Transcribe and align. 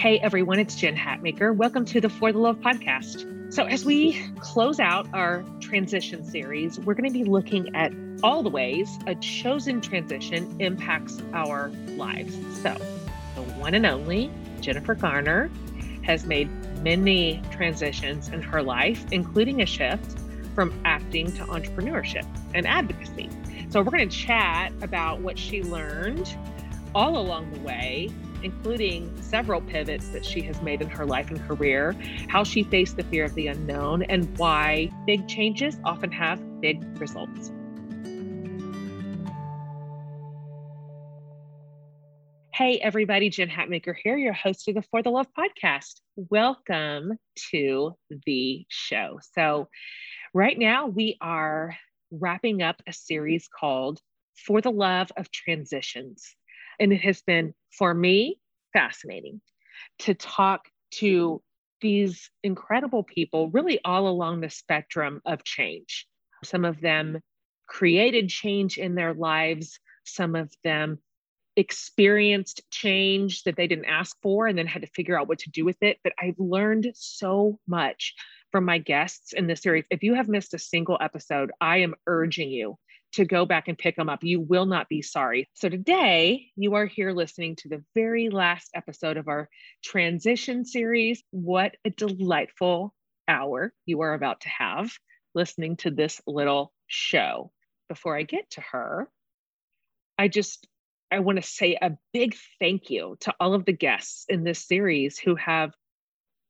Hey 0.00 0.18
everyone, 0.20 0.58
it's 0.58 0.76
Jen 0.76 0.96
Hatmaker. 0.96 1.54
Welcome 1.54 1.84
to 1.84 2.00
the 2.00 2.08
For 2.08 2.32
the 2.32 2.38
Love 2.38 2.56
podcast. 2.60 3.52
So, 3.52 3.64
as 3.66 3.84
we 3.84 4.18
close 4.38 4.80
out 4.80 5.06
our 5.12 5.44
transition 5.60 6.24
series, 6.24 6.80
we're 6.80 6.94
going 6.94 7.12
to 7.12 7.12
be 7.12 7.24
looking 7.24 7.76
at 7.76 7.92
all 8.22 8.42
the 8.42 8.48
ways 8.48 8.88
a 9.06 9.14
chosen 9.16 9.82
transition 9.82 10.56
impacts 10.58 11.20
our 11.34 11.68
lives. 11.98 12.34
So, 12.62 12.74
the 13.34 13.42
one 13.58 13.74
and 13.74 13.84
only 13.84 14.30
Jennifer 14.62 14.94
Garner 14.94 15.50
has 16.00 16.24
made 16.24 16.48
many 16.82 17.42
transitions 17.50 18.30
in 18.30 18.40
her 18.40 18.62
life, 18.62 19.04
including 19.12 19.60
a 19.60 19.66
shift 19.66 20.18
from 20.54 20.80
acting 20.86 21.30
to 21.32 21.44
entrepreneurship 21.44 22.26
and 22.54 22.66
advocacy. 22.66 23.28
So, 23.68 23.82
we're 23.82 23.90
going 23.90 24.08
to 24.08 24.16
chat 24.16 24.72
about 24.80 25.20
what 25.20 25.38
she 25.38 25.62
learned 25.62 26.34
all 26.94 27.18
along 27.18 27.52
the 27.52 27.60
way 27.60 28.10
including 28.42 29.10
several 29.22 29.60
pivots 29.60 30.08
that 30.08 30.24
she 30.24 30.40
has 30.42 30.60
made 30.62 30.82
in 30.82 30.88
her 30.88 31.06
life 31.06 31.30
and 31.30 31.40
career, 31.46 31.96
how 32.28 32.44
she 32.44 32.62
faced 32.62 32.96
the 32.96 33.04
fear 33.04 33.24
of 33.24 33.34
the 33.34 33.46
unknown, 33.46 34.02
and 34.04 34.36
why 34.38 34.90
big 35.06 35.26
changes 35.28 35.78
often 35.84 36.10
have 36.12 36.40
big 36.60 36.82
results. 37.00 37.52
Hey, 42.60 42.78
everybody, 42.78 43.30
Jen 43.30 43.48
Hatmaker 43.48 43.94
here, 44.04 44.18
your 44.18 44.34
host 44.34 44.68
of 44.68 44.74
the 44.74 44.82
For 44.82 45.02
the 45.02 45.08
Love 45.08 45.28
podcast. 45.32 46.00
Welcome 46.16 47.16
to 47.52 47.92
the 48.26 48.66
show. 48.68 49.18
So, 49.34 49.68
right 50.34 50.58
now 50.58 50.86
we 50.86 51.16
are 51.22 51.74
wrapping 52.10 52.60
up 52.60 52.82
a 52.86 52.92
series 52.92 53.48
called 53.48 53.98
For 54.36 54.60
the 54.60 54.70
Love 54.70 55.10
of 55.16 55.30
Transitions. 55.30 56.34
And 56.78 56.92
it 56.92 57.00
has 57.00 57.22
been, 57.22 57.54
for 57.70 57.92
me, 57.94 58.38
fascinating 58.72 59.40
to 60.00 60.14
talk 60.14 60.68
to 60.92 61.42
these 61.80 62.30
incredible 62.42 63.02
people, 63.02 63.50
really 63.50 63.80
all 63.84 64.08
along 64.08 64.40
the 64.40 64.50
spectrum 64.50 65.20
of 65.24 65.44
change. 65.44 66.06
Some 66.44 66.64
of 66.64 66.80
them 66.80 67.20
created 67.68 68.28
change 68.28 68.78
in 68.78 68.94
their 68.94 69.14
lives, 69.14 69.78
some 70.04 70.34
of 70.34 70.52
them 70.64 70.98
experienced 71.56 72.62
change 72.70 73.42
that 73.44 73.56
they 73.56 73.66
didn't 73.66 73.84
ask 73.86 74.16
for 74.22 74.46
and 74.46 74.56
then 74.56 74.66
had 74.66 74.82
to 74.82 74.88
figure 74.88 75.18
out 75.18 75.28
what 75.28 75.38
to 75.40 75.50
do 75.50 75.64
with 75.64 75.82
it. 75.82 75.98
But 76.02 76.12
I've 76.18 76.38
learned 76.38 76.90
so 76.94 77.58
much 77.66 78.14
from 78.50 78.64
my 78.64 78.78
guests 78.78 79.32
in 79.32 79.46
this 79.46 79.62
series. 79.62 79.84
If 79.90 80.02
you 80.02 80.14
have 80.14 80.28
missed 80.28 80.54
a 80.54 80.58
single 80.58 80.98
episode, 81.00 81.52
I 81.60 81.78
am 81.78 81.94
urging 82.06 82.50
you 82.50 82.76
to 83.12 83.24
go 83.24 83.44
back 83.44 83.68
and 83.68 83.76
pick 83.76 83.96
them 83.96 84.08
up. 84.08 84.22
You 84.22 84.40
will 84.40 84.66
not 84.66 84.88
be 84.88 85.02
sorry. 85.02 85.48
So, 85.54 85.68
today 85.68 86.46
you 86.56 86.74
are 86.74 86.86
here 86.86 87.12
listening 87.12 87.56
to 87.56 87.68
the 87.68 87.82
very 87.94 88.30
last 88.30 88.70
episode 88.74 89.16
of 89.16 89.28
our 89.28 89.48
transition 89.84 90.64
series. 90.64 91.22
What 91.30 91.76
a 91.84 91.90
delightful 91.90 92.94
hour 93.28 93.72
you 93.86 94.00
are 94.00 94.14
about 94.14 94.40
to 94.42 94.48
have 94.48 94.90
listening 95.34 95.76
to 95.76 95.90
this 95.90 96.20
little 96.26 96.72
show. 96.86 97.52
Before 97.88 98.16
I 98.16 98.22
get 98.22 98.50
to 98.50 98.60
her, 98.72 99.08
I 100.18 100.28
just 100.28 100.66
I 101.10 101.20
want 101.20 101.36
to 101.36 101.48
say 101.48 101.76
a 101.80 101.96
big 102.12 102.36
thank 102.60 102.88
you 102.88 103.16
to 103.20 103.34
all 103.40 103.54
of 103.54 103.64
the 103.64 103.72
guests 103.72 104.26
in 104.28 104.44
this 104.44 104.66
series 104.66 105.18
who 105.18 105.34
have 105.34 105.72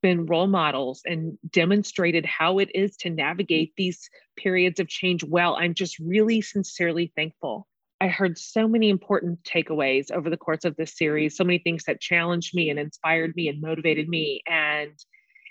been 0.02 0.26
role 0.26 0.46
models 0.46 1.02
and 1.04 1.38
demonstrated 1.50 2.24
how 2.26 2.58
it 2.58 2.70
is 2.74 2.96
to 2.98 3.10
navigate 3.10 3.72
these 3.76 4.08
periods 4.36 4.80
of 4.80 4.88
change 4.88 5.24
well. 5.24 5.56
I'm 5.56 5.74
just 5.74 5.98
really 5.98 6.40
sincerely 6.40 7.12
thankful. 7.16 7.66
I 8.00 8.08
heard 8.08 8.38
so 8.38 8.66
many 8.66 8.88
important 8.88 9.42
takeaways 9.44 10.10
over 10.10 10.30
the 10.30 10.36
course 10.36 10.64
of 10.64 10.74
this 10.76 10.96
series, 10.96 11.36
so 11.36 11.44
many 11.44 11.58
things 11.58 11.84
that 11.84 12.00
challenged 12.00 12.54
me 12.54 12.70
and 12.70 12.78
inspired 12.78 13.34
me 13.36 13.48
and 13.48 13.60
motivated 13.60 14.08
me 14.08 14.42
and 14.48 14.92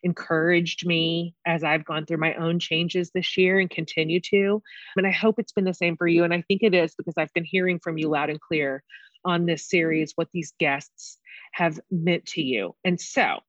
encouraged 0.03 0.85
me 0.85 1.35
as 1.45 1.63
I've 1.63 1.85
gone 1.85 2.05
through 2.05 2.17
my 2.17 2.33
own 2.35 2.59
changes 2.59 3.11
this 3.13 3.37
year 3.37 3.59
and 3.59 3.69
continue 3.69 4.19
to. 4.31 4.63
And 4.97 5.05
I 5.05 5.11
hope 5.11 5.35
it's 5.37 5.51
been 5.51 5.65
the 5.65 5.73
same 5.73 5.97
for 5.97 6.07
you. 6.07 6.23
And 6.23 6.33
I 6.33 6.41
think 6.47 6.63
it 6.63 6.73
is 6.73 6.95
because 6.95 7.15
I've 7.17 7.33
been 7.33 7.45
hearing 7.45 7.79
from 7.79 7.97
you 7.97 8.09
loud 8.09 8.29
and 8.29 8.41
clear 8.41 8.83
on 9.25 9.45
this 9.45 9.67
series 9.69 10.13
what 10.15 10.29
these 10.33 10.53
guests 10.59 11.17
have 11.53 11.79
meant 11.91 12.25
to 12.27 12.41
you. 12.41 12.75
And 12.83 12.99
so 12.99 13.39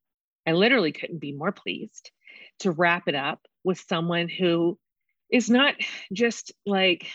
I 0.51 0.53
literally 0.53 0.91
couldn't 0.91 1.21
be 1.21 1.31
more 1.31 1.53
pleased 1.53 2.11
to 2.61 2.73
wrap 2.73 3.07
it 3.07 3.15
up 3.15 3.39
with 3.63 3.85
someone 3.89 4.29
who 4.29 4.77
is 5.31 5.49
not 5.49 5.77
just 6.13 6.51
like 6.67 7.07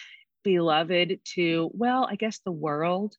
beloved 0.46 1.20
to, 1.34 1.70
well, 1.74 2.08
I 2.10 2.16
guess 2.16 2.40
the 2.46 2.54
world, 2.54 3.14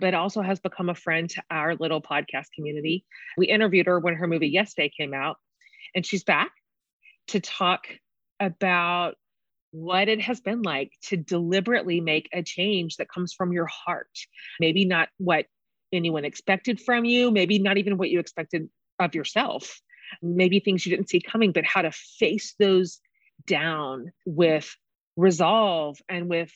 but 0.00 0.12
also 0.12 0.42
has 0.42 0.58
become 0.58 0.88
a 0.88 0.94
friend 0.96 1.30
to 1.30 1.42
our 1.52 1.76
little 1.76 2.02
podcast 2.02 2.46
community. 2.52 3.04
We 3.38 3.46
interviewed 3.46 3.86
her 3.86 4.00
when 4.00 4.14
her 4.14 4.26
movie 4.26 4.48
Yesterday 4.48 4.90
came 4.98 5.14
out, 5.14 5.36
and 5.94 6.04
she's 6.04 6.24
back 6.24 6.50
to 7.28 7.38
talk 7.38 7.86
about 8.40 9.14
what 9.70 10.08
it 10.08 10.20
has 10.20 10.40
been 10.40 10.62
like 10.62 10.90
to 11.04 11.16
deliberately 11.16 12.00
make 12.00 12.28
a 12.32 12.42
change 12.42 12.96
that 12.96 13.08
comes 13.08 13.32
from 13.32 13.52
your 13.52 13.66
heart. 13.66 14.10
Maybe 14.58 14.84
not 14.84 15.10
what 15.18 15.46
anyone 15.92 16.24
expected 16.24 16.80
from 16.80 17.04
you, 17.04 17.30
maybe 17.30 17.60
not 17.60 17.78
even 17.78 17.98
what 17.98 18.10
you 18.10 18.18
expected 18.18 18.68
of 19.00 19.14
yourself, 19.14 19.80
maybe 20.22 20.60
things 20.60 20.84
you 20.84 20.94
didn't 20.94 21.08
see 21.08 21.20
coming, 21.20 21.52
but 21.52 21.64
how 21.64 21.82
to 21.82 21.90
face 21.90 22.54
those 22.58 23.00
down 23.46 24.12
with 24.24 24.76
resolve 25.16 25.98
and 26.08 26.28
with 26.28 26.52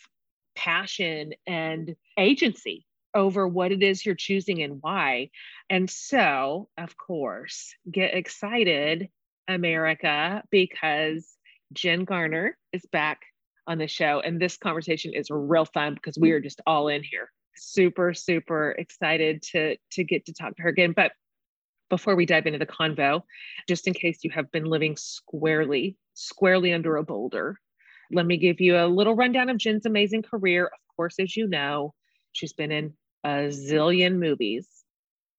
passion 0.54 1.32
and 1.46 1.96
agency 2.18 2.86
over 3.14 3.46
what 3.46 3.72
it 3.72 3.82
is 3.82 4.04
you're 4.04 4.14
choosing 4.14 4.62
and 4.62 4.78
why. 4.80 5.30
And 5.70 5.88
so, 5.88 6.68
of 6.76 6.96
course, 6.96 7.74
get 7.90 8.14
excited, 8.14 9.08
America, 9.48 10.42
because 10.50 11.36
Jen 11.72 12.04
Garner 12.04 12.56
is 12.72 12.84
back 12.86 13.22
on 13.66 13.78
the 13.78 13.86
show. 13.86 14.20
And 14.20 14.40
this 14.40 14.56
conversation 14.56 15.14
is 15.14 15.28
real 15.30 15.64
fun 15.64 15.94
because 15.94 16.18
we 16.18 16.32
are 16.32 16.40
just 16.40 16.60
all 16.66 16.88
in 16.88 17.02
here. 17.02 17.30
Super, 17.56 18.14
super 18.14 18.72
excited 18.72 19.42
to 19.52 19.76
to 19.92 20.04
get 20.04 20.26
to 20.26 20.32
talk 20.32 20.56
to 20.56 20.62
her 20.62 20.68
again. 20.68 20.92
But 20.94 21.12
before 21.90 22.16
we 22.16 22.26
dive 22.26 22.46
into 22.46 22.58
the 22.58 22.66
convo, 22.66 23.22
just 23.68 23.86
in 23.86 23.94
case 23.94 24.18
you 24.22 24.30
have 24.30 24.50
been 24.50 24.64
living 24.64 24.96
squarely, 24.96 25.96
squarely 26.14 26.72
under 26.72 26.96
a 26.96 27.04
boulder, 27.04 27.58
let 28.10 28.26
me 28.26 28.36
give 28.36 28.60
you 28.60 28.76
a 28.76 28.86
little 28.86 29.14
rundown 29.14 29.50
of 29.50 29.58
Jen's 29.58 29.86
amazing 29.86 30.22
career. 30.22 30.66
Of 30.66 30.96
course, 30.96 31.18
as 31.18 31.36
you 31.36 31.46
know, 31.46 31.94
she's 32.32 32.52
been 32.52 32.72
in 32.72 32.94
a 33.24 33.48
zillion 33.48 34.18
movies, 34.18 34.68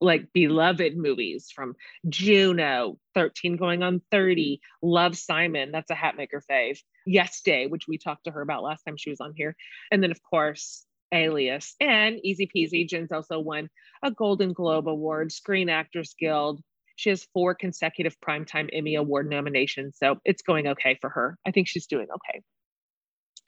like 0.01 0.34
beloved 0.34 0.97
movies 0.97 1.51
from 1.53 1.75
Juno, 2.09 2.97
13 3.13 3.57
going 3.57 3.84
on 3.84 4.01
30, 4.11 4.59
Love 4.81 5.17
Simon, 5.17 5.72
that's 5.72 5.91
a 5.91 5.95
Hatmaker 5.95 6.41
fave, 6.50 6.79
Yes 7.05 7.41
Day, 7.41 7.67
which 7.67 7.88
we 7.88 7.97
talked 7.97 8.25
to 8.25 8.31
her 8.31 8.41
about 8.41 8.63
last 8.63 8.84
time 8.84 8.97
she 8.97 9.09
was 9.09 9.22
on 9.22 9.34
here. 9.35 9.55
And 9.91 10.03
then, 10.03 10.11
of 10.11 10.22
course, 10.23 10.85
Alias. 11.13 11.75
And 11.79 12.19
easy 12.23 12.47
peasy, 12.47 12.81
mm-hmm. 12.81 12.88
Jen's 12.88 13.11
also 13.11 13.39
won 13.39 13.69
a 14.03 14.11
Golden 14.11 14.53
Globe 14.53 14.88
Award, 14.88 15.31
Screen 15.31 15.69
Actors 15.69 16.16
Guild. 16.19 16.61
She 16.95 17.09
has 17.09 17.27
four 17.33 17.55
consecutive 17.55 18.16
Primetime 18.21 18.69
Emmy 18.71 18.95
Award 18.95 19.29
nominations. 19.29 19.97
So 19.97 20.17
it's 20.23 20.41
going 20.41 20.67
okay 20.67 20.97
for 21.01 21.09
her. 21.09 21.38
I 21.45 21.51
think 21.51 21.67
she's 21.67 21.88
doing 21.88 22.07
okay. 22.09 22.41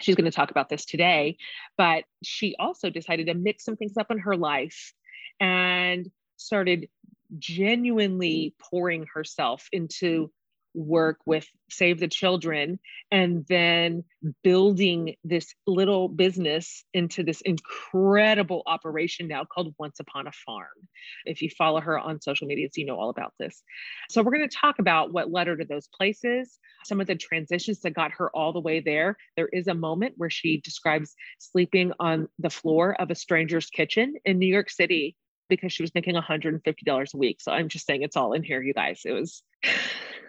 She's 0.02 0.16
going 0.16 0.26
to 0.26 0.36
talk 0.36 0.52
about 0.52 0.70
this 0.70 0.86
today, 0.86 1.38
but 1.78 2.04
she 2.24 2.56
also 2.60 2.90
decided 2.90 3.28
to 3.28 3.34
mix 3.34 3.64
some 3.64 3.76
things 3.78 3.98
up 3.98 4.12
in 4.12 4.20
her 4.20 4.38
life 4.38 4.94
and 5.40 6.08
started 6.36 6.88
genuinely 7.40 8.54
pouring 8.60 9.06
herself 9.12 9.68
into 9.72 10.32
work 10.74 11.18
with 11.26 11.48
Save 11.70 12.00
the 12.00 12.08
Children 12.08 12.80
and 13.12 13.46
then 13.48 14.04
building 14.44 15.16
this 15.24 15.54
little 15.66 16.08
business 16.08 16.84
into 16.94 17.24
this 17.24 17.42
incredible 17.42 18.64
operation 18.66 19.28
now 19.28 19.46
called 19.46 19.74
Once 19.80 20.00
Upon 20.00 20.28
a 20.28 20.32
Farm. 20.46 20.68
If 21.26 21.42
you 21.42 21.50
follow 21.50 21.82
her 21.82 21.98
on 21.98 22.22
social 22.22 22.48
media, 22.48 22.68
you 22.76 22.86
know 22.86 23.00
all 23.00 23.10
about 23.10 23.34
this. 23.40 23.64
So, 24.10 24.22
we're 24.22 24.38
going 24.38 24.48
to 24.48 24.56
talk 24.56 24.80
about 24.80 25.12
what 25.12 25.32
led 25.32 25.48
her 25.48 25.58
to 25.58 25.66
those 25.66 25.88
places, 25.88 26.60
some 26.86 27.02
of 27.02 27.08
the 27.08 27.16
transitions 27.16 27.82
that 27.82 27.94
got 27.94 28.12
her 28.14 28.30
all 28.36 28.54
the 28.54 28.60
way 28.60 28.80
there. 28.80 29.18
There 29.36 29.50
is 29.52 29.68
a 29.68 29.74
moment 29.74 30.14
where 30.18 30.30
she 30.30 30.62
describes 30.62 31.16
sleeping 31.40 31.92
on 32.00 32.28
the 32.40 32.50
floor 32.50 33.00
of 33.00 33.10
a 33.10 33.16
stranger's 33.16 33.70
kitchen 33.70 34.16
in 34.26 34.40
New 34.40 34.48
York 34.48 34.70
City 34.70 35.16
because 35.50 35.72
she 35.72 35.84
was 35.84 35.94
making 35.96 36.16
$150 36.16 37.14
a 37.14 37.18
week. 37.18 37.42
So 37.42 37.52
I'm 37.52 37.70
just 37.70 37.86
saying 37.86 38.04
it's 38.04 38.18
all 38.18 38.34
in 38.34 38.44
here, 38.44 38.62
you 38.62 38.74
guys. 38.74 39.02
It 39.06 39.14
was 39.14 39.44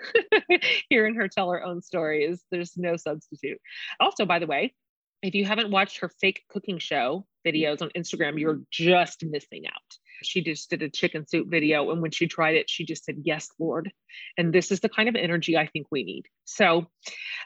hearing 0.91 1.15
her 1.15 1.29
tell 1.29 1.51
her 1.51 1.65
own 1.65 1.83
stories. 1.83 2.43
There's 2.51 2.77
no 2.77 2.97
substitute. 2.97 3.59
Also, 4.01 4.25
by 4.25 4.39
the 4.39 4.47
way, 4.47 4.75
if 5.23 5.35
you 5.35 5.45
haven't 5.45 5.71
watched 5.71 5.99
her 5.99 6.11
fake 6.21 6.43
cooking 6.49 6.79
show 6.79 7.27
videos 7.47 7.83
on 7.83 7.91
Instagram, 7.97 8.39
you're 8.39 8.61
just 8.71 9.25
missing 9.25 9.67
out. 9.67 9.99
She 10.23 10.43
just 10.43 10.71
did 10.71 10.83
a 10.83 10.89
chicken 10.89 11.27
soup 11.27 11.49
video. 11.49 11.91
And 11.91 12.03
when 12.03 12.11
she 12.11 12.27
tried 12.27 12.57
it, 12.57 12.71
she 12.71 12.85
just 12.85 13.05
said, 13.05 13.23
Yes, 13.23 13.49
Lord. 13.59 13.91
And 14.37 14.53
this 14.53 14.71
is 14.71 14.81
the 14.81 14.89
kind 14.89 15.09
of 15.09 15.17
energy 15.17 15.57
I 15.57 15.67
think 15.67 15.87
we 15.91 16.05
need. 16.05 16.25
So, 16.45 16.87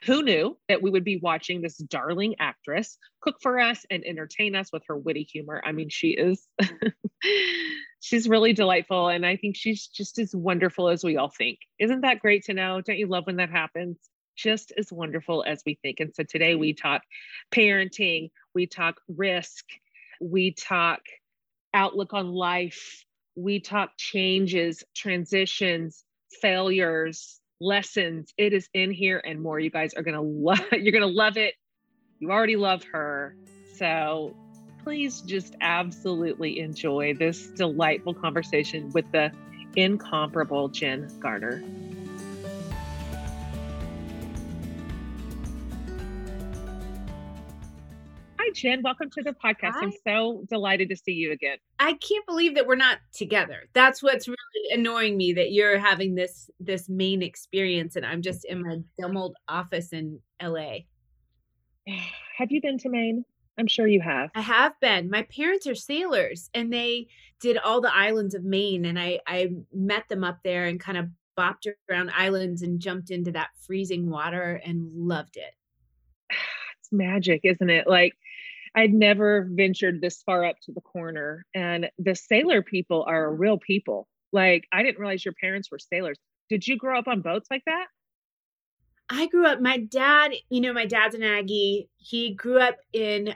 who 0.05 0.23
knew 0.23 0.59
that 0.69 0.83
we 0.83 0.91
would 0.91 1.05
be 1.05 1.21
watching 1.23 1.61
this 1.61 1.77
darling 1.77 2.37
actress 2.39 2.99
cook 3.21 3.37
for 3.41 3.59
us 3.59 3.85
and 3.91 4.05
entertain 4.05 4.57
us 4.57 4.73
with 4.73 4.83
her 4.89 4.97
witty 4.97 5.29
humor? 5.31 5.63
I 5.65 5.73
mean, 5.73 5.89
she 5.89 6.11
is 6.11 6.47
she's 8.03 8.29
really 8.29 8.53
delightful. 8.53 9.09
And 9.09 9.25
I 9.25 9.37
think 9.37 9.57
she's 9.57 9.87
just 9.87 10.19
as 10.19 10.35
wonderful 10.35 10.89
as 10.89 11.03
we 11.03 11.17
all 11.17 11.31
think. 11.31 11.59
Isn't 11.79 12.03
that 12.03 12.21
great 12.21 12.45
to 12.45 12.55
know? 12.55 12.81
Don't 12.81 12.99
you 12.99 13.07
love 13.07 13.27
when 13.27 13.37
that 13.37 13.51
happens? 13.51 13.99
Just 14.37 14.73
as 14.77 14.93
wonderful 14.93 15.45
as 15.47 15.63
we 15.65 15.79
think. 15.83 16.01
And 16.01 16.13
so 16.15 16.25
today 16.25 16.55
we 16.55 16.75
talk 16.75 17.03
parenting, 17.55 18.31
we 18.55 18.67
talk 18.67 18.97
risk, 19.09 19.65
we 20.21 20.53
talk 20.53 21.01
outlook 21.75 22.13
on 22.13 22.29
life, 22.29 23.05
we 23.37 23.61
talk 23.61 23.91
changes, 23.97 24.83
transitions, 24.95 26.05
failures, 26.41 27.41
lessons. 27.61 28.33
It 28.37 28.53
is 28.53 28.69
in 28.75 28.91
here 28.91 29.23
and 29.25 29.41
more. 29.41 29.59
You 29.59 29.71
guys 29.71 29.95
are 29.95 30.03
going 30.03 30.15
to 30.17 30.21
love 30.21 30.61
you're 30.73 30.93
going 30.93 31.03
to 31.03 31.07
love 31.07 31.37
it. 31.37 31.55
You 32.19 32.31
already 32.31 32.57
love 32.57 32.85
her. 32.93 33.35
So 33.75 34.35
please 34.85 35.21
just 35.23 35.55
absolutely 35.61 36.59
enjoy 36.59 37.15
this 37.15 37.47
delightful 37.49 38.15
conversation 38.15 38.91
with 38.91 39.11
the 39.13 39.33
incomparable 39.77 40.69
Jen 40.69 41.09
Garner. 41.21 41.63
Jen. 48.54 48.82
Welcome 48.82 49.08
to 49.10 49.22
the 49.22 49.32
podcast. 49.32 49.72
Hi. 49.72 49.82
I'm 49.82 49.93
so 50.06 50.44
delighted 50.49 50.88
to 50.90 50.96
see 50.96 51.12
you 51.12 51.32
again. 51.32 51.56
I 51.78 51.94
can't 51.94 52.26
believe 52.26 52.54
that 52.54 52.66
we're 52.66 52.76
not 52.76 52.99
together. 53.12 53.69
That's 53.72 54.02
what's 54.02 54.28
really 54.28 54.72
annoying 54.72 55.16
me 55.16 55.32
that 55.32 55.52
you're 55.52 55.78
having 55.78 56.14
this 56.14 56.50
this 56.60 56.88
Maine 56.88 57.22
experience 57.22 57.96
and 57.96 58.04
I'm 58.04 58.20
just 58.20 58.44
in 58.44 58.62
my 58.62 58.78
dumb 58.99 59.16
old 59.16 59.37
office 59.49 59.93
in 59.93 60.20
LA. 60.43 60.78
Have 62.37 62.50
you 62.50 62.60
been 62.60 62.78
to 62.78 62.88
Maine? 62.88 63.25
I'm 63.58 63.66
sure 63.66 63.87
you 63.87 64.00
have. 64.00 64.31
I 64.34 64.40
have 64.40 64.72
been. 64.81 65.10
My 65.10 65.22
parents 65.25 65.66
are 65.66 65.75
sailors 65.75 66.49
and 66.54 66.72
they 66.72 67.08
did 67.40 67.58
all 67.58 67.82
the 67.82 67.94
islands 67.94 68.34
of 68.34 68.44
Maine 68.44 68.84
and 68.84 68.99
I 68.99 69.20
I 69.26 69.52
met 69.72 70.08
them 70.08 70.25
up 70.25 70.38
there 70.43 70.66
and 70.66 70.81
kind 70.81 70.99
of 70.99 71.08
bopped 71.38 71.66
around 71.90 72.10
islands 72.16 72.62
and 72.62 72.81
jumped 72.81 73.10
into 73.10 73.32
that 73.32 73.50
freezing 73.66 74.10
water 74.10 74.60
and 74.64 74.90
loved 74.94 75.37
it. 75.37 75.54
It's 76.81 76.90
magic, 76.90 77.43
isn't 77.44 77.70
it? 77.70 77.87
Like 77.87 78.16
I'd 78.75 78.93
never 78.93 79.49
ventured 79.51 80.01
this 80.01 80.23
far 80.23 80.45
up 80.45 80.57
to 80.65 80.73
the 80.73 80.81
corner 80.81 81.45
and 81.55 81.91
the 81.99 82.15
sailor 82.15 82.63
people 82.63 83.05
are 83.07 83.29
mm-hmm. 83.29 83.41
real 83.41 83.59
people. 83.59 84.09
Like 84.33 84.67
I 84.73 84.83
didn't 84.83 84.99
realize 84.99 85.25
your 85.25 85.35
parents 85.41 85.71
were 85.71 85.79
sailors. 85.79 86.19
Did 86.49 86.67
you 86.67 86.77
grow 86.77 86.99
up 86.99 87.09
on 87.09 87.21
boats 87.21 87.49
like 87.51 87.63
that? 87.67 87.87
I 89.09 89.27
grew 89.27 89.47
up, 89.47 89.61
my 89.61 89.77
dad, 89.77 90.33
you 90.49 90.61
know, 90.61 90.73
my 90.73 90.87
dad's 90.87 91.15
an 91.15 91.23
Aggie. 91.23 91.91
He 91.97 92.33
grew 92.35 92.59
up 92.59 92.79
in, 92.95 93.35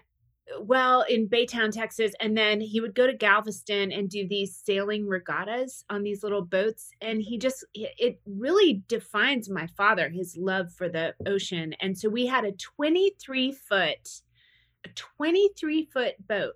well, 0.61 1.03
in 1.03 1.29
Baytown, 1.29 1.71
Texas. 1.71 2.13
And 2.19 2.37
then 2.37 2.63
he 2.63 2.81
would 2.81 2.95
go 2.95 3.07
to 3.07 3.13
Galveston 3.13 3.93
and 3.93 4.09
do 4.09 4.27
these 4.27 4.57
sailing 4.57 5.07
regattas 5.07 5.85
on 5.91 6.03
these 6.03 6.23
little 6.23 6.41
boats. 6.41 6.93
And 7.03 7.21
he 7.21 7.37
just, 7.37 7.65
it 7.75 8.21
really 8.25 8.85
defines 8.89 9.51
my 9.51 9.67
father, 9.67 10.09
his 10.09 10.37
love 10.37 10.73
for 10.73 10.89
the 10.89 11.15
ocean. 11.27 11.75
And 11.81 11.99
so 11.99 12.09
we 12.09 12.27
had 12.27 12.45
a 12.45 12.53
23 12.53 13.53
foot, 13.53 14.23
a 14.87 14.93
23 14.95 15.89
foot 15.93 16.15
boat, 16.29 16.55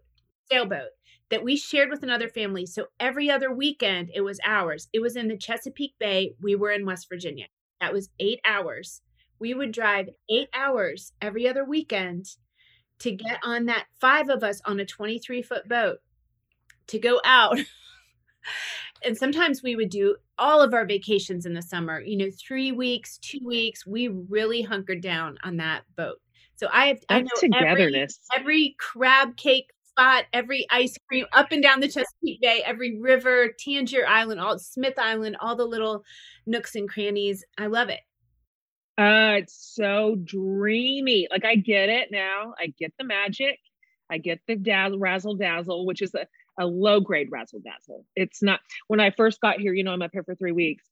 sailboat 0.50 0.90
that 1.30 1.42
we 1.44 1.56
shared 1.56 1.90
with 1.90 2.02
another 2.02 2.28
family. 2.28 2.66
So 2.66 2.86
every 2.98 3.30
other 3.30 3.52
weekend, 3.52 4.10
it 4.14 4.20
was 4.20 4.40
ours. 4.44 4.88
It 4.92 5.00
was 5.00 5.16
in 5.16 5.28
the 5.28 5.36
Chesapeake 5.36 5.94
Bay. 5.98 6.34
We 6.40 6.54
were 6.54 6.72
in 6.72 6.86
West 6.86 7.08
Virginia. 7.08 7.46
That 7.80 7.92
was 7.92 8.10
eight 8.18 8.40
hours. 8.44 9.02
We 9.38 9.54
would 9.54 9.72
drive 9.72 10.10
eight 10.28 10.48
hours 10.54 11.12
every 11.20 11.48
other 11.48 11.64
weekend 11.64 12.26
to 13.00 13.12
get 13.12 13.38
on 13.42 13.66
that 13.66 13.86
five 14.00 14.28
of 14.28 14.42
us 14.42 14.60
on 14.64 14.78
a 14.80 14.84
23 14.84 15.42
foot 15.42 15.68
boat 15.68 15.98
to 16.88 16.98
go 16.98 17.20
out. 17.24 17.58
and 19.04 19.16
sometimes 19.16 19.62
we 19.62 19.76
would 19.76 19.88
do 19.88 20.16
all 20.38 20.60
of 20.60 20.74
our 20.74 20.84
vacations 20.84 21.46
in 21.46 21.54
the 21.54 21.62
summer, 21.62 22.00
you 22.00 22.16
know, 22.16 22.30
three 22.30 22.72
weeks, 22.72 23.18
two 23.18 23.40
weeks. 23.44 23.86
We 23.86 24.08
really 24.08 24.62
hunkered 24.62 25.00
down 25.00 25.38
on 25.42 25.56
that 25.56 25.82
boat. 25.96 26.20
So 26.60 26.68
I 26.70 26.88
have 26.88 26.98
I 27.08 27.22
know 27.22 27.28
togetherness. 27.38 28.20
Every, 28.36 28.42
every 28.42 28.76
crab 28.78 29.38
cake 29.38 29.70
spot, 29.82 30.24
every 30.34 30.66
ice 30.70 30.94
cream 31.08 31.24
up 31.32 31.52
and 31.52 31.62
down 31.62 31.80
the 31.80 31.88
Chesapeake 31.88 32.42
Bay, 32.42 32.62
every 32.66 33.00
river, 33.00 33.48
Tangier 33.58 34.06
Island, 34.06 34.42
all 34.42 34.58
Smith 34.58 34.98
Island, 34.98 35.38
all 35.40 35.56
the 35.56 35.64
little 35.64 36.04
nooks 36.44 36.74
and 36.74 36.86
crannies. 36.86 37.46
I 37.56 37.68
love 37.68 37.88
it. 37.88 38.00
Uh, 38.98 39.38
it's 39.38 39.72
so 39.74 40.16
dreamy. 40.22 41.28
Like 41.30 41.46
I 41.46 41.54
get 41.54 41.88
it 41.88 42.08
now. 42.12 42.52
I 42.58 42.74
get 42.78 42.92
the 42.98 43.04
magic. 43.04 43.58
I 44.10 44.18
get 44.18 44.40
the 44.46 44.56
dazzle, 44.56 44.98
razzle 44.98 45.36
dazzle, 45.36 45.86
which 45.86 46.02
is 46.02 46.14
a, 46.14 46.26
a 46.58 46.66
low 46.66 47.00
grade 47.00 47.28
razzle 47.30 47.60
dazzle. 47.60 48.04
It's 48.16 48.42
not 48.42 48.60
when 48.88 49.00
I 49.00 49.12
first 49.12 49.40
got 49.40 49.60
here, 49.60 49.72
you 49.72 49.82
know, 49.82 49.92
I'm 49.92 50.02
up 50.02 50.10
here 50.12 50.24
for 50.24 50.34
three 50.34 50.52
weeks. 50.52 50.84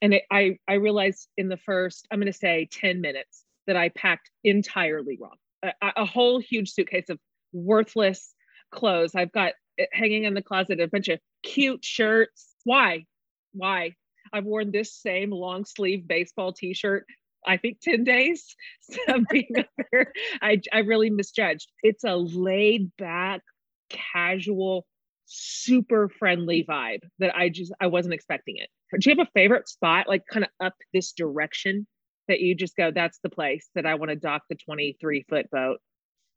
And 0.00 0.14
it, 0.14 0.22
I, 0.30 0.58
I 0.68 0.74
realized 0.74 1.26
in 1.36 1.48
the 1.48 1.56
first, 1.56 2.06
I'm 2.12 2.20
going 2.20 2.32
to 2.32 2.38
say 2.38 2.68
10 2.70 3.00
minutes 3.00 3.43
that 3.66 3.76
I 3.76 3.90
packed 3.90 4.30
entirely 4.42 5.18
wrong. 5.20 5.36
A, 5.62 5.72
a 5.96 6.04
whole 6.04 6.40
huge 6.40 6.70
suitcase 6.70 7.08
of 7.08 7.18
worthless 7.52 8.34
clothes. 8.70 9.14
I've 9.14 9.32
got 9.32 9.52
hanging 9.92 10.24
in 10.24 10.34
the 10.34 10.42
closet 10.42 10.80
a 10.80 10.88
bunch 10.88 11.08
of 11.08 11.18
cute 11.42 11.84
shirts. 11.84 12.54
Why? 12.64 13.04
Why? 13.52 13.94
I've 14.32 14.44
worn 14.44 14.72
this 14.72 14.94
same 14.94 15.30
long 15.30 15.64
sleeve 15.64 16.08
baseball 16.08 16.52
t-shirt 16.52 17.06
I 17.46 17.56
think 17.56 17.80
10 17.80 18.04
days 18.04 18.56
being 19.30 19.50
there. 19.92 20.12
I, 20.40 20.60
I 20.72 20.78
really 20.80 21.10
misjudged. 21.10 21.70
It's 21.82 22.04
a 22.04 22.16
laid 22.16 22.90
back, 22.96 23.42
casual, 23.90 24.86
super 25.26 26.08
friendly 26.08 26.64
vibe 26.64 27.00
that 27.18 27.34
I 27.36 27.48
just 27.48 27.72
I 27.80 27.86
wasn't 27.86 28.14
expecting 28.14 28.56
it. 28.56 28.68
Do 28.98 29.10
you 29.10 29.16
have 29.16 29.26
a 29.26 29.30
favorite 29.38 29.68
spot, 29.68 30.08
like 30.08 30.22
kind 30.30 30.44
of 30.44 30.50
up 30.64 30.74
this 30.92 31.12
direction 31.12 31.86
that 32.28 32.40
you 32.40 32.54
just 32.54 32.76
go, 32.76 32.90
that's 32.90 33.18
the 33.22 33.28
place 33.28 33.68
that 33.74 33.86
I 33.86 33.94
want 33.94 34.10
to 34.10 34.16
dock 34.16 34.42
the 34.48 34.54
23 34.54 35.24
foot 35.28 35.50
boat? 35.50 35.80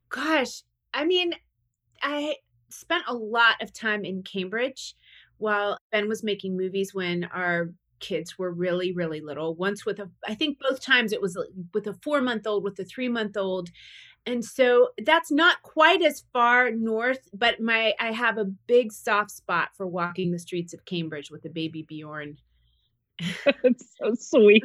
Gosh, 0.09 0.63
I 0.93 1.05
mean, 1.05 1.33
I 2.01 2.35
spent 2.69 3.03
a 3.07 3.13
lot 3.13 3.61
of 3.61 3.73
time 3.73 4.05
in 4.05 4.23
Cambridge 4.23 4.95
while 5.37 5.77
Ben 5.91 6.07
was 6.07 6.23
making 6.23 6.57
movies 6.57 6.93
when 6.93 7.25
our 7.25 7.69
kids 7.99 8.37
were 8.37 8.51
really 8.51 8.91
really 8.91 9.21
little 9.21 9.55
once 9.55 9.85
with 9.85 9.99
a 9.99 10.09
i 10.27 10.35
think 10.35 10.59
both 10.59 10.79
times 10.79 11.11
it 11.11 11.21
was 11.21 11.37
with 11.73 11.87
a 11.87 11.93
four 11.93 12.21
month 12.21 12.45
old 12.45 12.63
with 12.63 12.77
a 12.79 12.83
three 12.83 13.09
month 13.09 13.35
old 13.35 13.69
and 14.25 14.43
so 14.43 14.89
that's 15.03 15.31
not 15.31 15.61
quite 15.63 16.03
as 16.03 16.23
far 16.31 16.69
north 16.71 17.27
but 17.33 17.59
my 17.59 17.93
i 17.99 18.11
have 18.11 18.37
a 18.37 18.45
big 18.45 18.91
soft 18.91 19.31
spot 19.31 19.69
for 19.75 19.87
walking 19.87 20.31
the 20.31 20.39
streets 20.39 20.73
of 20.73 20.85
cambridge 20.85 21.31
with 21.31 21.43
a 21.45 21.49
baby 21.49 21.81
bjorn 21.81 22.37
it's 23.63 23.95
so 23.99 24.13
sweet. 24.13 24.63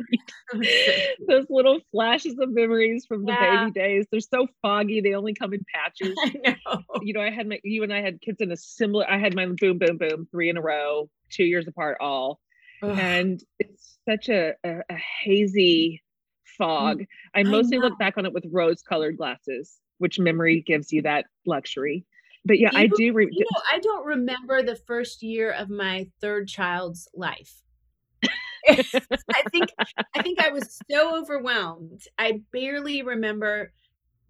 Those 1.28 1.46
little 1.48 1.80
flashes 1.90 2.38
of 2.38 2.50
memories 2.50 3.06
from 3.06 3.24
the 3.24 3.32
yeah. 3.32 3.64
baby 3.64 3.72
days. 3.72 4.06
They're 4.10 4.20
so 4.20 4.46
foggy. 4.60 5.00
They 5.00 5.14
only 5.14 5.34
come 5.34 5.54
in 5.54 5.64
patches. 5.74 6.16
I 6.24 6.34
know. 6.44 6.82
You 7.02 7.14
know, 7.14 7.20
I 7.20 7.30
had 7.30 7.48
my 7.48 7.60
you 7.64 7.82
and 7.82 7.92
I 7.92 8.02
had 8.02 8.20
kids 8.20 8.40
in 8.40 8.52
a 8.52 8.56
similar 8.56 9.10
I 9.10 9.18
had 9.18 9.34
my 9.34 9.46
boom, 9.46 9.78
boom, 9.78 9.98
boom, 9.98 10.28
three 10.30 10.50
in 10.50 10.56
a 10.56 10.62
row, 10.62 11.08
two 11.30 11.44
years 11.44 11.66
apart 11.66 11.96
all. 12.00 12.40
Ugh. 12.82 12.98
And 12.98 13.42
it's 13.58 13.98
such 14.08 14.28
a, 14.28 14.54
a, 14.64 14.80
a 14.90 14.96
hazy 15.24 16.02
fog. 16.58 17.00
Mm, 17.00 17.06
I 17.34 17.42
mostly 17.44 17.78
I 17.78 17.80
look 17.80 17.98
back 17.98 18.18
on 18.18 18.26
it 18.26 18.32
with 18.32 18.44
rose 18.50 18.82
colored 18.82 19.16
glasses, 19.16 19.78
which 19.98 20.18
memory 20.18 20.62
gives 20.66 20.92
you 20.92 21.02
that 21.02 21.26
luxury. 21.46 22.04
But 22.44 22.58
yeah, 22.58 22.70
you, 22.72 22.78
I 22.78 22.86
do. 22.88 23.12
Re- 23.12 23.28
you 23.30 23.44
know, 23.52 23.60
I 23.72 23.78
don't 23.78 24.04
remember 24.04 24.62
the 24.62 24.74
first 24.74 25.22
year 25.22 25.52
of 25.52 25.70
my 25.70 26.08
third 26.20 26.48
child's 26.48 27.08
life. 27.14 27.62
I 28.68 29.42
think 29.50 29.70
I 30.14 30.22
think 30.22 30.40
I 30.40 30.50
was 30.50 30.78
so 30.90 31.18
overwhelmed. 31.20 32.02
I 32.18 32.42
barely 32.52 33.02
remember 33.02 33.72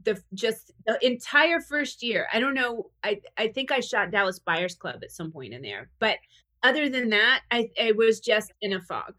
the 0.04 0.20
just 0.34 0.72
the 0.86 0.98
entire 1.04 1.60
first 1.60 2.02
year. 2.02 2.26
I 2.32 2.40
don't 2.40 2.54
know. 2.54 2.90
I 3.04 3.20
I 3.36 3.48
think 3.48 3.70
I 3.70 3.80
shot 3.80 4.10
Dallas 4.10 4.38
Buyers 4.38 4.74
Club 4.74 5.00
at 5.02 5.12
some 5.12 5.30
point 5.32 5.54
in 5.54 5.62
there, 5.62 5.90
but 5.98 6.16
other 6.62 6.88
than 6.88 7.10
that, 7.10 7.42
I 7.50 7.70
I 7.80 7.92
was 7.92 8.20
just 8.20 8.52
in 8.60 8.72
a 8.72 8.80
fog. 8.80 9.14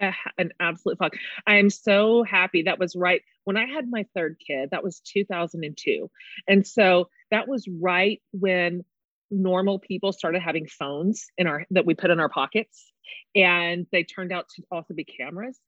an 0.00 0.52
absolute 0.60 0.98
fog. 0.98 1.12
I 1.46 1.56
am 1.56 1.70
so 1.70 2.22
happy. 2.22 2.62
That 2.62 2.78
was 2.78 2.96
right 2.96 3.22
when 3.44 3.56
I 3.56 3.66
had 3.66 3.90
my 3.90 4.06
third 4.14 4.36
kid. 4.44 4.70
That 4.70 4.84
was 4.84 5.00
2002, 5.00 6.10
and 6.48 6.66
so 6.66 7.08
that 7.30 7.48
was 7.48 7.68
right 7.80 8.20
when 8.32 8.84
normal 9.30 9.78
people 9.78 10.12
started 10.12 10.40
having 10.40 10.66
phones 10.66 11.26
in 11.36 11.46
our 11.46 11.66
that 11.70 11.86
we 11.86 11.94
put 11.94 12.10
in 12.10 12.20
our 12.20 12.28
pockets 12.28 12.92
and 13.34 13.86
they 13.92 14.04
turned 14.04 14.32
out 14.32 14.48
to 14.48 14.62
also 14.70 14.94
be 14.94 15.04
cameras. 15.04 15.58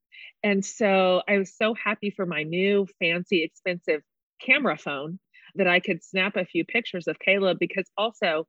And 0.43 0.65
so 0.65 1.23
i 1.29 1.39
was 1.39 1.57
so 1.57 1.75
happy 1.75 2.11
for 2.11 2.27
my 2.27 2.43
new 2.43 2.87
fancy 2.99 3.43
expensive 3.43 4.03
camera 4.41 4.77
phone 4.77 5.19
that 5.55 5.67
i 5.67 5.81
could 5.81 6.03
snap 6.03 6.37
a 6.37 6.45
few 6.45 6.65
pictures 6.65 7.09
of 7.09 7.19
caleb 7.19 7.59
because 7.59 7.89
also 7.97 8.47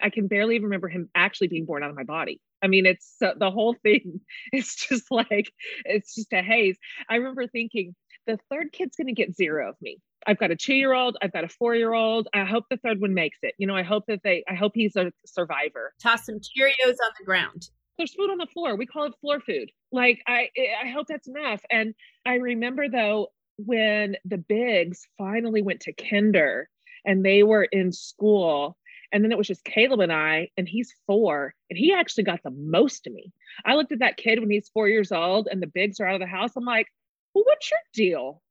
i 0.00 0.10
can 0.10 0.26
barely 0.26 0.58
remember 0.58 0.88
him 0.88 1.08
actually 1.14 1.48
being 1.48 1.66
born 1.66 1.82
out 1.82 1.90
of 1.90 1.96
my 1.96 2.04
body. 2.04 2.40
I 2.62 2.66
mean 2.66 2.86
it's 2.86 3.16
the 3.20 3.50
whole 3.50 3.74
thing 3.82 4.20
it's 4.52 4.74
just 4.88 5.10
like 5.10 5.52
it's 5.84 6.14
just 6.14 6.32
a 6.32 6.42
haze. 6.42 6.76
I 7.08 7.16
remember 7.16 7.46
thinking 7.46 7.94
the 8.26 8.38
third 8.50 8.72
kid's 8.72 8.96
going 8.96 9.06
to 9.06 9.14
get 9.14 9.34
zero 9.34 9.70
of 9.70 9.76
me 9.80 9.98
I've 10.28 10.38
got 10.38 10.50
a 10.50 10.56
two 10.56 10.74
year 10.74 10.92
old, 10.92 11.16
I've 11.22 11.32
got 11.32 11.44
a 11.44 11.48
four 11.48 11.74
year 11.74 11.94
old. 11.94 12.28
I 12.34 12.44
hope 12.44 12.66
the 12.70 12.76
third 12.76 13.00
one 13.00 13.14
makes 13.14 13.38
it. 13.42 13.54
You 13.56 13.66
know, 13.66 13.74
I 13.74 13.82
hope 13.82 14.04
that 14.08 14.20
they, 14.22 14.44
I 14.48 14.54
hope 14.54 14.72
he's 14.74 14.94
a 14.94 15.10
survivor. 15.24 15.94
Toss 16.02 16.26
some 16.26 16.36
Cheerios 16.36 16.90
on 16.90 17.12
the 17.18 17.24
ground. 17.24 17.70
There's 17.96 18.14
food 18.14 18.30
on 18.30 18.36
the 18.36 18.46
floor. 18.46 18.76
We 18.76 18.86
call 18.86 19.06
it 19.06 19.14
floor 19.22 19.40
food. 19.40 19.70
Like, 19.90 20.20
I, 20.28 20.50
I 20.84 20.90
hope 20.90 21.06
that's 21.08 21.26
enough. 21.26 21.62
And 21.70 21.94
I 22.26 22.34
remember 22.34 22.88
though, 22.90 23.28
when 23.56 24.16
the 24.24 24.38
bigs 24.38 25.08
finally 25.16 25.62
went 25.62 25.80
to 25.80 25.92
kinder 25.94 26.68
and 27.04 27.24
they 27.24 27.42
were 27.42 27.64
in 27.64 27.90
school 27.90 28.76
and 29.10 29.24
then 29.24 29.32
it 29.32 29.38
was 29.38 29.46
just 29.46 29.64
Caleb 29.64 30.00
and 30.00 30.12
I, 30.12 30.50
and 30.58 30.68
he's 30.68 30.94
four, 31.06 31.54
and 31.70 31.78
he 31.78 31.94
actually 31.94 32.24
got 32.24 32.42
the 32.42 32.50
most 32.50 33.06
of 33.06 33.14
me. 33.14 33.32
I 33.64 33.74
looked 33.74 33.92
at 33.92 34.00
that 34.00 34.18
kid 34.18 34.38
when 34.38 34.50
he's 34.50 34.68
four 34.68 34.86
years 34.86 35.10
old 35.10 35.48
and 35.50 35.62
the 35.62 35.66
bigs 35.66 35.98
are 35.98 36.06
out 36.06 36.14
of 36.14 36.20
the 36.20 36.26
house. 36.26 36.52
I'm 36.56 36.64
like, 36.66 36.88
well, 37.34 37.44
what's 37.46 37.70
your 37.70 37.80
deal? 37.94 38.42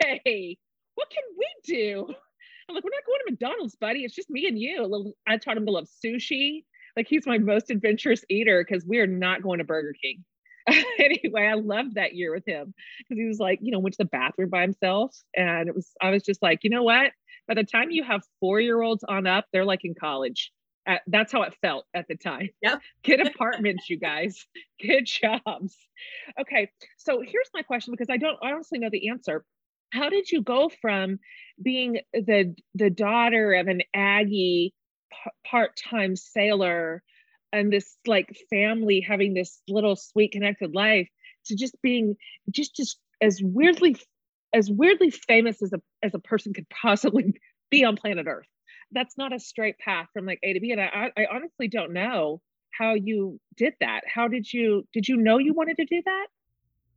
Hey, 0.00 0.58
what 0.94 1.10
can 1.10 1.22
we 1.38 1.46
do? 1.64 2.06
I'm 2.68 2.74
like, 2.74 2.84
we're 2.84 2.90
not 2.90 3.04
going 3.06 3.20
to 3.26 3.30
McDonald's, 3.32 3.76
buddy. 3.76 4.04
It's 4.04 4.14
just 4.14 4.30
me 4.30 4.46
and 4.46 4.58
you. 4.58 5.14
I 5.26 5.36
taught 5.36 5.56
him 5.56 5.66
to 5.66 5.72
love 5.72 5.86
sushi. 6.04 6.64
Like 6.96 7.06
he's 7.08 7.26
my 7.26 7.38
most 7.38 7.70
adventurous 7.70 8.24
eater 8.30 8.64
because 8.66 8.86
we 8.86 9.00
are 9.00 9.06
not 9.06 9.42
going 9.42 9.58
to 9.58 9.64
Burger 9.64 9.94
King. 10.00 10.24
anyway, 10.98 11.46
I 11.46 11.54
loved 11.54 11.96
that 11.96 12.14
year 12.14 12.32
with 12.32 12.46
him 12.46 12.72
because 12.98 13.20
he 13.20 13.26
was 13.26 13.38
like, 13.38 13.58
you 13.60 13.70
know, 13.70 13.80
went 13.80 13.94
to 13.94 14.04
the 14.04 14.08
bathroom 14.08 14.48
by 14.48 14.62
himself. 14.62 15.14
And 15.36 15.68
it 15.68 15.74
was, 15.74 15.90
I 16.00 16.10
was 16.10 16.22
just 16.22 16.40
like, 16.40 16.60
you 16.62 16.70
know 16.70 16.84
what? 16.84 17.12
by 17.46 17.54
the 17.54 17.64
time 17.64 17.90
you 17.90 18.02
have 18.04 18.22
four 18.40 18.60
year 18.60 18.80
olds 18.80 19.04
on 19.04 19.26
up, 19.26 19.46
they're 19.52 19.64
like 19.64 19.84
in 19.84 19.94
college. 19.94 20.52
Uh, 20.86 20.96
that's 21.06 21.32
how 21.32 21.42
it 21.42 21.54
felt 21.62 21.86
at 21.94 22.06
the 22.08 22.16
time. 22.16 22.50
Yep. 22.60 22.80
Get 23.04 23.26
apartments, 23.26 23.88
you 23.88 23.98
guys. 23.98 24.46
Get 24.78 25.06
jobs. 25.06 25.76
Okay. 26.38 26.70
So 26.98 27.20
here's 27.20 27.48
my 27.54 27.62
question 27.62 27.92
because 27.92 28.10
I 28.10 28.18
don't 28.18 28.38
honestly 28.42 28.78
know 28.78 28.90
the 28.90 29.08
answer. 29.08 29.44
How 29.94 30.10
did 30.10 30.30
you 30.30 30.42
go 30.42 30.70
from 30.82 31.18
being 31.62 32.00
the 32.12 32.54
the 32.74 32.90
daughter 32.90 33.54
of 33.54 33.68
an 33.68 33.82
Aggie 33.94 34.74
part-time 35.46 36.16
sailor 36.16 37.02
and 37.52 37.72
this 37.72 37.96
like 38.06 38.36
family 38.50 39.00
having 39.00 39.32
this 39.32 39.62
little 39.68 39.94
sweet 39.94 40.32
connected 40.32 40.74
life 40.74 41.08
to 41.46 41.54
just 41.54 41.76
being 41.82 42.16
just 42.50 42.74
just 42.74 42.98
as 43.22 43.40
weirdly 43.42 43.96
as 44.52 44.68
weirdly 44.70 45.10
famous 45.10 45.62
as 45.62 45.72
a 45.72 45.80
as 46.02 46.14
a 46.14 46.18
person 46.18 46.52
could 46.52 46.68
possibly 46.68 47.34
be 47.70 47.84
on 47.84 47.96
planet 47.96 48.26
Earth. 48.26 48.48
That's 48.90 49.16
not 49.16 49.32
a 49.32 49.38
straight 49.38 49.78
path 49.78 50.08
from 50.12 50.26
like 50.26 50.40
A 50.42 50.52
to 50.54 50.60
B. 50.60 50.72
And 50.72 50.80
I, 50.80 51.10
I 51.16 51.26
honestly 51.32 51.68
don't 51.68 51.92
know 51.92 52.40
how 52.76 52.94
you 52.94 53.40
did 53.56 53.74
that. 53.80 54.02
How 54.12 54.28
did 54.28 54.52
you 54.52 54.86
did 54.92 55.06
you 55.08 55.16
know 55.16 55.38
you 55.38 55.54
wanted 55.54 55.76
to 55.76 55.84
do 55.84 56.02
that? 56.04 56.26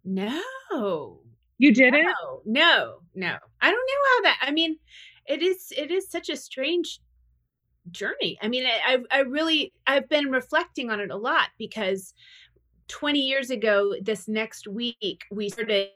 No. 0.03 1.21
You 1.57 1.73
didn't? 1.73 2.05
No, 2.05 2.41
no, 2.45 2.99
no. 3.15 3.35
I 3.61 3.71
don't 3.71 3.73
know 3.73 4.15
how 4.15 4.21
that 4.23 4.37
I 4.41 4.51
mean, 4.51 4.77
it 5.27 5.41
is 5.41 5.73
it 5.75 5.91
is 5.91 6.09
such 6.09 6.29
a 6.29 6.37
strange 6.37 6.99
journey. 7.91 8.37
I 8.41 8.47
mean, 8.47 8.65
I 8.65 8.99
I 9.11 9.19
really 9.21 9.73
I've 9.85 10.09
been 10.09 10.31
reflecting 10.31 10.89
on 10.89 10.99
it 10.99 11.11
a 11.11 11.17
lot 11.17 11.49
because 11.57 12.13
20 12.87 13.19
years 13.19 13.49
ago 13.49 13.95
this 14.01 14.27
next 14.27 14.67
week 14.67 15.25
we 15.31 15.49
started 15.49 15.89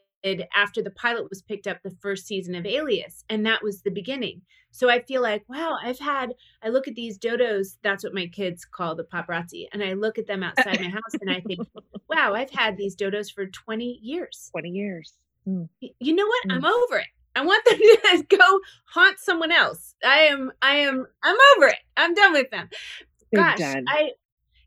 after 0.54 0.82
the 0.82 0.90
pilot 0.90 1.28
was 1.28 1.42
picked 1.42 1.66
up 1.66 1.78
the 1.82 1.96
first 2.00 2.26
season 2.26 2.54
of 2.54 2.66
Alias, 2.66 3.24
and 3.28 3.44
that 3.46 3.62
was 3.62 3.82
the 3.82 3.90
beginning. 3.90 4.42
So 4.70 4.88
I 4.88 5.02
feel 5.02 5.20
like, 5.20 5.44
wow, 5.48 5.76
I've 5.82 5.98
had, 5.98 6.32
I 6.62 6.68
look 6.68 6.88
at 6.88 6.94
these 6.94 7.18
dodos, 7.18 7.76
that's 7.82 8.04
what 8.04 8.14
my 8.14 8.26
kids 8.26 8.64
call 8.64 8.94
the 8.94 9.04
paparazzi, 9.04 9.66
and 9.72 9.82
I 9.82 9.94
look 9.94 10.18
at 10.18 10.26
them 10.26 10.42
outside 10.42 10.80
my 10.80 10.88
house 10.88 11.14
and 11.20 11.30
I 11.30 11.40
think, 11.40 11.60
wow, 12.08 12.34
I've 12.34 12.50
had 12.50 12.76
these 12.76 12.96
dodos 12.96 13.32
for 13.32 13.46
20 13.46 13.98
years. 14.02 14.48
20 14.52 14.68
years. 14.70 15.14
Mm. 15.46 15.68
You 15.80 16.14
know 16.14 16.26
what? 16.26 16.48
Mm. 16.48 16.56
I'm 16.56 16.64
over 16.64 16.98
it. 16.98 17.06
I 17.34 17.44
want 17.44 17.64
them 17.64 17.78
to 18.28 18.36
go 18.36 18.60
haunt 18.92 19.18
someone 19.18 19.52
else. 19.52 19.94
I 20.04 20.20
am, 20.20 20.52
I 20.60 20.76
am, 20.76 21.06
I'm 21.22 21.36
over 21.56 21.68
it. 21.68 21.78
I'm 21.96 22.14
done 22.14 22.32
with 22.32 22.50
them. 22.50 22.68
Big 23.30 23.40
Gosh, 23.40 23.58
done. 23.58 23.84
I, 23.88 24.12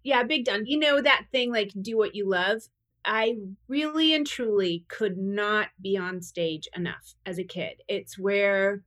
yeah, 0.03 0.23
big 0.23 0.45
done. 0.45 0.65
You 0.65 0.79
know 0.79 1.01
that 1.01 1.25
thing 1.31 1.51
like 1.51 1.71
do 1.81 1.97
what 1.97 2.15
you 2.15 2.29
love. 2.29 2.61
I 3.03 3.35
really 3.67 4.15
and 4.15 4.25
truly 4.25 4.83
could 4.87 5.17
not 5.17 5.67
be 5.79 5.95
on 5.95 6.21
stage 6.21 6.67
enough 6.75 7.13
as 7.25 7.37
a 7.37 7.43
kid. 7.43 7.81
It's 7.87 8.17
where 8.17 8.81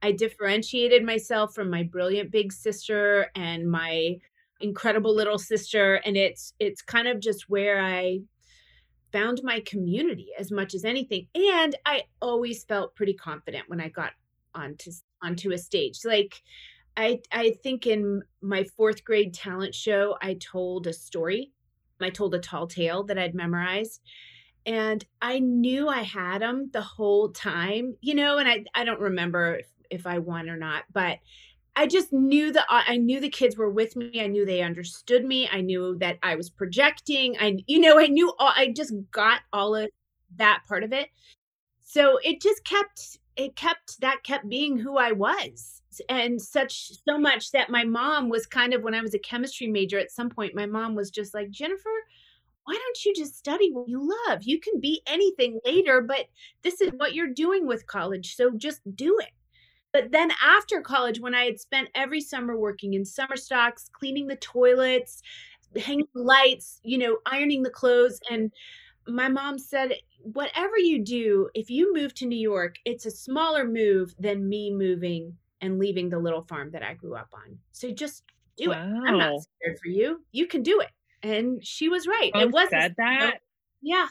I 0.00 0.12
differentiated 0.12 1.04
myself 1.04 1.54
from 1.54 1.70
my 1.70 1.82
brilliant 1.82 2.30
big 2.30 2.52
sister 2.52 3.30
and 3.34 3.68
my 3.68 4.18
incredible 4.60 5.14
little 5.14 5.38
sister 5.38 5.96
and 6.04 6.16
it's 6.16 6.52
it's 6.58 6.82
kind 6.82 7.06
of 7.06 7.20
just 7.20 7.48
where 7.48 7.80
I 7.80 8.20
found 9.12 9.40
my 9.42 9.60
community 9.60 10.28
as 10.38 10.50
much 10.50 10.74
as 10.74 10.84
anything 10.84 11.26
and 11.34 11.74
I 11.86 12.04
always 12.20 12.64
felt 12.64 12.94
pretty 12.94 13.14
confident 13.14 13.68
when 13.68 13.80
I 13.80 13.88
got 13.88 14.12
onto 14.54 14.90
onto 15.22 15.52
a 15.52 15.58
stage. 15.58 16.00
Like 16.04 16.42
I 16.96 17.20
I 17.32 17.56
think 17.62 17.86
in 17.86 18.22
my 18.40 18.64
4th 18.78 19.04
grade 19.04 19.34
talent 19.34 19.74
show 19.74 20.16
I 20.20 20.34
told 20.34 20.86
a 20.86 20.92
story 20.92 21.52
I 22.00 22.10
told 22.10 22.34
a 22.34 22.38
tall 22.38 22.66
tale 22.66 23.04
that 23.04 23.18
I'd 23.18 23.34
memorized. 23.34 24.00
And 24.66 25.04
I 25.22 25.38
knew 25.38 25.88
I 25.88 26.02
had 26.02 26.42
them 26.42 26.70
the 26.72 26.82
whole 26.82 27.30
time, 27.30 27.96
you 28.00 28.14
know, 28.14 28.38
and 28.38 28.48
I, 28.48 28.64
I 28.74 28.84
don't 28.84 29.00
remember 29.00 29.56
if, 29.56 29.66
if 29.90 30.06
I 30.06 30.18
won 30.18 30.50
or 30.50 30.56
not, 30.56 30.84
but 30.92 31.18
I 31.78 31.86
just 31.86 32.12
knew 32.12 32.52
that 32.54 32.64
I 32.68 32.96
knew 32.96 33.20
the 33.20 33.28
kids 33.28 33.56
were 33.56 33.70
with 33.70 33.94
me. 33.94 34.20
I 34.20 34.26
knew 34.26 34.44
they 34.44 34.62
understood 34.62 35.24
me. 35.24 35.48
I 35.48 35.60
knew 35.60 35.96
that 36.00 36.18
I 36.24 36.34
was 36.34 36.50
projecting. 36.50 37.36
I, 37.38 37.58
you 37.68 37.78
know, 37.78 38.00
I 38.00 38.08
knew 38.08 38.34
all, 38.40 38.52
I 38.56 38.72
just 38.74 38.92
got 39.12 39.42
all 39.52 39.76
of 39.76 39.88
that 40.38 40.62
part 40.66 40.82
of 40.82 40.92
it. 40.92 41.08
So 41.80 42.18
it 42.24 42.42
just 42.42 42.64
kept, 42.64 43.18
it 43.36 43.54
kept, 43.54 44.00
that 44.00 44.24
kept 44.24 44.48
being 44.48 44.76
who 44.76 44.98
I 44.98 45.12
was 45.12 45.80
and 46.08 46.42
such 46.42 46.90
so 47.08 47.16
much 47.16 47.52
that 47.52 47.70
my 47.70 47.84
mom 47.84 48.28
was 48.28 48.44
kind 48.44 48.74
of 48.74 48.82
when 48.82 48.94
I 48.94 49.00
was 49.00 49.14
a 49.14 49.20
chemistry 49.20 49.68
major 49.68 50.00
at 50.00 50.10
some 50.10 50.30
point 50.30 50.54
my 50.54 50.66
mom 50.66 50.96
was 50.96 51.10
just 51.10 51.32
like 51.32 51.50
Jennifer 51.50 51.90
why 52.64 52.74
don't 52.74 53.04
you 53.04 53.14
just 53.16 53.36
study 53.36 53.72
what 53.72 53.88
you 53.88 54.08
love 54.28 54.44
you 54.44 54.60
can 54.60 54.78
be 54.78 55.02
anything 55.08 55.58
later 55.64 56.00
but 56.00 56.26
this 56.62 56.80
is 56.80 56.92
what 56.98 57.14
you're 57.14 57.32
doing 57.32 57.66
with 57.66 57.88
college 57.88 58.36
so 58.36 58.52
just 58.56 58.80
do 58.94 59.18
it 59.18 59.32
but 59.92 60.10
then 60.12 60.30
after 60.44 60.80
college 60.80 61.20
when 61.20 61.34
I 61.34 61.44
had 61.44 61.60
spent 61.60 61.88
every 61.94 62.20
summer 62.20 62.56
working 62.58 62.94
in 62.94 63.04
summer 63.04 63.36
stocks 63.36 63.90
cleaning 63.92 64.26
the 64.26 64.36
toilets 64.36 65.22
hanging 65.76 66.06
lights 66.14 66.80
you 66.82 66.98
know 66.98 67.18
ironing 67.26 67.62
the 67.62 67.70
clothes 67.70 68.20
and 68.30 68.52
my 69.06 69.28
mom 69.28 69.58
said 69.58 69.92
whatever 70.20 70.78
you 70.78 71.02
do 71.04 71.48
if 71.54 71.70
you 71.70 71.94
move 71.94 72.14
to 72.14 72.26
New 72.26 72.38
York 72.38 72.76
it's 72.84 73.06
a 73.06 73.10
smaller 73.10 73.66
move 73.66 74.14
than 74.18 74.48
me 74.48 74.72
moving 74.72 75.36
and 75.60 75.78
leaving 75.78 76.08
the 76.08 76.18
little 76.18 76.42
farm 76.42 76.70
that 76.72 76.82
I 76.82 76.94
grew 76.94 77.14
up 77.14 77.28
on. 77.32 77.58
So 77.72 77.90
just 77.90 78.22
do 78.56 78.70
wow. 78.70 78.74
it. 78.74 79.08
I'm 79.08 79.18
not 79.18 79.40
scared 79.40 79.78
for 79.82 79.88
you. 79.88 80.22
You 80.32 80.46
can 80.46 80.62
do 80.62 80.80
it. 80.80 80.90
And 81.22 81.64
she 81.64 81.88
was 81.88 82.06
right. 82.06 82.30
Mom 82.34 82.42
it 82.42 82.50
was 82.52 82.68
said 82.70 82.94
that. 82.98 83.38
yeah. 83.82 84.06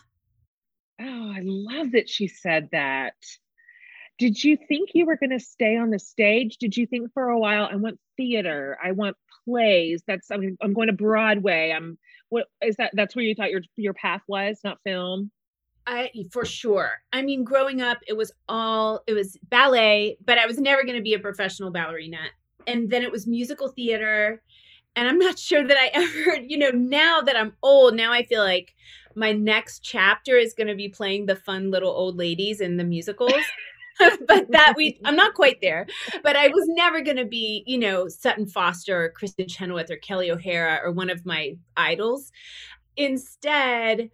Oh, 1.00 1.34
I 1.36 1.42
love 1.44 1.92
that 1.92 2.10
she 2.10 2.28
said 2.28 2.70
that. 2.72 3.14
Did 4.18 4.44
you 4.44 4.58
think 4.68 4.90
you 4.94 5.06
were 5.06 5.18
going 5.18 5.30
to 5.32 5.40
stay 5.40 5.78
on 5.78 5.92
the 5.92 6.00
stage? 6.00 6.58
Did 6.58 6.76
you 6.76 6.88
think 6.88 7.14
for 7.14 7.30
a 7.30 7.40
while 7.40 7.68
I 7.72 7.76
want 7.76 8.00
theater, 8.16 8.78
I 8.84 8.92
want 8.92 9.16
plays? 9.46 10.02
That's 10.08 10.32
I 10.32 10.38
mean, 10.38 10.58
I'm 10.62 10.74
going 10.74 10.88
to 10.88 10.94
Broadway. 10.94 11.72
I'm 11.72 11.98
what 12.30 12.48
is 12.62 12.76
that? 12.78 12.92
That's 12.94 13.16
where 13.16 13.24
you 13.24 13.36
thought 13.36 13.52
your 13.52 13.62
your 13.76 13.94
path 13.94 14.22
was, 14.28 14.60
not 14.64 14.80
film. 14.84 15.32
I 15.86 16.12
for 16.32 16.46
sure. 16.46 16.92
I 17.14 17.22
mean, 17.22 17.44
growing 17.44 17.82
up, 17.82 18.00
it 18.08 18.18
was 18.18 18.32
all 18.50 19.04
it 19.08 19.14
was 19.14 19.38
ballet, 19.50 20.18
but 20.26 20.38
I 20.38 20.46
was 20.46 20.58
never 20.58 20.84
going 20.84 20.98
to 20.98 21.04
be 21.04 21.14
a 21.14 21.20
professional 21.20 21.72
ballerina. 21.72 22.20
And 22.66 22.90
then 22.90 23.04
it 23.04 23.12
was 23.12 23.26
musical 23.26 23.70
theater, 23.70 24.42
and 24.96 25.08
I'm 25.08 25.20
not 25.20 25.40
sure 25.40 25.66
that 25.66 25.78
I 25.78 25.90
ever, 25.94 26.42
you 26.42 26.58
know, 26.58 26.72
now 26.72 27.22
that 27.22 27.38
I'm 27.38 27.54
old, 27.64 27.96
now 27.96 28.12
I 28.12 28.24
feel 28.24 28.44
like 28.44 28.74
my 29.16 29.32
next 29.32 29.80
chapter 29.80 30.38
is 30.38 30.54
going 30.54 30.68
to 30.68 30.76
be 30.76 30.90
playing 30.90 31.26
the 31.26 31.36
fun 31.36 31.72
little 31.72 31.92
old 31.92 32.18
ladies 32.18 32.62
in 32.62 32.78
the 32.78 32.84
musicals. 32.84 33.34
but 34.28 34.52
that 34.52 34.74
we 34.76 35.00
I'm 35.06 35.16
not 35.16 35.34
quite 35.34 35.62
there. 35.62 35.88
But 36.24 36.36
I 36.36 36.48
was 36.48 36.66
never 36.70 37.02
going 37.02 37.18
to 37.18 37.26
be, 37.26 37.64
you 37.66 37.78
know, 37.78 38.08
Sutton 38.08 38.48
Foster 38.48 39.06
or 39.06 39.14
Kristin 39.14 39.50
Chenoweth 39.50 39.92
or 39.92 39.98
Kelly 39.98 40.32
O'Hara 40.32 40.80
or 40.84 40.92
one 40.92 41.10
of 41.10 41.26
my 41.26 41.58
idols. 41.76 42.32
Instead, 42.96 44.10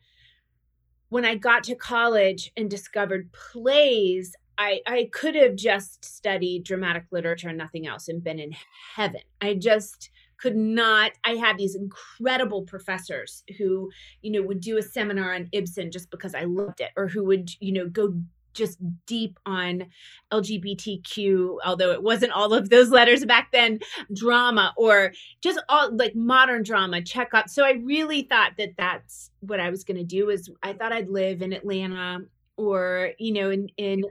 when 1.09 1.25
I 1.25 1.35
got 1.35 1.63
to 1.65 1.75
college 1.75 2.51
and 2.57 2.69
discovered 2.69 3.31
plays, 3.31 4.35
I, 4.57 4.81
I 4.85 5.09
could 5.11 5.35
have 5.35 5.55
just 5.55 6.05
studied 6.05 6.63
dramatic 6.63 7.05
literature 7.11 7.49
and 7.49 7.57
nothing 7.57 7.87
else 7.87 8.07
and 8.07 8.23
been 8.23 8.39
in 8.39 8.51
heaven. 8.95 9.21
I 9.41 9.55
just 9.55 10.09
could 10.43 10.55
not 10.57 11.13
i 11.23 11.35
had 11.35 11.57
these 11.57 11.73
incredible 11.73 12.63
professors 12.63 13.43
who 13.57 13.89
you 14.21 14.29
know 14.29 14.41
would 14.41 14.59
do 14.59 14.77
a 14.77 14.81
seminar 14.81 15.33
on 15.33 15.47
ibsen 15.53 15.89
just 15.89 16.11
because 16.11 16.35
i 16.35 16.43
loved 16.43 16.81
it 16.81 16.89
or 16.97 17.07
who 17.07 17.23
would 17.23 17.49
you 17.61 17.71
know 17.71 17.87
go 17.87 18.13
just 18.53 18.77
deep 19.05 19.39
on 19.45 19.85
LGBTQ, 20.31 21.57
although 21.65 21.91
it 21.91 22.03
wasn't 22.03 22.31
all 22.31 22.53
of 22.53 22.69
those 22.69 22.89
letters 22.89 23.25
back 23.25 23.51
then, 23.51 23.79
drama 24.13 24.73
or 24.77 25.13
just 25.41 25.61
all 25.69 25.95
like 25.95 26.15
modern 26.15 26.63
drama, 26.63 27.01
Chekhov. 27.01 27.49
So 27.49 27.65
I 27.65 27.73
really 27.83 28.23
thought 28.23 28.53
that 28.57 28.73
that's 28.77 29.31
what 29.41 29.59
I 29.59 29.69
was 29.69 29.83
going 29.83 29.97
to 29.97 30.03
do 30.03 30.29
is 30.29 30.49
I 30.61 30.73
thought 30.73 30.93
I'd 30.93 31.09
live 31.09 31.41
in 31.41 31.53
Atlanta 31.53 32.19
or, 32.57 33.11
you 33.17 33.33
know, 33.33 33.49
in, 33.49 33.69
in 33.77 34.03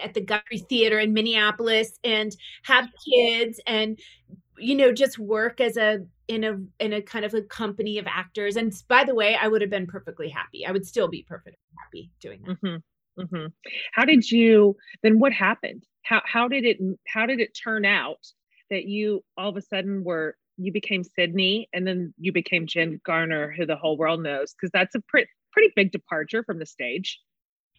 at 0.00 0.14
the 0.14 0.20
Guthrie 0.20 0.58
Theater 0.58 0.98
in 0.98 1.12
Minneapolis 1.12 1.98
and 2.04 2.34
have 2.62 2.88
kids 3.04 3.60
and 3.66 3.98
you 4.60 4.74
know 4.74 4.92
just 4.92 5.18
work 5.18 5.60
as 5.60 5.76
a 5.76 6.04
in 6.28 6.44
a 6.44 6.60
in 6.78 6.92
a 6.92 7.02
kind 7.02 7.24
of 7.24 7.34
a 7.34 7.42
company 7.42 7.98
of 7.98 8.06
actors 8.06 8.56
and 8.56 8.72
by 8.88 9.04
the 9.04 9.14
way 9.14 9.36
i 9.40 9.48
would 9.48 9.60
have 9.62 9.70
been 9.70 9.86
perfectly 9.86 10.28
happy 10.28 10.66
i 10.66 10.70
would 10.70 10.86
still 10.86 11.08
be 11.08 11.24
perfectly 11.26 11.58
happy 11.82 12.10
doing 12.20 12.42
that 12.46 12.60
mm-hmm. 12.60 12.76
Mm-hmm. 13.20 13.46
how 13.92 14.04
did 14.04 14.30
you 14.30 14.76
then 15.02 15.18
what 15.18 15.32
happened? 15.32 15.84
How 16.02 16.22
how 16.24 16.48
did 16.48 16.64
it 16.64 16.78
how 17.06 17.26
did 17.26 17.40
it 17.40 17.56
turn 17.62 17.84
out 17.84 18.18
that 18.70 18.84
you 18.84 19.22
all 19.36 19.50
of 19.50 19.56
a 19.56 19.62
sudden 19.62 20.04
were 20.04 20.36
you 20.56 20.72
became 20.72 21.02
sydney 21.02 21.68
and 21.72 21.86
then 21.86 22.12
you 22.18 22.32
became 22.32 22.66
jen 22.66 23.00
garner 23.04 23.52
who 23.56 23.66
the 23.66 23.76
whole 23.76 23.96
world 23.96 24.22
knows? 24.22 24.52
Because 24.54 24.70
that's 24.72 24.94
a 24.94 25.00
pretty 25.08 25.28
pretty 25.52 25.72
big 25.76 25.92
departure 25.92 26.42
from 26.44 26.58
the 26.58 26.66
stage. 26.66 27.20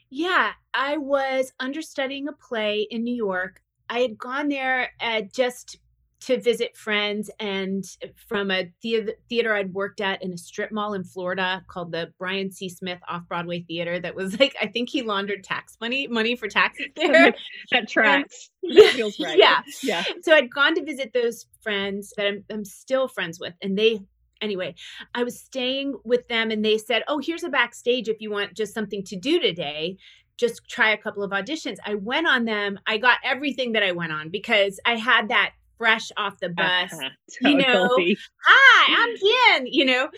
Yeah 0.10 0.52
i 0.74 0.98
was 0.98 1.52
understudying 1.60 2.28
a 2.28 2.34
play 2.34 2.88
in 2.90 3.04
new 3.04 3.16
york. 3.16 3.62
I 3.90 4.00
had 4.00 4.18
gone 4.18 4.48
there 4.48 4.92
at 5.02 5.34
just 5.34 5.78
to 6.22 6.40
visit 6.40 6.78
friends 6.78 7.32
and 7.40 7.84
uh, 8.04 8.08
from 8.28 8.52
a 8.52 8.72
theater 8.82 9.56
I'd 9.56 9.74
worked 9.74 10.02
at 10.02 10.24
in 10.24 10.32
a 10.32 10.38
strip 10.38 10.72
mall 10.72 10.94
in 10.94 11.04
Florida 11.04 11.64
called 11.68 11.92
the 11.92 12.14
Brian 12.20 12.52
C. 12.52 12.70
Smith 12.70 13.00
Off 13.10 13.28
Broadway 13.28 13.62
Theater. 13.62 14.00
That 14.00 14.16
was 14.16 14.40
like 14.40 14.56
I 14.62 14.68
think 14.68 14.90
he 14.90 15.02
laundered 15.02 15.44
tax 15.44 15.78
money 15.82 16.08
money 16.08 16.36
for 16.36 16.48
taxes 16.48 16.88
there. 16.96 17.34
that 17.72 17.90
tracks. 17.90 18.50
And, 18.64 18.78
that 18.78 18.94
feels 18.94 19.20
right. 19.20 19.38
Yeah, 19.38 19.62
yeah. 19.82 20.04
So 20.22 20.34
I'd 20.34 20.52
gone 20.52 20.76
to 20.76 20.84
visit 20.84 21.12
those 21.14 21.48
friends 21.62 22.14
that 22.18 22.28
I'm, 22.28 22.44
I'm 22.50 22.66
still 22.66 23.08
friends 23.08 23.40
with, 23.40 23.54
and 23.62 23.78
they 23.78 24.00
anyway, 24.42 24.76
I 25.16 25.24
was 25.24 25.40
staying 25.40 25.96
with 26.04 26.28
them, 26.28 26.52
and 26.52 26.64
they 26.64 26.78
said, 26.78 27.04
"Oh, 27.08 27.20
here's 27.20 27.44
a 27.44 27.50
backstage 27.50 28.08
if 28.08 28.22
you 28.22 28.30
want 28.32 28.54
just 28.54 28.74
something 28.74 29.04
to 29.06 29.16
do 29.16 29.40
today." 29.40 29.98
just 30.38 30.68
try 30.68 30.90
a 30.90 30.98
couple 30.98 31.22
of 31.22 31.30
auditions. 31.30 31.78
I 31.86 31.94
went 31.94 32.26
on 32.26 32.46
them. 32.46 32.80
I 32.88 32.98
got 32.98 33.20
everything 33.24 33.74
that 33.74 33.84
I 33.84 33.92
went 33.92 34.12
on 34.12 34.30
because 34.30 34.80
I 34.88 34.96
had 34.96 35.30
that 35.30 35.52
fresh 35.82 36.12
off 36.16 36.40
the 36.40 36.50
bus. 36.50 36.94
Uh-huh, 36.94 37.10
totally. 37.44 37.64
You 37.64 37.68
know, 37.68 38.16
hi, 38.46 38.96
I'm 39.00 39.16
Jen, 39.18 39.66
you 39.66 39.84
know. 39.84 40.10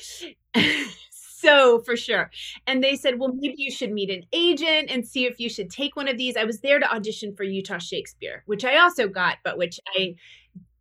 so 1.09 1.79
for 1.85 1.95
sure. 1.95 2.29
And 2.67 2.83
they 2.83 2.97
said, 2.97 3.17
well, 3.17 3.31
maybe 3.33 3.55
you 3.57 3.71
should 3.71 3.93
meet 3.93 4.09
an 4.09 4.25
agent 4.33 4.89
and 4.91 5.07
see 5.07 5.25
if 5.25 5.39
you 5.39 5.49
should 5.49 5.69
take 5.69 5.95
one 5.95 6.09
of 6.09 6.17
these. 6.17 6.35
I 6.35 6.43
was 6.43 6.59
there 6.59 6.79
to 6.81 6.93
audition 6.93 7.33
for 7.33 7.43
Utah 7.43 7.77
Shakespeare, 7.77 8.43
which 8.45 8.65
I 8.65 8.77
also 8.77 9.07
got, 9.07 9.37
but 9.45 9.57
which 9.57 9.79
I 9.97 10.15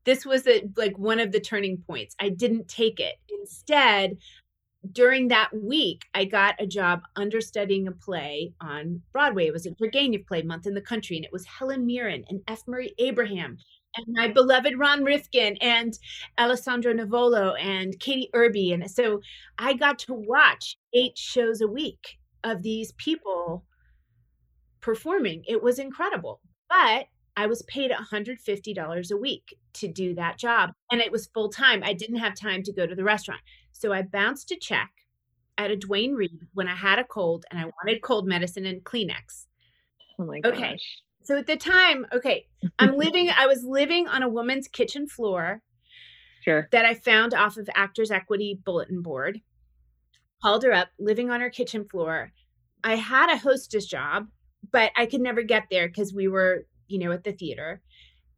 this 0.05 0.27
was 0.27 0.49
a, 0.49 0.69
like 0.77 0.99
one 0.99 1.21
of 1.21 1.31
the 1.31 1.39
turning 1.39 1.77
points. 1.87 2.17
I 2.19 2.29
didn't 2.29 2.67
take 2.67 2.99
it. 2.99 3.15
Instead, 3.41 4.19
during 4.91 5.29
that 5.29 5.51
week, 5.55 6.07
I 6.13 6.25
got 6.25 6.57
a 6.59 6.67
job 6.67 7.03
understudying 7.15 7.87
a 7.87 7.93
play 7.93 8.53
on 8.61 9.01
Broadway. 9.13 9.47
It 9.47 9.53
was 9.53 9.65
a 9.65 9.71
Turgenev 9.71 10.27
play, 10.27 10.43
Month 10.43 10.67
in 10.67 10.75
the 10.75 10.81
Country, 10.81 11.15
and 11.15 11.25
it 11.25 11.33
was 11.33 11.45
Helen 11.45 11.87
Mirren 11.87 12.25
and 12.29 12.41
F. 12.49 12.65
Murray 12.67 12.93
Abraham 12.99 13.59
and 13.97 14.07
my 14.09 14.29
beloved 14.29 14.79
Ron 14.79 15.05
Rifkin 15.05 15.57
and 15.61 15.99
Alessandro 16.39 16.93
Nivola 16.93 17.61
and 17.61 17.99
Katie 18.01 18.31
Irby. 18.35 18.73
And 18.73 18.91
so 18.91 19.21
I 19.59 19.75
got 19.75 19.99
to 20.01 20.15
watch 20.15 20.77
eight 20.95 21.17
shows 21.17 21.61
a 21.61 21.69
week 21.69 22.19
of 22.45 22.63
these 22.63 22.93
people 22.93 23.65
performing. 24.81 25.45
It 25.47 25.63
was 25.63 25.79
incredible. 25.79 26.41
But 26.69 27.07
I 27.37 27.47
was 27.47 27.63
paid 27.63 27.91
$150 27.91 29.11
a 29.11 29.17
week 29.17 29.57
to 29.75 29.89
do 29.89 30.15
that 30.15 30.39
job. 30.39 30.71
And 30.91 31.01
it 31.01 31.13
was 31.13 31.29
full 31.29 31.49
time. 31.49 31.83
I 31.83 31.93
didn't 31.93 32.17
have 32.17 32.35
time 32.35 32.63
to 32.65 32.73
go 32.73 32.87
to 32.87 32.95
the 32.95 33.05
restaurant. 33.05 33.41
So 33.73 33.93
I 33.93 34.03
bounced 34.03 34.51
a 34.51 34.57
check 34.57 34.91
at 35.59 35.71
a 35.71 35.77
Duane 35.77 36.15
Reade 36.15 36.47
when 36.55 36.69
I 36.69 36.75
had 36.75 36.99
a 36.99 37.05
cold 37.05 37.45
and 37.51 37.61
I 37.61 37.65
wanted 37.65 38.03
cold 38.03 38.27
medicine 38.27 38.67
and 38.67 38.83
Kleenex. 38.85 39.47
Oh 40.19 40.25
my 40.25 40.41
gosh. 40.41 40.53
Okay. 40.53 40.79
So 41.25 41.37
at 41.39 41.47
the 41.47 41.57
time, 41.57 42.07
okay, 42.13 42.47
I'm 42.79 42.97
living, 42.97 43.31
I 43.31 43.47
was 43.47 43.65
living 43.65 44.09
on 44.09 44.23
a 44.23 44.29
woman's 44.29 44.69
kitchen 44.69 45.07
floor. 45.07 45.63
Sure. 46.43 46.69
That 46.73 46.85
I 46.85 46.95
found 46.95 47.35
off 47.35 47.57
of 47.57 47.69
Actors 47.75 48.11
Equity 48.11 48.61
bulletin 48.65 49.03
board. 49.03 49.41
Called 50.43 50.65
her 50.65 50.73
up, 50.73 50.89
living 50.99 51.31
on 51.31 51.41
her 51.41 51.51
kitchen 51.51 51.87
floor. 51.89 52.33
I 52.83 52.97
had 52.97 53.31
a 53.31 53.39
hostess 53.39 53.87
job, 53.87 54.27
but 54.73 54.91
I 54.97 55.07
could 55.07 55.21
never 55.21 55.43
get 55.43 55.67
there 55.71 55.87
because 55.87 56.13
we 56.13 56.27
were, 56.27 56.67
you 56.89 56.99
know, 56.99 57.13
at 57.13 57.23
the 57.23 57.33
theater. 57.33 57.81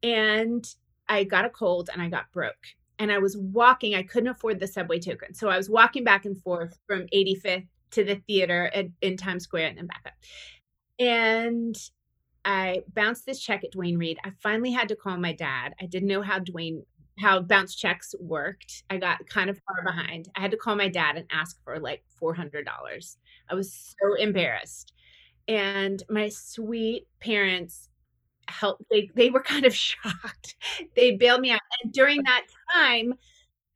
And 0.02 0.66
I 1.08 1.24
got 1.24 1.46
a 1.46 1.50
cold 1.50 1.88
and 1.90 2.02
I 2.02 2.08
got 2.10 2.30
broke. 2.30 2.52
And 2.98 3.10
I 3.10 3.18
was 3.18 3.36
walking, 3.38 3.94
I 3.94 4.02
couldn't 4.02 4.28
afford 4.28 4.60
the 4.60 4.66
subway 4.66 5.00
token. 5.00 5.34
So 5.34 5.48
I 5.48 5.56
was 5.56 5.70
walking 5.70 6.04
back 6.04 6.26
and 6.26 6.40
forth 6.40 6.78
from 6.86 7.06
85th 7.14 7.66
to 7.92 8.04
the 8.04 8.16
theater 8.26 8.70
at, 8.74 8.86
in 9.00 9.16
Times 9.16 9.44
Square 9.44 9.68
and 9.68 9.78
then 9.78 9.86
back 9.86 10.02
up. 10.06 10.12
And 10.98 11.74
I 12.44 12.82
bounced 12.92 13.26
this 13.26 13.40
check 13.40 13.64
at 13.64 13.72
Duane 13.72 13.98
Reade. 13.98 14.18
I 14.24 14.32
finally 14.42 14.72
had 14.72 14.88
to 14.88 14.96
call 14.96 15.16
my 15.16 15.32
dad. 15.32 15.74
I 15.80 15.86
didn't 15.86 16.08
know 16.08 16.22
how 16.22 16.38
Duane 16.38 16.84
how 17.18 17.40
bounce 17.40 17.76
checks 17.76 18.14
worked. 18.18 18.82
I 18.90 18.96
got 18.96 19.26
kind 19.28 19.48
of 19.48 19.60
far 19.66 19.84
behind. 19.84 20.28
I 20.34 20.40
had 20.40 20.50
to 20.50 20.56
call 20.56 20.74
my 20.74 20.88
dad 20.88 21.16
and 21.16 21.26
ask 21.30 21.62
for 21.62 21.78
like 21.78 22.02
$400. 22.20 22.64
I 23.48 23.54
was 23.54 23.72
so 23.72 24.14
embarrassed. 24.14 24.92
And 25.46 26.02
my 26.10 26.28
sweet 26.28 27.06
parents 27.20 27.88
helped 28.48 28.84
they 28.90 29.10
they 29.14 29.30
were 29.30 29.42
kind 29.42 29.64
of 29.64 29.74
shocked. 29.76 30.56
They 30.96 31.12
bailed 31.12 31.40
me 31.40 31.50
out. 31.50 31.60
And 31.82 31.92
during 31.92 32.22
that 32.24 32.46
time, 32.72 33.14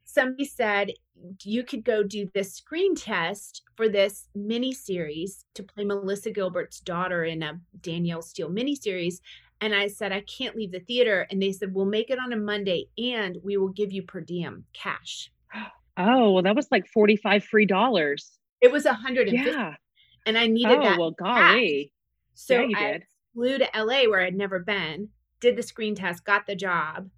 somebody 0.09 0.44
said 0.44 0.92
you 1.42 1.62
could 1.62 1.85
go 1.85 2.03
do 2.03 2.29
this 2.33 2.55
screen 2.55 2.94
test 2.94 3.62
for 3.77 3.88
this 3.88 4.29
mini 4.35 4.73
series 4.73 5.44
to 5.55 5.62
play 5.62 5.85
Melissa 5.85 6.31
Gilbert's 6.31 6.81
daughter 6.81 7.25
in 7.25 7.42
a 7.42 7.61
Danielle 7.81 8.23
Steel 8.23 8.49
mini 8.49 8.75
series. 8.75 9.21
And 9.61 9.75
I 9.75 9.88
said, 9.88 10.12
I 10.12 10.23
can't 10.23 10.57
leave 10.57 10.73
the 10.73 10.81
theater. 10.81 11.27
And 11.31 11.42
they 11.42 11.53
said, 11.53 11.75
We'll 11.75 11.85
make 11.85 12.11
it 12.11 12.18
on 12.18 12.33
a 12.33 12.37
Monday 12.37 12.87
and 12.97 13.37
we 13.44 13.57
will 13.57 13.68
give 13.68 13.92
you 13.92 14.03
per 14.03 14.21
diem 14.21 14.64
cash. 14.73 15.31
Oh, 16.01 16.31
well, 16.31 16.44
that 16.44 16.55
was 16.55 16.68
like 16.71 16.87
45 16.87 17.42
free 17.42 17.66
dollars. 17.66 18.38
It 18.61 18.71
was 18.71 18.87
a 18.87 18.92
hundred 18.92 19.31
and 19.31 19.44
yeah. 19.44 19.75
And 20.27 20.38
I 20.38 20.47
needed 20.47 20.79
oh, 20.79 20.83
that. 20.85 20.97
well, 20.97 21.11
golly. 21.11 21.90
Cash. 22.37 22.47
So 22.47 22.61
yeah, 22.61 22.79
I 22.79 22.92
did. 22.92 23.05
flew 23.35 23.59
to 23.59 23.68
LA 23.75 24.03
where 24.05 24.21
I'd 24.21 24.37
never 24.37 24.61
been, 24.61 25.09
did 25.40 25.57
the 25.57 25.62
screen 25.64 25.97
test, 25.97 26.25
got 26.25 26.47
the 26.47 26.55
job 26.55 27.09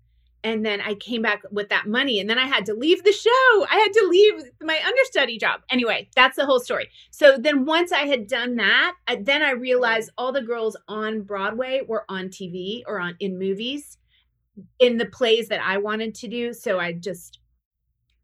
and 0.42 0.64
then 0.64 0.81
I 0.81 0.94
came 0.94 1.22
back 1.22 1.42
with 1.50 1.68
that 1.68 1.87
money 1.87 2.18
and 2.18 2.29
then 2.29 2.38
I 2.38 2.46
had 2.46 2.64
to 2.66 2.74
leave 2.74 3.05
the 3.05 3.12
show. 3.12 3.66
I 3.70 3.76
had 3.76 3.92
to 3.92 4.09
leave 4.09 4.50
my 4.62 4.79
understudy 4.85 5.38
job. 5.38 5.61
Anyway, 5.70 6.09
that's 6.16 6.37
the 6.37 6.46
whole 6.46 6.61
story. 6.61 6.88
So 7.11 7.37
then 7.37 7.66
once 7.66 7.92
I 7.92 8.07
had 8.07 8.26
done 8.26 8.57
that, 8.57 8.94
I, 9.07 9.16
then 9.16 9.42
I 9.42 9.50
realized 9.50 10.11
all 10.16 10.33
the 10.33 10.42
girls 10.42 10.76
on 10.88 11.22
Broadway 11.22 11.83
were 11.87 12.05
on 12.09 12.29
TV 12.29 12.83
or 12.87 13.00
on 13.00 13.16
in 13.20 13.38
movies 13.38 13.98
in 14.79 14.96
the 14.96 15.07
plays 15.07 15.48
that 15.48 15.61
I 15.62 15.79
wanted 15.79 16.14
to 16.16 16.29
do. 16.29 16.53
So 16.55 16.79
I 16.79 16.92
just 16.92 17.40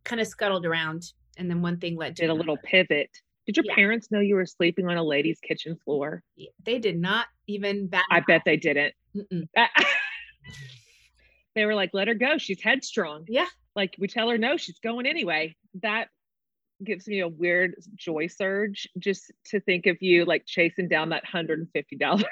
kind 0.04 0.20
of 0.20 0.26
scuttled 0.26 0.64
around 0.64 1.12
and 1.36 1.50
then 1.50 1.60
one 1.60 1.78
thing 1.78 1.96
led 1.96 2.16
to 2.16 2.22
did 2.22 2.30
a 2.30 2.34
little 2.34 2.58
pivot. 2.64 3.10
Did 3.44 3.56
your 3.56 3.66
yeah. 3.66 3.74
parents 3.74 4.08
know 4.10 4.20
you 4.20 4.34
were 4.34 4.46
sleeping 4.46 4.88
on 4.88 4.96
a 4.96 5.04
lady's 5.04 5.38
kitchen 5.38 5.76
floor? 5.84 6.22
They 6.64 6.78
did 6.78 6.98
not 6.98 7.26
even 7.46 7.86
bat. 7.86 8.04
I 8.10 8.20
bet 8.20 8.42
they 8.44 8.56
didn't. 8.56 8.94
they 11.56 11.64
were 11.64 11.74
like, 11.74 11.90
let 11.92 12.06
her 12.06 12.14
go. 12.14 12.38
She's 12.38 12.62
headstrong. 12.62 13.24
Yeah. 13.26 13.46
Like 13.74 13.96
we 13.98 14.06
tell 14.06 14.28
her 14.28 14.38
no, 14.38 14.56
she's 14.56 14.78
going 14.78 15.06
anyway. 15.06 15.56
That 15.82 16.08
gives 16.84 17.08
me 17.08 17.20
a 17.20 17.28
weird 17.28 17.74
joy 17.94 18.26
surge 18.26 18.86
just 18.98 19.32
to 19.46 19.60
think 19.60 19.86
of 19.86 19.96
you 20.00 20.26
like 20.26 20.44
chasing 20.46 20.86
down 20.86 21.08
that 21.08 21.24
$150 21.26 22.24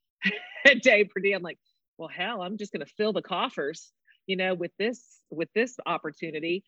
a 0.66 0.74
day 0.74 1.04
per 1.04 1.20
day. 1.20 1.32
I'm 1.32 1.42
like, 1.42 1.58
well, 1.96 2.08
hell, 2.08 2.42
I'm 2.42 2.58
just 2.58 2.72
going 2.72 2.84
to 2.84 2.92
fill 2.96 3.12
the 3.12 3.22
coffers, 3.22 3.92
you 4.26 4.36
know, 4.36 4.54
with 4.54 4.72
this, 4.78 5.00
with 5.30 5.48
this 5.54 5.76
opportunity. 5.86 6.64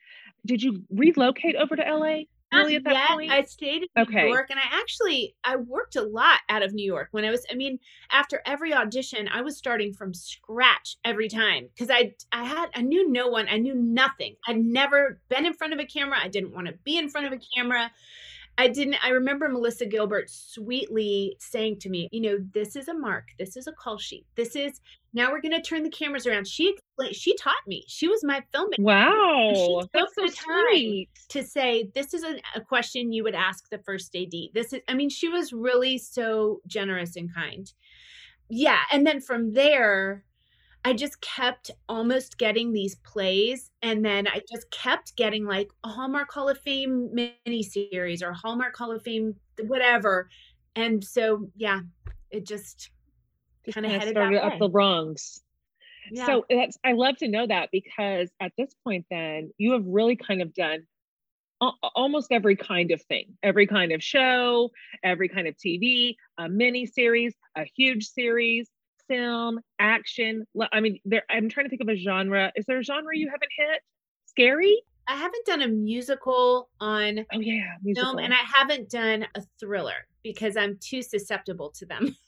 Did 0.47 0.63
you 0.63 0.85
relocate 0.91 1.57
over 1.57 1.75
to 1.75 1.83
LA? 1.83 2.23
Really 2.57 2.77
at 2.77 2.85
that 2.85 2.95
yet. 2.95 3.09
point? 3.09 3.33
I 3.33 3.43
stayed 3.43 3.83
in 3.83 4.03
okay. 4.03 4.25
New 4.25 4.29
York 4.29 4.51
and 4.51 4.59
I 4.59 4.81
actually 4.81 5.35
I 5.45 5.57
worked 5.57 5.97
a 5.97 6.03
lot 6.03 6.41
out 6.49 6.63
of 6.63 6.73
New 6.73 6.85
York 6.85 7.09
when 7.13 7.25
I 7.25 7.31
was 7.31 7.45
I 7.51 7.55
mean 7.55 7.79
after 8.11 8.43
every 8.47 8.73
audition 8.73 9.29
I 9.29 9.43
was 9.43 9.57
starting 9.57 9.93
from 9.93 10.15
scratch 10.15 10.97
every 11.05 11.29
time 11.29 11.69
because 11.75 11.91
I 11.91 12.15
I 12.33 12.45
had 12.45 12.71
I 12.75 12.83
knew 12.83 13.11
no 13.11 13.29
one 13.29 13.47
I 13.49 13.59
knew 13.59 13.75
nothing 13.75 14.37
I'd 14.47 14.59
never 14.59 15.21
been 15.29 15.47
in 15.47 15.55
front 15.55 15.73
of 15.73 15.79
a 15.79 15.87
camera 15.87 16.19
I 16.23 16.29
didn't 16.29 16.55
want 16.55 16.67
to 16.67 16.75
be 16.85 16.99
in 16.99 17.09
front 17.09 17.27
of 17.27 17.33
a 17.33 17.41
camera 17.57 17.91
I 18.57 18.69
didn't 18.69 18.97
I 19.05 19.11
remember 19.11 19.49
Melissa 19.49 19.87
Gilbert 19.87 20.31
sweetly 20.31 21.37
saying 21.41 21.81
to 21.81 21.89
me, 21.89 22.09
you 22.13 22.21
know, 22.21 22.39
this 22.53 22.77
is 22.77 22.89
a 22.89 22.95
mark, 22.95 23.29
this 23.39 23.57
is 23.57 23.67
a 23.67 23.73
call 23.73 23.99
sheet. 23.99 24.27
This 24.37 24.55
is 24.55 24.81
now 25.15 25.31
we're 25.31 25.41
going 25.41 25.53
to 25.53 25.63
turn 25.63 25.83
the 25.83 25.91
cameras 25.91 26.27
around. 26.27 26.47
She 26.47 26.71
explained 26.71 27.15
she 27.15 27.37
taught 27.37 27.55
me. 27.67 27.85
She 27.89 28.09
was 28.09 28.23
my 28.25 28.43
filmmaker. 28.55 28.81
Wow. 28.81 29.83
That's 29.95 30.15
so 30.15 30.27
sweet. 30.27 31.09
to 31.29 31.43
say 31.43 31.91
this 31.95 32.13
is 32.13 32.25
a, 32.25 32.41
a 32.57 32.61
question 32.61 33.13
you 33.13 33.23
would 33.23 33.35
ask 33.35 33.71
the 33.71 33.79
first 33.79 34.15
AD. 34.15 34.33
This 34.53 34.73
is 34.73 34.81
I 34.89 34.95
mean, 34.95 35.09
she 35.09 35.29
was 35.29 35.53
really 35.53 35.99
so 35.99 36.61
generous 36.67 37.17
and 37.17 37.33
kind. 37.35 37.73
Yeah, 38.51 38.81
and 38.93 39.07
then 39.07 39.21
from 39.21 39.55
there 39.55 40.25
I 40.85 40.93
just 40.93 41.21
kept 41.23 41.71
almost 41.89 42.37
getting 42.37 42.73
these 42.73 42.97
plays. 42.97 43.71
And 43.81 44.05
then 44.05 44.29
I 44.29 44.43
just 44.51 44.71
kept 44.71 45.17
getting 45.17 45.47
like 45.47 45.71
a 45.83 45.89
Hallmark 45.89 46.31
Hall 46.31 46.49
of 46.51 46.59
Fame 46.59 47.11
miniseries 47.17 48.23
or 48.23 48.35
Hallmark 48.35 48.77
Hall 48.77 48.93
of 48.93 49.03
Fame, 49.03 49.35
whatever. 49.63 50.29
And 50.77 51.03
so, 51.03 51.49
yeah, 51.57 51.81
it 52.31 52.45
just, 52.45 52.91
kind 53.73 53.87
of 53.87 53.93
headed 53.93 54.11
started 54.11 54.45
up 54.45 54.53
way. 54.53 54.59
the 54.59 54.71
rungs. 54.71 55.43
Yeah. 56.11 56.27
So 56.27 56.45
that's 56.51 56.79
I 56.85 56.93
love 56.93 57.17
to 57.19 57.29
know 57.29 57.47
that 57.47 57.71
because 57.73 58.31
at 58.41 58.53
this 58.59 58.75
point, 58.85 59.07
then 59.11 59.53
you 59.59 59.73
have 59.73 59.85
really 59.87 60.17
kind 60.17 60.43
of 60.43 60.53
done 60.53 60.87
al- 61.63 61.79
almost 61.95 62.31
every 62.31 62.57
kind 62.57 62.91
of 62.91 63.01
thing, 63.03 63.37
every 63.43 63.67
kind 63.67 63.93
of 63.93 64.03
show, 64.03 64.71
every 65.03 65.29
kind 65.29 65.49
of 65.49 65.57
TV, 65.57 66.17
a 66.39 66.49
mini 66.49 66.87
series, 66.87 67.35
a 67.57 67.65
huge 67.77 68.07
series, 68.07 68.69
film, 69.09 69.61
action. 69.79 70.47
I 70.73 70.81
mean, 70.81 71.01
there. 71.05 71.23
I'm 71.31 71.49
trying 71.49 71.67
to 71.67 71.71
think 71.71 71.83
of 71.83 71.89
a 71.89 71.97
genre. 71.97 72.53
Is 72.57 72.67
there 72.67 72.79
a 72.79 72.83
genre 72.83 73.17
you 73.17 73.29
haven't 73.29 73.51
hit? 73.57 73.81
Scary? 74.27 74.83
I 75.07 75.17
haven't 75.17 75.45
done 75.45 75.63
a 75.63 75.69
musical 75.69 76.71
on 76.81 77.27
Oh 77.33 77.39
yeah, 77.41 77.75
musical. 77.83 78.13
film 78.13 78.25
and 78.25 78.33
I 78.33 78.39
haven't 78.39 78.89
done 78.89 79.27
a 79.35 79.43
thriller 79.61 80.07
because 80.23 80.57
I'm 80.57 80.79
too 80.81 81.03
susceptible 81.03 81.71
to 81.77 81.87
them. 81.87 82.17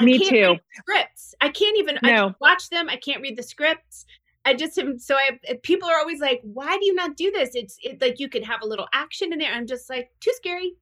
Me 0.00 0.18
too. 0.18 0.56
Scripts. 0.74 1.34
I 1.40 1.48
can't 1.48 1.78
even 1.78 1.98
I 2.02 2.08
can't 2.08 2.36
watch 2.40 2.70
them. 2.70 2.88
I 2.88 2.96
can't 2.96 3.22
read 3.22 3.36
the 3.36 3.42
scripts. 3.42 4.06
I 4.44 4.54
just 4.54 4.78
am 4.78 4.98
so 4.98 5.14
I 5.14 5.38
eh, 5.46 5.54
people 5.62 5.88
are 5.88 5.98
always 5.98 6.20
like, 6.20 6.40
why 6.42 6.76
do 6.78 6.86
you 6.86 6.94
not 6.94 7.16
do 7.16 7.30
this? 7.30 7.50
It's 7.54 7.78
it, 7.82 8.00
like 8.00 8.18
you 8.18 8.28
could 8.28 8.44
have 8.44 8.62
a 8.62 8.66
little 8.66 8.88
action 8.92 9.32
in 9.32 9.38
there. 9.38 9.52
I'm 9.52 9.66
just 9.66 9.90
like, 9.90 10.10
too 10.20 10.32
scary. 10.36 10.74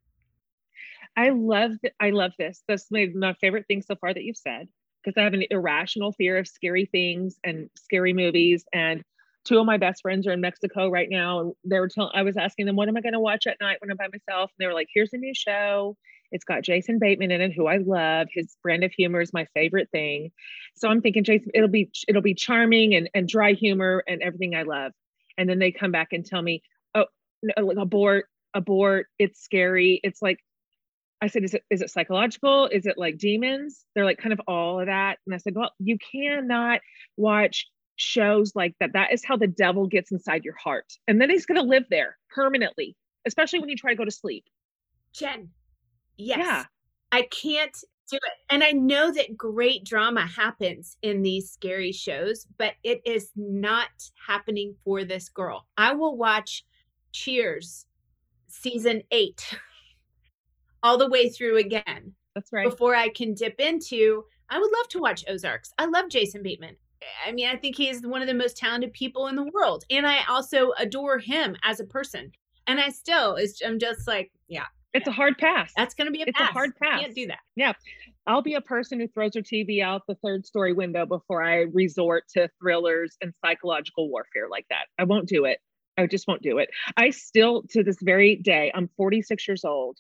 I 1.17 1.31
love 1.31 1.73
th- 1.81 1.95
I 2.01 2.11
love 2.11 2.33
this. 2.39 2.63
That's 2.69 2.91
my, 2.91 3.09
my 3.15 3.35
favorite 3.35 3.67
thing 3.67 3.83
so 3.83 3.97
far 3.97 4.13
that 4.13 4.23
you've 4.23 4.37
said 4.37 4.69
because 5.03 5.19
I 5.19 5.25
have 5.25 5.35
an 5.35 5.45
irrational 5.51 6.13
fear 6.13 6.37
of 6.37 6.49
scary 6.49 6.87
things 6.87 7.39
and 7.45 7.71
scary 7.77 8.13
movies. 8.13 8.65
And 8.73 9.03
two 9.45 9.59
of 9.59 9.67
my 9.67 9.79
best 9.79 10.03
friends 10.03 10.27
are 10.27 10.33
in 10.33 10.41
Mexico 10.41 10.91
right 10.91 11.09
now, 11.09 11.41
and 11.41 11.53
they 11.65 11.79
were 11.79 11.89
telling. 11.89 12.13
I 12.15 12.23
was 12.23 12.37
asking 12.37 12.67
them, 12.67 12.77
"What 12.77 12.89
am 12.89 12.97
I 12.97 13.01
going 13.01 13.15
to 13.15 13.21
watch 13.21 13.47
at 13.47 13.61
night 13.61 13.79
when 13.81 13.91
I'm 13.91 13.97
by 13.97 14.09
myself?" 14.09 14.51
And 14.51 14.65
they 14.65 14.67
were 14.67 14.75
like, 14.75 14.89
"Here's 14.93 15.13
a 15.13 15.19
new 15.19 15.35
show. 15.35 15.97
It's 16.33 16.45
got 16.45 16.63
Jason 16.63 16.99
Bateman 16.99 17.31
in 17.31 17.41
it, 17.41 17.53
who 17.53 17.67
I 17.67 17.79
love. 17.79 18.29
His 18.33 18.57
brand 18.63 18.85
of 18.85 18.93
humor 18.93 19.21
is 19.21 19.33
my 19.33 19.47
favorite 19.55 19.89
thing. 19.91 20.31
So 20.77 20.89
I'm 20.89 21.01
thinking, 21.01 21.25
Jason, 21.25 21.51
it'll 21.55 21.69
be 21.69 21.91
it'll 22.09 22.23
be 22.23 22.35
charming 22.35 22.95
and 22.95 23.09
and 23.15 23.29
dry 23.29 23.53
humor 23.53 24.05
and 24.07 24.23
everything 24.23 24.55
I 24.55 24.63
love. 24.63 24.93
And 25.39 25.49
then 25.49 25.59
they 25.59 25.73
come 25.73 25.93
back 25.93 26.13
and 26.13 26.25
tell 26.25 26.43
me, 26.43 26.63
"Oh, 26.95 27.07
no, 27.43 27.71
abort, 27.71 28.27
abort. 28.55 29.09
It's 29.19 29.43
scary. 29.43 30.01
It's 30.03 30.23
like." 30.23 30.39
I 31.23 31.29
said, 31.29 31.45
is 31.45 31.55
it 31.55 31.65
is 31.71 31.81
it 31.81 31.91
psychological? 31.91 32.67
Is 32.67 32.85
it 32.85 32.99
like 32.99 33.17
demons? 33.17 33.87
They're 33.95 34.05
like 34.05 34.19
kind 34.19 34.35
of 34.35 34.41
all 34.47 34.81
of 34.81 34.87
that. 34.87 35.17
And 35.27 35.35
I 35.35 35.39
said, 35.39 35.55
well, 35.57 35.71
you 35.79 35.97
cannot 36.13 36.81
watch 37.17 37.67
shows 37.97 38.55
like 38.55 38.75
that. 38.81 38.93
That 38.93 39.13
is 39.13 39.25
how 39.25 39.37
the 39.37 39.47
devil 39.47 39.87
gets 39.87 40.13
inside 40.13 40.45
your 40.45 40.57
heart. 40.57 40.93
And 41.09 41.21
then 41.21 41.31
he's 41.31 41.47
gonna 41.47 41.63
live 41.63 41.85
there 41.91 42.19
permanently, 42.31 42.97
especially 43.27 43.61
when 43.61 43.69
you 43.69 43.77
try 43.77 43.93
to 43.93 43.97
go 43.97 44.05
to 44.05 44.11
sleep. 44.11 44.45
Jen. 45.15 45.51
Yes. 46.17 46.39
Yeah. 46.39 46.65
I 47.13 47.23
can't 47.23 47.77
do 48.09 48.17
it. 48.17 48.33
And 48.51 48.63
I 48.63 48.73
know 48.73 49.13
that 49.13 49.37
great 49.37 49.85
drama 49.85 50.27
happens 50.27 50.97
in 51.03 51.23
these 51.23 51.51
scary 51.51 51.93
shows, 51.93 52.47
but 52.59 52.75
it 52.83 53.01
is 53.05 53.31
not 53.37 53.89
happening 54.27 54.75
for 54.85 55.05
this 55.05 55.29
girl. 55.29 55.67
I 55.77 55.95
will 55.95 56.17
watch 56.17 56.65
Cheers 57.13 57.87
season 58.49 59.03
8 59.11 59.57
all 60.83 60.99
the 60.99 61.09
way 61.09 61.29
through 61.29 61.59
again 61.59 62.15
That's 62.35 62.53
right. 62.53 62.69
before 62.69 62.95
I 62.95 63.09
can 63.09 63.35
dip 63.35 63.61
into. 63.61 64.25
I 64.51 64.59
would 64.59 64.71
love 64.79 64.89
to 64.91 65.01
watch 65.01 65.25
Ozarks. 65.29 65.73
I 65.79 65.87
love 65.87 66.09
Jason 66.09 66.43
Bateman. 66.43 66.77
I 67.27 67.33
mean, 67.33 67.49
I 67.49 67.57
think 67.57 67.77
he's 67.77 68.07
one 68.07 68.23
of 68.23 68.29
the 68.29 68.35
most 68.35 68.57
talented 68.57 68.93
people 68.93 69.27
in 69.27 69.37
the 69.37 69.51
world, 69.53 69.85
and 69.91 70.07
I 70.07 70.21
also 70.29 70.73
adore 70.79 71.19
him 71.19 71.57
as 71.63 71.79
a 71.79 71.85
person. 71.85 72.33
And 72.67 72.81
I 72.81 72.89
still 72.89 73.37
is 73.37 73.61
I'm 73.65 73.79
just 73.79 74.09
like, 74.09 74.31
yeah, 74.49 74.67
It's 74.97 75.09
a 75.09 75.13
hard 75.13 75.39
pass. 75.39 75.73
that's 75.77 75.95
going 75.95 76.07
to 76.07 76.13
be 76.13 76.23
a 76.23 76.27
It's 76.27 76.41
a 76.41 76.45
hard 76.45 76.73
pass. 76.83 77.01
Can't 77.01 77.15
do 77.15 77.27
that. 77.29 77.39
Yeah. 77.55 77.73
I'll 78.27 78.43
be 78.43 78.55
a 78.55 78.61
person 78.61 78.99
who 78.99 79.09
throws 79.09 79.35
her 79.35 79.43
TV 79.43 79.83
out 79.83 80.03
the 80.09 80.17
third 80.17 80.47
story 80.47 80.73
window 80.73 81.07
before 81.07 81.43
I 81.43 81.67
resort 81.73 82.25
to 82.35 82.49
thrillers 82.61 83.17
and 83.21 83.33
psychological 83.45 84.11
warfare 84.11 84.49
like 84.51 84.67
that. 84.71 84.87
I 84.99 85.05
won't 85.05 85.29
do 85.29 85.45
it. 85.45 85.59
I 85.97 86.07
just 86.07 86.27
won't 86.27 86.43
do 86.43 86.59
it. 86.59 86.71
I 86.97 87.11
still, 87.11 87.63
to 87.71 87.83
this 87.83 87.99
very 88.03 88.37
day, 88.37 88.73
I'm 88.75 88.91
46 88.97 89.47
years 89.49 89.65
old 89.65 89.99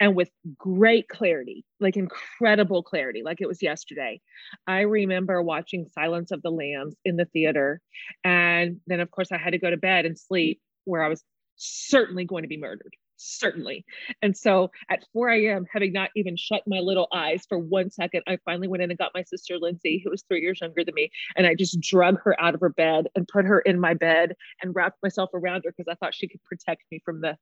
and 0.00 0.14
with 0.14 0.30
great 0.58 1.08
clarity, 1.08 1.64
like 1.80 1.96
incredible 1.96 2.82
clarity, 2.82 3.22
like 3.24 3.40
it 3.40 3.48
was 3.48 3.62
yesterday. 3.62 4.20
I 4.66 4.80
remember 4.80 5.42
watching 5.42 5.86
Silence 5.94 6.30
of 6.30 6.42
the 6.42 6.50
Lambs 6.50 6.94
in 7.04 7.16
the 7.16 7.24
theater. 7.26 7.80
And 8.22 8.80
then, 8.86 9.00
of 9.00 9.10
course, 9.10 9.32
I 9.32 9.38
had 9.38 9.52
to 9.52 9.58
go 9.58 9.70
to 9.70 9.76
bed 9.76 10.06
and 10.06 10.18
sleep 10.18 10.60
where 10.84 11.02
I 11.02 11.08
was 11.08 11.22
certainly 11.56 12.24
going 12.24 12.42
to 12.42 12.48
be 12.48 12.58
murdered. 12.58 12.94
Certainly. 13.16 13.84
And 14.22 14.36
so 14.36 14.70
at 14.90 15.04
4 15.12 15.30
a.m., 15.30 15.66
having 15.72 15.92
not 15.92 16.10
even 16.14 16.36
shut 16.36 16.62
my 16.66 16.80
little 16.80 17.08
eyes 17.12 17.44
for 17.48 17.58
one 17.58 17.90
second, 17.90 18.22
I 18.26 18.38
finally 18.44 18.68
went 18.68 18.82
in 18.82 18.90
and 18.90 18.98
got 18.98 19.12
my 19.14 19.22
sister 19.22 19.56
Lindsay, 19.58 20.00
who 20.04 20.10
was 20.10 20.22
three 20.22 20.42
years 20.42 20.60
younger 20.60 20.84
than 20.84 20.94
me. 20.94 21.10
And 21.36 21.46
I 21.46 21.54
just 21.54 21.80
drug 21.80 22.20
her 22.22 22.40
out 22.40 22.54
of 22.54 22.60
her 22.60 22.68
bed 22.68 23.06
and 23.14 23.26
put 23.26 23.46
her 23.46 23.60
in 23.60 23.80
my 23.80 23.94
bed 23.94 24.34
and 24.62 24.74
wrapped 24.74 25.02
myself 25.02 25.30
around 25.32 25.64
her 25.64 25.72
because 25.76 25.90
I 25.90 25.94
thought 25.94 26.14
she 26.14 26.28
could 26.28 26.44
protect 26.44 26.82
me 26.90 27.00
from 27.04 27.20
the, 27.20 27.36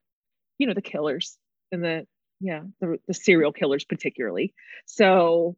you 0.57 0.67
know, 0.67 0.73
the 0.73 0.81
killers 0.81 1.37
and 1.71 1.83
the, 1.83 2.07
yeah, 2.39 2.61
the, 2.79 2.97
the 3.07 3.13
serial 3.13 3.51
killers 3.51 3.83
particularly. 3.83 4.53
So 4.85 5.57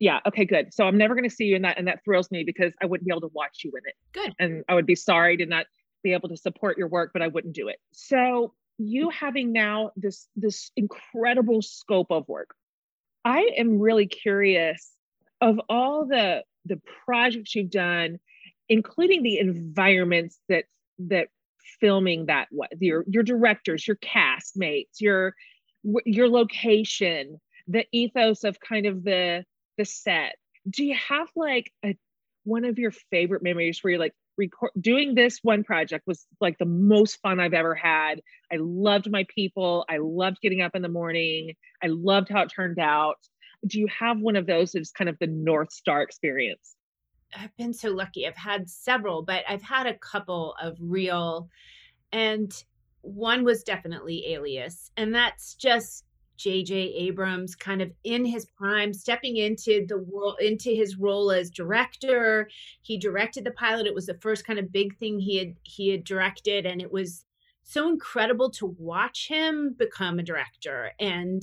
yeah, 0.00 0.20
okay, 0.26 0.44
good. 0.44 0.72
So 0.72 0.84
I'm 0.86 0.96
never 0.96 1.14
going 1.14 1.28
to 1.28 1.34
see 1.34 1.44
you 1.44 1.56
in 1.56 1.62
that. 1.62 1.78
And 1.78 1.88
that 1.88 2.04
thrills 2.04 2.30
me 2.30 2.44
because 2.44 2.72
I 2.80 2.86
wouldn't 2.86 3.06
be 3.06 3.12
able 3.12 3.28
to 3.28 3.32
watch 3.34 3.62
you 3.64 3.72
in 3.72 3.82
it. 3.84 3.94
Good. 4.12 4.34
And 4.38 4.64
I 4.68 4.74
would 4.74 4.86
be 4.86 4.94
sorry 4.94 5.36
to 5.38 5.46
not 5.46 5.66
be 6.02 6.12
able 6.12 6.28
to 6.28 6.36
support 6.36 6.78
your 6.78 6.88
work, 6.88 7.10
but 7.12 7.22
I 7.22 7.26
wouldn't 7.26 7.54
do 7.54 7.68
it. 7.68 7.78
So 7.92 8.54
you 8.78 9.10
having 9.10 9.52
now 9.52 9.90
this 9.96 10.28
this 10.36 10.70
incredible 10.76 11.62
scope 11.62 12.10
of 12.10 12.28
work, 12.28 12.54
I 13.24 13.50
am 13.56 13.78
really 13.78 14.06
curious 14.06 14.90
of 15.40 15.60
all 15.68 16.06
the 16.06 16.44
the 16.64 16.80
projects 17.04 17.54
you've 17.54 17.70
done, 17.70 18.18
including 18.68 19.22
the 19.22 19.38
environments 19.38 20.38
that 20.48 20.64
that 21.00 21.28
filming 21.80 22.26
that 22.26 22.48
what 22.50 22.70
your 22.80 23.04
your 23.08 23.22
directors, 23.22 23.86
your 23.86 23.96
castmates, 23.96 25.00
your 25.00 25.34
your 26.04 26.28
location, 26.28 27.40
the 27.66 27.84
ethos 27.92 28.44
of 28.44 28.58
kind 28.60 28.86
of 28.86 29.04
the 29.04 29.44
the 29.76 29.84
set. 29.84 30.36
Do 30.68 30.84
you 30.84 30.96
have 31.08 31.28
like 31.34 31.72
a 31.84 31.96
one 32.44 32.64
of 32.64 32.78
your 32.78 32.92
favorite 33.10 33.42
memories 33.42 33.82
where 33.82 33.92
you're 33.92 34.00
like 34.00 34.14
record 34.38 34.70
doing 34.80 35.14
this 35.14 35.40
one 35.42 35.64
project 35.64 36.06
was 36.06 36.26
like 36.40 36.56
the 36.58 36.64
most 36.64 37.20
fun 37.20 37.40
I've 37.40 37.52
ever 37.52 37.74
had. 37.74 38.20
I 38.52 38.56
loved 38.58 39.10
my 39.10 39.26
people. 39.34 39.84
I 39.88 39.98
loved 39.98 40.38
getting 40.40 40.62
up 40.62 40.74
in 40.74 40.82
the 40.82 40.88
morning. 40.88 41.54
I 41.82 41.88
loved 41.88 42.28
how 42.30 42.42
it 42.42 42.52
turned 42.54 42.78
out. 42.78 43.16
Do 43.66 43.78
you 43.78 43.88
have 43.88 44.20
one 44.20 44.36
of 44.36 44.46
those 44.46 44.72
that's 44.72 44.92
kind 44.92 45.10
of 45.10 45.18
the 45.18 45.26
North 45.26 45.72
Star 45.72 46.00
experience? 46.02 46.76
I've 47.36 47.54
been 47.56 47.74
so 47.74 47.90
lucky. 47.90 48.26
I've 48.26 48.36
had 48.36 48.70
several, 48.70 49.22
but 49.22 49.44
I've 49.48 49.62
had 49.62 49.86
a 49.86 49.98
couple 49.98 50.54
of 50.62 50.76
real, 50.80 51.48
and 52.12 52.52
one 53.02 53.44
was 53.44 53.62
definitely 53.62 54.32
Alias. 54.32 54.90
And 54.96 55.14
that's 55.14 55.54
just 55.54 56.04
J.J. 56.38 56.74
Abrams 56.74 57.54
kind 57.54 57.82
of 57.82 57.92
in 58.04 58.24
his 58.24 58.46
prime, 58.46 58.94
stepping 58.94 59.36
into 59.36 59.84
the 59.86 59.98
world, 59.98 60.36
into 60.40 60.70
his 60.70 60.96
role 60.96 61.30
as 61.30 61.50
director. 61.50 62.48
He 62.80 62.96
directed 62.96 63.44
the 63.44 63.50
pilot. 63.50 63.86
It 63.86 63.94
was 63.94 64.06
the 64.06 64.18
first 64.22 64.46
kind 64.46 64.58
of 64.58 64.72
big 64.72 64.96
thing 64.96 65.18
he 65.18 65.36
had 65.36 65.54
he 65.64 65.90
had 65.90 66.04
directed, 66.04 66.64
and 66.64 66.80
it 66.80 66.90
was 66.90 67.24
so 67.64 67.88
incredible 67.88 68.50
to 68.50 68.74
watch 68.78 69.28
him 69.28 69.74
become 69.76 70.18
a 70.18 70.22
director. 70.22 70.92
And 70.98 71.42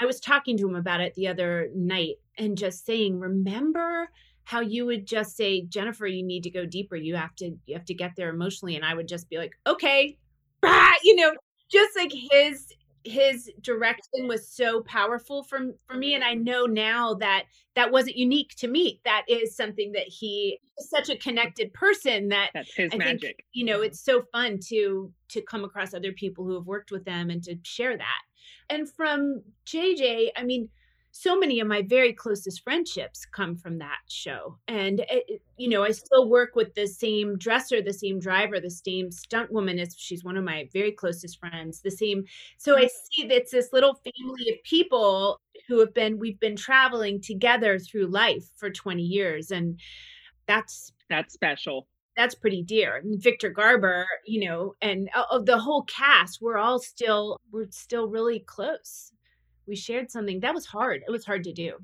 I 0.00 0.06
was 0.06 0.20
talking 0.20 0.56
to 0.58 0.68
him 0.68 0.76
about 0.76 1.00
it 1.00 1.14
the 1.14 1.26
other 1.26 1.68
night 1.74 2.16
and 2.38 2.56
just 2.56 2.86
saying, 2.86 3.18
remember 3.18 4.10
how 4.44 4.60
you 4.60 4.86
would 4.86 5.06
just 5.06 5.36
say, 5.36 5.62
Jennifer, 5.62 6.06
you 6.06 6.22
need 6.22 6.42
to 6.44 6.50
go 6.50 6.66
deeper. 6.66 6.96
You 6.96 7.16
have 7.16 7.34
to 7.36 7.56
you 7.66 7.74
have 7.74 7.84
to 7.86 7.94
get 7.94 8.12
there 8.16 8.30
emotionally. 8.30 8.76
And 8.76 8.84
I 8.84 8.94
would 8.94 9.08
just 9.08 9.28
be 9.28 9.38
like, 9.38 9.52
okay, 9.66 10.18
bah, 10.60 10.92
you 11.04 11.16
know, 11.16 11.32
just 11.70 11.96
like 11.96 12.12
his 12.12 12.66
his 13.04 13.50
direction 13.62 14.28
was 14.28 14.46
so 14.46 14.82
powerful 14.82 15.42
for 15.42 15.72
for 15.86 15.96
me 15.96 16.14
and 16.14 16.22
i 16.22 16.34
mm-hmm. 16.34 16.44
know 16.44 16.66
now 16.66 17.14
that 17.14 17.44
that 17.76 17.92
wasn't 17.92 18.16
unique 18.16 18.54
to 18.56 18.68
me. 18.68 19.00
That 19.04 19.24
is 19.28 19.56
something 19.56 19.92
that 19.92 20.06
he 20.06 20.58
is 20.78 20.90
such 20.90 21.08
a 21.08 21.16
connected 21.16 21.72
person 21.72 22.28
that 22.28 22.50
That's 22.52 22.74
his 22.74 22.90
I 22.92 22.96
magic. 22.96 23.20
think 23.20 23.44
you 23.52 23.64
know 23.64 23.76
mm-hmm. 23.76 23.84
it's 23.84 24.00
so 24.00 24.22
fun 24.32 24.58
to 24.68 25.12
to 25.28 25.42
come 25.42 25.64
across 25.64 25.94
other 25.94 26.12
people 26.12 26.44
who 26.44 26.54
have 26.54 26.66
worked 26.66 26.90
with 26.90 27.04
them 27.04 27.30
and 27.30 27.42
to 27.44 27.56
share 27.62 27.96
that. 27.96 28.22
And 28.68 28.90
from 28.90 29.42
jj 29.66 30.28
i 30.36 30.44
mean 30.44 30.68
so 31.12 31.36
many 31.38 31.60
of 31.60 31.66
my 31.66 31.82
very 31.82 32.12
closest 32.12 32.62
friendships 32.62 33.24
come 33.26 33.56
from 33.56 33.78
that 33.78 33.98
show 34.08 34.56
and 34.68 35.00
it, 35.10 35.42
you 35.56 35.68
know 35.68 35.82
i 35.82 35.90
still 35.90 36.28
work 36.28 36.54
with 36.54 36.74
the 36.74 36.86
same 36.86 37.36
dresser 37.38 37.82
the 37.82 37.92
same 37.92 38.18
driver 38.18 38.60
the 38.60 38.70
same 38.70 39.10
stunt 39.10 39.50
woman 39.52 39.78
is 39.78 39.94
she's 39.98 40.24
one 40.24 40.36
of 40.36 40.44
my 40.44 40.68
very 40.72 40.92
closest 40.92 41.38
friends 41.38 41.80
the 41.80 41.90
same 41.90 42.24
so 42.58 42.76
i 42.78 42.86
see 42.86 43.24
that 43.26 43.36
it's 43.36 43.50
this 43.52 43.72
little 43.72 43.94
family 43.94 44.50
of 44.50 44.62
people 44.64 45.40
who 45.68 45.80
have 45.80 45.92
been 45.94 46.18
we've 46.18 46.40
been 46.40 46.56
traveling 46.56 47.20
together 47.20 47.78
through 47.78 48.06
life 48.06 48.44
for 48.56 48.70
20 48.70 49.02
years 49.02 49.50
and 49.50 49.78
that's 50.46 50.92
That's 51.08 51.34
special. 51.34 51.86
that's 52.16 52.34
pretty 52.34 52.62
dear. 52.62 52.96
And 52.96 53.22
Victor 53.22 53.50
Garber, 53.50 54.06
you 54.26 54.48
know, 54.48 54.74
and 54.82 55.08
uh, 55.14 55.24
of 55.30 55.46
the 55.46 55.58
whole 55.58 55.82
cast, 55.84 56.40
we're 56.42 56.58
all 56.58 56.78
still 56.78 57.38
we're 57.52 57.68
still 57.70 58.08
really 58.08 58.40
close. 58.40 59.12
We 59.66 59.76
shared 59.76 60.10
something 60.10 60.40
that 60.40 60.54
was 60.54 60.66
hard. 60.66 61.02
It 61.06 61.10
was 61.10 61.24
hard 61.24 61.44
to 61.44 61.52
do. 61.52 61.74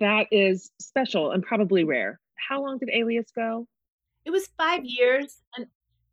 that 0.00 0.26
is 0.30 0.70
special 0.80 1.30
and 1.30 1.42
probably 1.42 1.84
rare. 1.84 2.20
How 2.48 2.62
long 2.62 2.78
did 2.78 2.90
Alias 2.92 3.30
go? 3.34 3.66
It 4.24 4.30
was 4.30 4.48
five 4.58 4.84
years, 4.84 5.42
and 5.56 5.66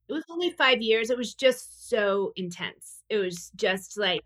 it 0.08 0.13
was 0.13 0.23
only 0.30 0.51
five 0.51 0.82
years. 0.82 1.10
It 1.10 1.17
was 1.17 1.34
just 1.34 1.89
so 1.89 2.32
intense. 2.36 3.04
It 3.10 3.17
was 3.17 3.51
just 3.56 3.97
like 3.97 4.23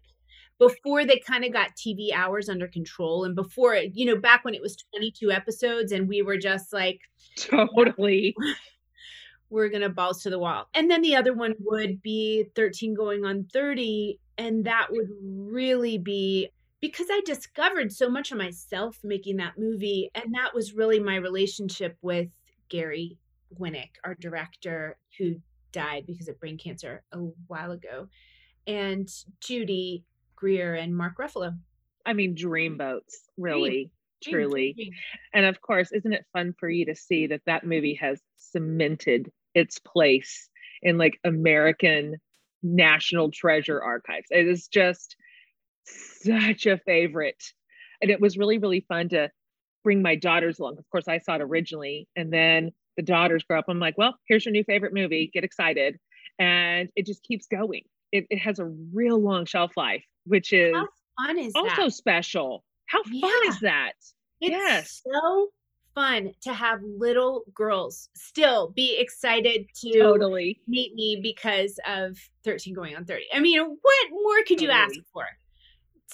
before 0.60 1.06
they 1.06 1.18
kind 1.26 1.46
of 1.46 1.54
got 1.54 1.76
TV 1.76 2.14
hours 2.14 2.50
under 2.50 2.68
control, 2.68 3.24
and 3.26 3.36
before 3.36 3.76
you 3.76 4.06
know, 4.06 4.18
back 4.18 4.46
when 4.46 4.54
it 4.54 4.62
was 4.62 4.76
22 4.96 5.32
episodes, 5.32 5.92
and 5.92 6.08
we 6.08 6.22
were 6.22 6.38
just 6.38 6.72
like 6.74 7.02
totally. 7.38 8.36
we're 9.50 9.70
gonna 9.70 9.90
balls 9.90 10.22
to 10.24 10.30
the 10.30 10.40
wall. 10.40 10.68
And 10.74 10.92
then 10.92 11.02
the 11.02 11.16
other 11.16 11.34
one 11.34 11.56
would 11.60 12.02
be 12.02 12.46
13 12.56 12.94
going 12.94 13.26
on 13.26 13.48
30, 13.52 14.20
and 14.38 14.66
that 14.66 14.88
would 14.92 15.10
really 15.24 15.98
be 15.98 16.50
because 16.82 17.08
I 17.10 17.22
discovered 17.26 17.92
so 17.92 18.10
much 18.10 18.32
of 18.32 18.38
myself 18.38 19.00
making 19.04 19.38
that 19.38 19.58
movie. 19.58 20.10
And 20.16 20.34
that 20.34 20.54
was 20.54 20.74
really 20.74 21.00
my 21.00 21.16
relationship 21.16 21.98
with 22.02 22.30
Gary 22.70 23.18
Winick, 23.60 23.92
our 24.04 24.16
director, 24.16 24.98
who 25.18 25.36
died 25.72 26.06
because 26.06 26.28
of 26.28 26.40
brain 26.40 26.58
cancer 26.58 27.04
a 27.12 27.18
while 27.48 27.72
ago, 27.72 28.08
and 28.68 29.10
Judy 29.40 30.04
Greer 30.36 30.76
and 30.76 30.96
Mark 30.96 31.18
Ruffalo. 31.18 31.58
I 32.06 32.14
mean, 32.14 32.36
dreamboats, 32.36 32.78
mm. 32.78 33.38
really, 33.38 33.92
dream. 34.22 34.34
truly. 34.34 34.74
Dream. 34.74 34.94
And 35.34 35.46
of 35.46 35.62
course, 35.62 35.92
isn't 35.92 36.14
it 36.14 36.26
fun 36.34 36.54
for 36.60 36.70
you 36.70 36.86
to 36.86 36.96
see 36.96 37.28
that 37.28 37.42
that 37.46 37.66
movie 37.66 37.96
has 37.96 38.22
cemented 38.38 39.32
its 39.54 39.80
place 39.80 40.50
in 40.82 40.98
like 40.98 41.20
American 41.24 42.18
national 42.64 43.32
treasure 43.32 43.82
archives? 43.82 44.28
It 44.30 44.48
is 44.48 44.68
just 44.68 45.16
such 46.22 46.66
a 46.66 46.78
favorite. 46.86 47.44
And 48.02 48.10
it 48.12 48.22
was 48.22 48.38
really, 48.38 48.58
really 48.58 48.86
fun 48.88 49.10
to 49.10 49.30
bring 49.84 50.02
my 50.02 50.16
daughters 50.16 50.60
along. 50.60 50.78
Of 50.78 50.90
course, 50.92 51.08
I 51.08 51.20
saw 51.20 51.36
it 51.36 51.42
originally, 51.42 52.08
and 52.16 52.32
then 52.32 52.72
the 52.98 53.04
daughters 53.04 53.44
grow 53.44 53.60
up. 53.60 53.66
I'm 53.68 53.80
like, 53.80 53.98
well, 53.98 54.16
here's 54.28 54.46
your 54.46 54.52
new 54.52 54.64
favorite 54.64 54.94
movie. 54.94 55.30
Get 55.34 55.44
excited. 55.44 55.98
And 56.38 56.90
it 56.96 57.06
just 57.06 57.24
keeps 57.24 57.48
going. 57.48 57.84
It, 58.12 58.26
it 58.30 58.40
has 58.40 58.60
a 58.60 58.66
real 58.94 59.22
long 59.22 59.46
shelf 59.46 59.72
life, 59.78 60.04
which 60.26 60.54
is, 60.54 60.76
is 61.38 61.52
also 61.56 61.84
that? 61.84 61.94
special. 61.94 62.64
How 62.88 63.04
fun 63.04 63.14
yeah. 63.14 63.50
is 63.50 63.60
that? 63.62 63.94
It's 64.42 64.52
yes. 64.52 65.02
so 65.06 65.50
fun 65.96 66.32
to 66.42 66.54
have 66.54 66.80
little 66.84 67.44
girls 67.54 68.10
still 68.16 68.72
be 68.76 68.98
excited 69.00 69.66
to 69.82 70.00
totally 70.00 70.62
meet 70.68 70.94
me 70.96 71.20
because 71.22 71.80
of 71.88 72.18
13 72.46 72.74
going 72.74 72.96
on 72.96 73.06
30. 73.06 73.26
I 73.34 73.40
mean, 73.40 73.60
what 73.62 74.08
more 74.12 74.38
could 74.48 74.60
totally. 74.60 74.68
you 74.68 74.72
ask 74.72 74.96
for? 75.14 75.26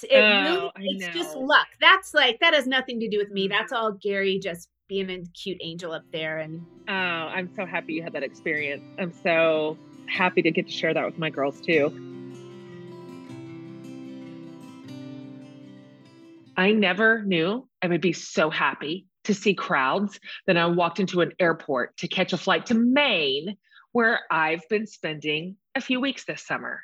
It 0.02 0.16
oh, 0.16 0.70
really, 0.76 0.88
it's 0.96 1.14
just 1.14 1.36
luck. 1.36 1.68
That's 1.80 2.14
like 2.14 2.38
that 2.40 2.54
has 2.54 2.66
nothing 2.66 3.00
to 3.00 3.08
do 3.08 3.18
with 3.18 3.30
me. 3.30 3.48
That's 3.48 3.72
mm-hmm. 3.72 3.82
all 3.82 3.92
Gary 3.92 4.38
just 4.38 4.68
being 4.88 5.10
a 5.10 5.22
cute 5.32 5.58
angel 5.60 5.92
up 5.92 6.04
there. 6.12 6.38
And 6.38 6.64
oh, 6.88 6.92
I'm 6.92 7.50
so 7.54 7.66
happy 7.66 7.94
you 7.94 8.02
had 8.02 8.12
that 8.12 8.22
experience. 8.22 8.84
I'm 8.98 9.12
so 9.12 9.78
happy 10.06 10.42
to 10.42 10.50
get 10.50 10.66
to 10.66 10.72
share 10.72 10.94
that 10.94 11.04
with 11.04 11.18
my 11.18 11.30
girls 11.30 11.60
too. 11.60 11.90
I 16.56 16.72
never 16.72 17.22
knew 17.22 17.68
I 17.82 17.88
would 17.88 18.00
be 18.00 18.14
so 18.14 18.48
happy 18.48 19.06
to 19.24 19.34
see 19.34 19.54
crowds 19.54 20.18
that 20.46 20.56
I 20.56 20.66
walked 20.66 21.00
into 21.00 21.20
an 21.20 21.32
airport 21.38 21.96
to 21.98 22.08
catch 22.08 22.32
a 22.32 22.38
flight 22.38 22.66
to 22.66 22.74
Maine, 22.74 23.56
where 23.92 24.20
I've 24.30 24.66
been 24.70 24.86
spending 24.86 25.56
a 25.74 25.80
few 25.80 26.00
weeks 26.00 26.24
this 26.24 26.46
summer. 26.46 26.80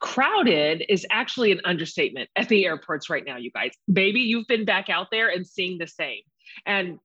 Crowded 0.00 0.84
is 0.88 1.06
actually 1.10 1.52
an 1.52 1.60
understatement 1.64 2.28
at 2.36 2.48
the 2.48 2.66
airports 2.66 3.08
right 3.08 3.24
now, 3.24 3.36
you 3.36 3.50
guys. 3.50 3.72
Maybe 3.88 4.20
you've 4.20 4.46
been 4.46 4.64
back 4.64 4.90
out 4.90 5.08
there 5.10 5.28
and 5.28 5.46
seeing 5.46 5.78
the 5.78 5.86
same. 5.86 6.20
And 6.64 6.98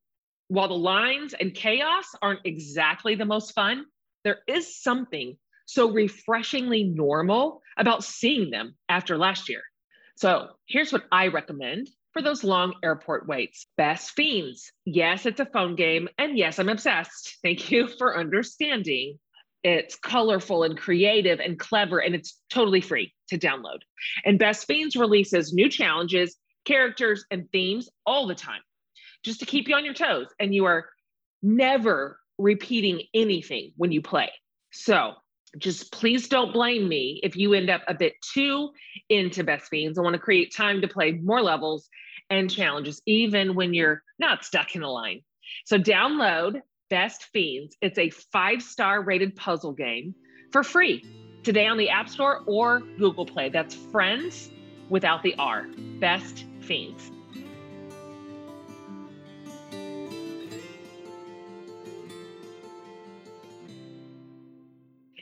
while 0.48 0.68
the 0.68 0.74
lines 0.74 1.34
and 1.34 1.54
chaos 1.54 2.06
aren't 2.22 2.46
exactly 2.46 3.16
the 3.16 3.26
most 3.26 3.54
fun, 3.54 3.86
there 4.24 4.40
is 4.48 4.82
something 4.82 5.38
so 5.66 5.92
refreshingly 5.92 6.84
normal 6.84 7.62
about 7.78 8.04
seeing 8.04 8.50
them 8.52 8.76
after 8.90 9.18
last 9.18 9.48
year. 9.48 9.62
So 10.16 10.50
here's 10.68 10.92
what 10.92 11.06
I 11.12 11.28
recommend 11.28 11.90
for 12.12 12.22
those 12.22 12.44
long 12.44 12.74
airport 12.84 13.28
waits. 13.28 13.68
Best 13.78 14.12
Fiends. 14.12 14.72
Yes, 14.86 15.26
it's 15.26 15.40
a 15.40 15.46
phone 15.46 15.76
game. 15.76 16.10
And 16.18 16.38
yes, 16.38 16.60
I'm 16.60 16.70
obsessed. 16.70 17.38
Thank 17.42 17.72
you 17.72 17.88
for 17.88 18.18
understanding. 18.18 19.18
It's 19.64 19.96
colorful 19.96 20.64
and 20.64 20.78
creative 20.78 21.40
and 21.40 21.60
clever, 21.60 22.00
and 22.00 22.16
it's 22.16 22.40
totally 22.50 22.82
free 22.82 23.14
to 23.30 23.38
download. 23.38 23.80
And 24.26 24.40
Best 24.40 24.66
Fiends 24.66 24.96
releases 24.96 25.54
new 25.54 25.70
challenges, 25.70 26.36
characters, 26.66 27.26
and 27.30 27.50
themes 27.52 27.90
all 28.06 28.28
the 28.28 28.36
time 28.36 28.62
just 29.24 29.40
to 29.40 29.46
keep 29.46 29.68
you 29.68 29.76
on 29.76 29.86
your 29.86 29.94
toes. 29.94 30.28
And 30.40 30.54
you 30.54 30.66
are 30.66 30.90
never 31.44 32.20
repeating 32.38 33.04
anything 33.14 33.74
when 33.78 33.92
you 33.92 34.02
play. 34.02 34.32
So 34.72 35.14
just 35.58 35.92
please 35.92 36.28
don't 36.28 36.54
blame 36.54 36.88
me 36.88 37.20
if 37.24 37.36
you 37.36 37.54
end 37.54 37.70
up 37.70 37.82
a 37.88 37.94
bit 37.94 38.14
too 38.34 38.72
into 39.10 39.44
Best 39.44 39.68
Fiends. 39.70 39.98
I 39.98 40.02
want 40.02 40.14
to 40.14 40.20
create 40.20 40.56
time 40.56 40.82
to 40.82 40.88
play 40.88 41.12
more 41.12 41.42
levels 41.42 41.90
and 42.30 42.50
challenges, 42.50 43.02
even 43.06 43.56
when 43.56 43.74
you're 43.74 44.02
not 44.18 44.46
stuck 44.46 44.76
in 44.76 44.84
a 44.84 44.90
line. 44.90 45.22
So 45.66 45.78
download 45.78 46.62
Best 46.92 47.30
Fiends. 47.32 47.78
It's 47.82 47.98
a 47.98 48.10
five 48.10 48.62
star 48.62 49.02
rated 49.02 49.34
puzzle 49.38 49.72
game 49.72 50.14
for 50.52 50.62
free 50.62 51.06
today 51.42 51.66
on 51.66 51.78
the 51.78 51.88
App 51.88 52.10
Store 52.10 52.42
or 52.46 52.82
Google 53.00 53.26
Play. 53.26 53.48
That's 53.48 53.74
Friends 53.74 54.52
without 54.90 55.24
the 55.24 55.34
R. 55.40 55.68
Best 56.02 56.44
Fiends. 56.60 57.10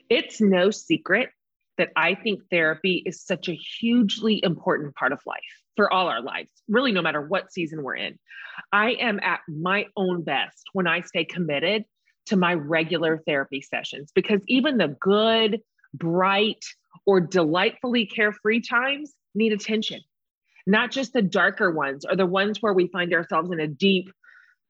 It's 0.09 0.41
no 0.41 0.71
secret 0.71 1.29
that 1.77 1.89
I 1.95 2.15
think 2.15 2.41
therapy 2.49 3.03
is 3.05 3.21
such 3.21 3.47
a 3.47 3.53
hugely 3.53 4.43
important 4.43 4.95
part 4.95 5.11
of 5.11 5.19
life 5.27 5.37
for 5.79 5.93
all 5.93 6.09
our 6.09 6.21
lives, 6.21 6.49
really, 6.67 6.91
no 6.91 7.01
matter 7.01 7.21
what 7.21 7.53
season 7.53 7.81
we're 7.83 7.95
in. 7.95 8.19
I 8.73 8.95
am 8.99 9.17
at 9.23 9.39
my 9.47 9.85
own 9.95 10.23
best 10.25 10.67
when 10.73 10.87
I 10.87 10.99
stay 10.99 11.23
committed 11.23 11.85
to 12.25 12.35
my 12.35 12.53
regular 12.55 13.23
therapy 13.25 13.61
sessions 13.61 14.11
because 14.13 14.41
even 14.49 14.77
the 14.77 14.97
good, 14.99 15.61
bright, 15.93 16.65
or 17.05 17.21
delightfully 17.21 18.05
carefree 18.05 18.59
times 18.59 19.13
need 19.33 19.53
attention, 19.53 20.01
not 20.67 20.91
just 20.91 21.13
the 21.13 21.21
darker 21.21 21.71
ones 21.71 22.03
or 22.03 22.17
the 22.17 22.25
ones 22.25 22.61
where 22.61 22.73
we 22.73 22.89
find 22.89 23.13
ourselves 23.13 23.49
in 23.49 23.61
a 23.61 23.67
deep 23.67 24.11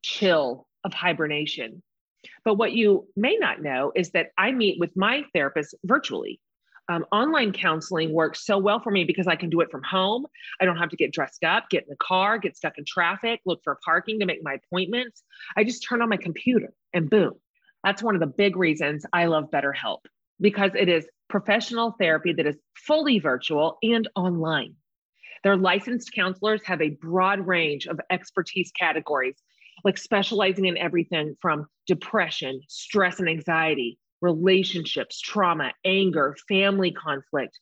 chill 0.04 0.68
of 0.84 0.94
hibernation. 0.94 1.82
But 2.46 2.60
what 2.60 2.74
you 2.74 3.08
may 3.16 3.36
not 3.38 3.64
know 3.64 3.92
is 3.96 4.12
that 4.12 4.28
I 4.38 4.52
meet 4.52 4.80
with 4.80 4.96
my 4.96 5.24
therapist 5.34 5.74
virtually 5.84 6.40
um, 6.90 7.06
online 7.12 7.54
counseling 7.54 8.12
works 8.12 8.46
so 8.46 8.58
well 8.58 8.82
for 8.82 8.92
me 8.92 9.04
because 9.04 9.28
I 9.28 9.36
can 9.36 9.50
do 9.50 9.62
it 9.62 9.70
from 9.70 9.84
home. 9.84 10.26
I 10.60 10.66
don't 10.66 10.78
have 10.78 10.90
to 10.90 10.96
get 10.98 11.14
dressed 11.14 11.44
up, 11.44 11.70
get 11.70 11.84
in 11.84 11.90
the 11.90 11.96
car, 11.98 12.40
get 12.40 12.58
stuck 12.58 12.78
in 12.78 12.84
traffic, 12.86 13.42
look 13.46 13.62
for 13.64 13.78
parking 13.86 14.20
to 14.20 14.26
make 14.26 14.40
my 14.44 14.56
appointments. 14.56 15.24
I 15.56 15.64
just 15.64 15.86
turn 15.88 16.02
on 16.02 16.10
my 16.10 16.18
computer 16.18 16.74
and 16.94 17.10
boom. 17.10 17.34
That's 17.84 18.02
one 18.02 18.16
of 18.16 18.22
the 18.22 18.28
big 18.28 18.58
reasons 18.58 19.06
I 19.14 19.26
love 19.26 19.52
BetterHelp 19.52 20.00
because 20.42 20.72
it 20.74 20.90
is 20.90 21.08
professional 21.30 21.96
therapy 22.00 22.34
that 22.34 22.48
is 22.48 22.58
fully 22.76 23.20
virtual 23.20 23.78
and 23.84 24.10
online. 24.16 24.74
Their 25.44 25.58
licensed 25.58 26.12
counselors 26.14 26.62
have 26.66 26.82
a 26.82 26.90
broad 26.90 27.46
range 27.46 27.86
of 27.86 28.00
expertise 28.10 28.72
categories, 28.78 29.36
like 29.84 29.98
specializing 29.98 30.66
in 30.66 30.78
everything 30.78 31.36
from 31.40 31.68
depression, 31.88 32.62
stress 32.68 33.20
and 33.20 33.30
anxiety, 33.30 34.00
relationships, 34.22 35.20
trauma, 35.20 35.72
anger, 35.86 36.36
family 36.48 36.92
conflict. 36.92 37.60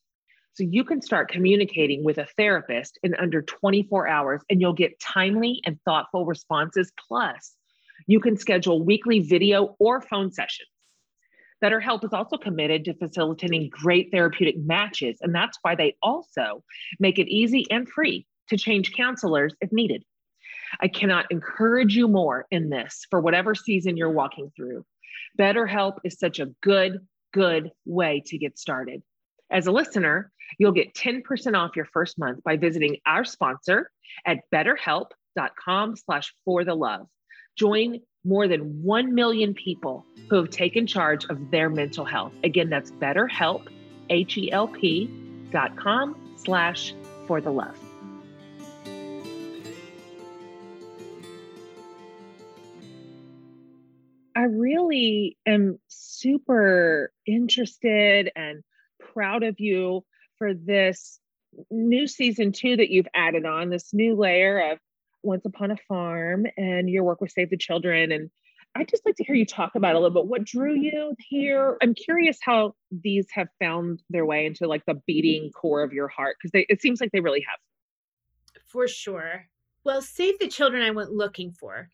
So 0.54 0.64
you 0.64 0.84
can 0.84 1.02
start 1.02 1.30
communicating 1.30 2.04
with 2.04 2.18
a 2.18 2.28
therapist 2.36 2.98
in 3.04 3.14
under 3.16 3.44
24 3.44 4.08
hours 4.08 4.42
and 4.50 4.60
you'll 4.60 4.74
get 4.74 5.00
timely 5.00 5.62
and 5.66 5.80
thoughtful 5.86 6.26
responses. 6.26 6.92
Plus, 7.08 7.56
you 8.08 8.20
can 8.20 8.38
schedule 8.38 8.84
weekly 8.84 9.20
video 9.20 9.76
or 9.80 10.02
phone 10.02 10.32
sessions. 10.32 10.70
BetterHelp 11.64 12.04
is 12.04 12.14
also 12.14 12.38
committed 12.38 12.86
to 12.86 12.94
facilitating 12.94 13.70
great 13.72 14.10
therapeutic 14.12 14.56
matches, 14.58 15.18
and 15.22 15.34
that's 15.34 15.58
why 15.64 15.76
they 15.76 15.96
also 16.04 16.64
make 17.00 17.18
it 17.18 17.28
easy 17.28 17.66
and 17.72 17.90
free 17.90 18.28
to 18.50 18.58
change 18.58 18.94
counselors 18.94 19.56
if 19.62 19.72
needed. 19.72 20.04
I 20.82 20.88
cannot 20.88 21.26
encourage 21.32 21.96
you 21.96 22.08
more 22.08 22.46
in 22.52 22.70
this 22.70 23.06
for 23.10 23.22
whatever 23.22 23.56
season 23.56 23.98
you're 23.98 24.12
walking 24.12 24.52
through. 24.56 24.86
BetterHelp 25.38 25.98
is 26.04 26.20
such 26.20 26.40
a 26.40 26.48
good, 26.62 27.06
good 27.34 27.72
way 27.86 28.24
to 28.26 28.38
get 28.38 28.58
started. 28.58 29.04
As 29.50 29.68
a 29.68 29.72
listener, 29.72 30.32
you'll 30.58 30.72
get 30.72 30.94
10% 30.94 31.58
off 31.58 31.76
your 31.76 31.86
first 31.86 32.20
month 32.20 32.44
by 32.44 32.58
visiting 32.58 32.98
our 33.06 33.24
sponsor 33.24 33.92
at 34.26 34.40
betterhelp.com 34.54 35.96
slash 35.96 36.34
for 36.44 36.64
the 36.64 36.76
love. 36.76 37.08
Join 37.58 38.00
more 38.26 38.48
than 38.48 38.84
1 38.84 39.16
million 39.16 39.54
people 39.54 40.06
who 40.30 40.36
have 40.36 40.50
taken 40.50 40.86
charge 40.86 41.26
of 41.26 41.50
their 41.50 41.70
mental 41.70 42.04
health. 42.04 42.34
Again, 42.44 42.70
that's 42.70 42.92
betterhelp, 42.92 43.68
H-E-L-P 44.10 45.10
dot 45.52 45.78
com 45.78 46.34
slash 46.36 46.94
for 47.26 47.40
the 47.40 47.52
love. 47.52 47.78
I 54.38 54.44
really 54.44 55.36
am 55.48 55.80
super 55.88 57.12
interested 57.26 58.32
and 58.36 58.62
proud 59.00 59.42
of 59.42 59.60
you 59.60 60.06
for 60.38 60.54
this 60.54 61.20
new 61.72 62.06
season 62.06 62.52
two 62.52 62.78
that 62.78 62.92
you've 62.92 63.08
added 63.16 63.48
on, 63.48 63.72
this 63.72 63.96
new 63.96 64.16
layer 64.16 64.74
of 64.74 64.78
Once 65.24 65.44
Upon 65.48 65.72
a 65.72 65.78
Farm 65.88 66.46
and 66.56 66.88
your 66.88 67.04
work 67.04 67.20
with 67.20 67.32
Save 67.32 67.50
the 67.50 67.58
Children. 67.58 68.12
And 68.12 68.30
I'd 68.76 68.88
just 68.88 69.08
like 69.08 69.16
to 69.16 69.24
hear 69.24 69.34
you 69.34 69.44
talk 69.44 69.74
about 69.74 69.96
a 69.96 70.00
little 70.00 70.22
bit 70.22 70.30
what 70.30 70.44
drew 70.44 70.76
you 70.76 71.16
here. 71.18 71.76
I'm 71.82 71.96
curious 71.96 72.38
how 72.40 72.76
these 72.92 73.26
have 73.32 73.48
found 73.60 74.04
their 74.12 74.28
way 74.28 74.46
into 74.46 74.68
like 74.68 74.86
the 74.86 75.02
beating 75.08 75.50
core 75.50 75.82
of 75.82 75.94
your 75.94 76.10
heart 76.10 76.36
because 76.40 76.64
it 76.70 76.80
seems 76.80 77.02
like 77.02 77.12
they 77.12 77.22
really 77.22 77.44
have. 77.50 78.62
For 78.68 78.88
sure. 78.88 79.48
Well, 79.84 80.04
Save 80.04 80.38
the 80.38 80.48
Children, 80.48 80.84
I 80.84 80.92
went 80.92 81.12
looking 81.12 81.54
for. 81.54 81.90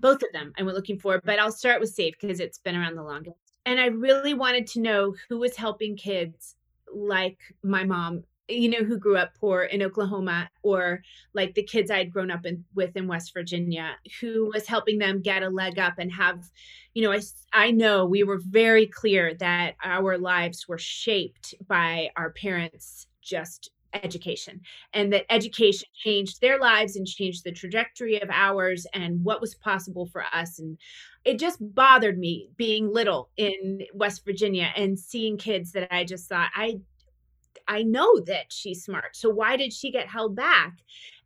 Both 0.00 0.22
of 0.22 0.32
them 0.32 0.52
I 0.58 0.62
went 0.62 0.76
looking 0.76 0.98
for, 0.98 1.20
but 1.24 1.38
I'll 1.38 1.52
start 1.52 1.80
with 1.80 1.90
Save 1.90 2.14
because 2.20 2.40
it's 2.40 2.58
been 2.58 2.76
around 2.76 2.96
the 2.96 3.02
longest. 3.02 3.36
And 3.66 3.80
I 3.80 3.86
really 3.86 4.34
wanted 4.34 4.66
to 4.68 4.80
know 4.80 5.14
who 5.28 5.38
was 5.38 5.56
helping 5.56 5.96
kids 5.96 6.56
like 6.92 7.38
my 7.62 7.84
mom 7.84 8.24
you 8.48 8.68
know, 8.68 8.84
who 8.84 8.98
grew 8.98 9.16
up 9.16 9.34
poor 9.38 9.62
in 9.62 9.82
Oklahoma 9.82 10.50
or 10.62 11.02
like 11.32 11.54
the 11.54 11.62
kids 11.62 11.90
I'd 11.90 12.12
grown 12.12 12.30
up 12.30 12.44
in, 12.44 12.64
with 12.74 12.96
in 12.96 13.06
West 13.06 13.32
Virginia, 13.32 13.96
who 14.20 14.50
was 14.52 14.66
helping 14.66 14.98
them 14.98 15.22
get 15.22 15.42
a 15.42 15.48
leg 15.48 15.78
up 15.78 15.94
and 15.98 16.12
have, 16.12 16.44
you 16.92 17.02
know, 17.02 17.12
I, 17.12 17.20
I 17.52 17.70
know 17.70 18.04
we 18.04 18.22
were 18.22 18.40
very 18.44 18.86
clear 18.86 19.34
that 19.36 19.76
our 19.82 20.18
lives 20.18 20.68
were 20.68 20.78
shaped 20.78 21.54
by 21.66 22.10
our 22.16 22.30
parents' 22.30 23.06
just 23.22 23.70
education 24.02 24.60
and 24.92 25.12
that 25.12 25.24
education 25.30 25.88
changed 25.94 26.40
their 26.40 26.58
lives 26.58 26.96
and 26.96 27.06
changed 27.06 27.44
the 27.44 27.52
trajectory 27.52 28.20
of 28.20 28.30
ours 28.30 28.86
and 28.94 29.22
what 29.24 29.40
was 29.40 29.54
possible 29.54 30.06
for 30.06 30.24
us. 30.32 30.58
And 30.58 30.78
it 31.24 31.38
just 31.38 31.58
bothered 31.74 32.18
me 32.18 32.50
being 32.56 32.92
little 32.92 33.30
in 33.36 33.80
West 33.94 34.24
Virginia 34.24 34.70
and 34.76 34.98
seeing 34.98 35.36
kids 35.36 35.72
that 35.72 35.94
I 35.94 36.04
just 36.04 36.28
thought, 36.28 36.50
I 36.54 36.80
I 37.66 37.82
know 37.82 38.20
that 38.20 38.52
she's 38.52 38.84
smart. 38.84 39.16
So 39.16 39.30
why 39.30 39.56
did 39.56 39.72
she 39.72 39.90
get 39.90 40.06
held 40.06 40.36
back? 40.36 40.74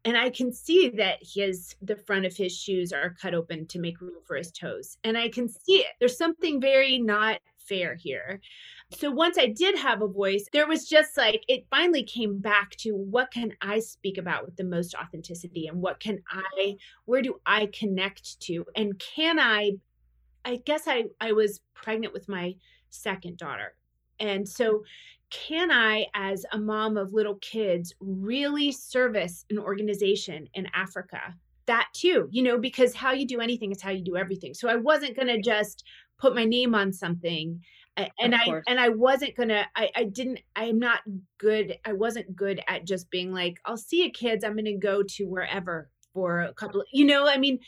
And 0.05 0.17
I 0.17 0.31
can 0.31 0.53
see 0.53 0.89
that 0.91 1.19
his 1.21 1.75
the 1.83 1.97
front 1.97 2.25
of 2.25 2.37
his 2.37 2.57
shoes 2.57 2.93
are 2.93 3.17
cut 3.21 3.35
open 3.35 3.67
to 3.67 3.81
make 3.81 4.01
room 4.01 4.21
for 4.25 4.37
his 4.37 4.53
toes. 4.53 4.97
And 5.05 5.19
I 5.19 5.29
can 5.29 5.49
see 5.49 5.79
it. 5.79 5.95
There's 5.99 6.17
something 6.17 6.61
very 6.61 6.99
not 6.99 7.41
fair 7.59 7.95
here. 7.95 8.41
So 8.91 9.11
once 9.11 9.37
I 9.37 9.47
did 9.47 9.79
have 9.79 10.01
a 10.01 10.09
voice, 10.09 10.47
there 10.53 10.67
was 10.67 10.89
just 10.89 11.17
like 11.17 11.45
it 11.47 11.67
finally 11.71 12.03
came 12.03 12.39
back 12.39 12.71
to 12.77 12.93
what 12.93 13.31
can 13.31 13.53
I 13.61 13.81
speak 13.81 14.17
about 14.17 14.47
with 14.47 14.57
the 14.57 14.65
most 14.65 14.95
authenticity 14.95 15.67
and 15.67 15.81
what 15.81 16.01
can 16.01 16.23
I 16.31 16.77
where 17.05 17.21
do 17.21 17.39
I 17.45 17.67
connect 17.67 18.41
to 18.41 18.65
and 18.75 18.99
can 18.99 19.39
I 19.39 19.73
I 20.45 20.57
guess 20.65 20.85
I 20.87 21.05
I 21.21 21.33
was 21.33 21.61
pregnant 21.75 22.15
with 22.15 22.29
my 22.29 22.55
second 22.91 23.37
daughter. 23.37 23.75
And 24.21 24.49
so 24.49 24.83
can 25.31 25.71
I, 25.71 26.07
as 26.15 26.47
a 26.53 26.59
mom 26.59 26.97
of 26.97 27.13
little 27.13 27.37
kids, 27.37 27.95
really 28.01 28.73
service 28.73 29.45
an 29.51 29.59
organization 29.59 30.49
in 30.55 30.67
Africa? 30.75 31.35
That 31.67 31.89
too, 31.93 32.29
you 32.31 32.43
know, 32.43 32.59
because 32.59 32.95
how 32.95 33.13
you 33.13 33.27
do 33.27 33.41
anything 33.41 33.71
is 33.71 33.83
how 33.83 33.91
you 33.91 34.03
do 34.03 34.17
everything. 34.17 34.55
So 34.55 34.69
I 34.69 34.77
wasn't 34.77 35.17
going 35.17 35.29
to 35.29 35.41
just 35.41 35.85
put 36.19 36.35
my 36.35 36.47
name 36.47 36.75
on 36.75 36.93
something 36.93 37.61
and 38.19 38.35
I 38.35 38.63
and 38.67 38.79
I 38.81 38.89
wasn't 38.89 39.37
gonna 39.37 39.67
I, 39.75 39.91
I 39.95 40.05
didn't 40.05 40.41
I'm 40.57 40.79
not 40.79 41.01
good 41.39 41.79
I 41.85 41.93
wasn't 41.93 42.35
good 42.37 42.63
at 42.69 42.85
just 42.85 43.11
being 43.11 43.33
like 43.33 43.59
I'll 43.65 43.77
see 43.77 44.05
you 44.05 44.11
kids 44.11 44.45
I'm 44.45 44.57
gonna 44.57 44.77
go 44.77 45.03
to 45.03 45.25
wherever 45.25 45.91
for 46.15 46.41
a 46.41 46.55
couple 46.55 46.81
of, 46.81 46.87
you 46.93 47.05
know 47.05 47.27
I 47.27 47.39
mean 47.39 47.59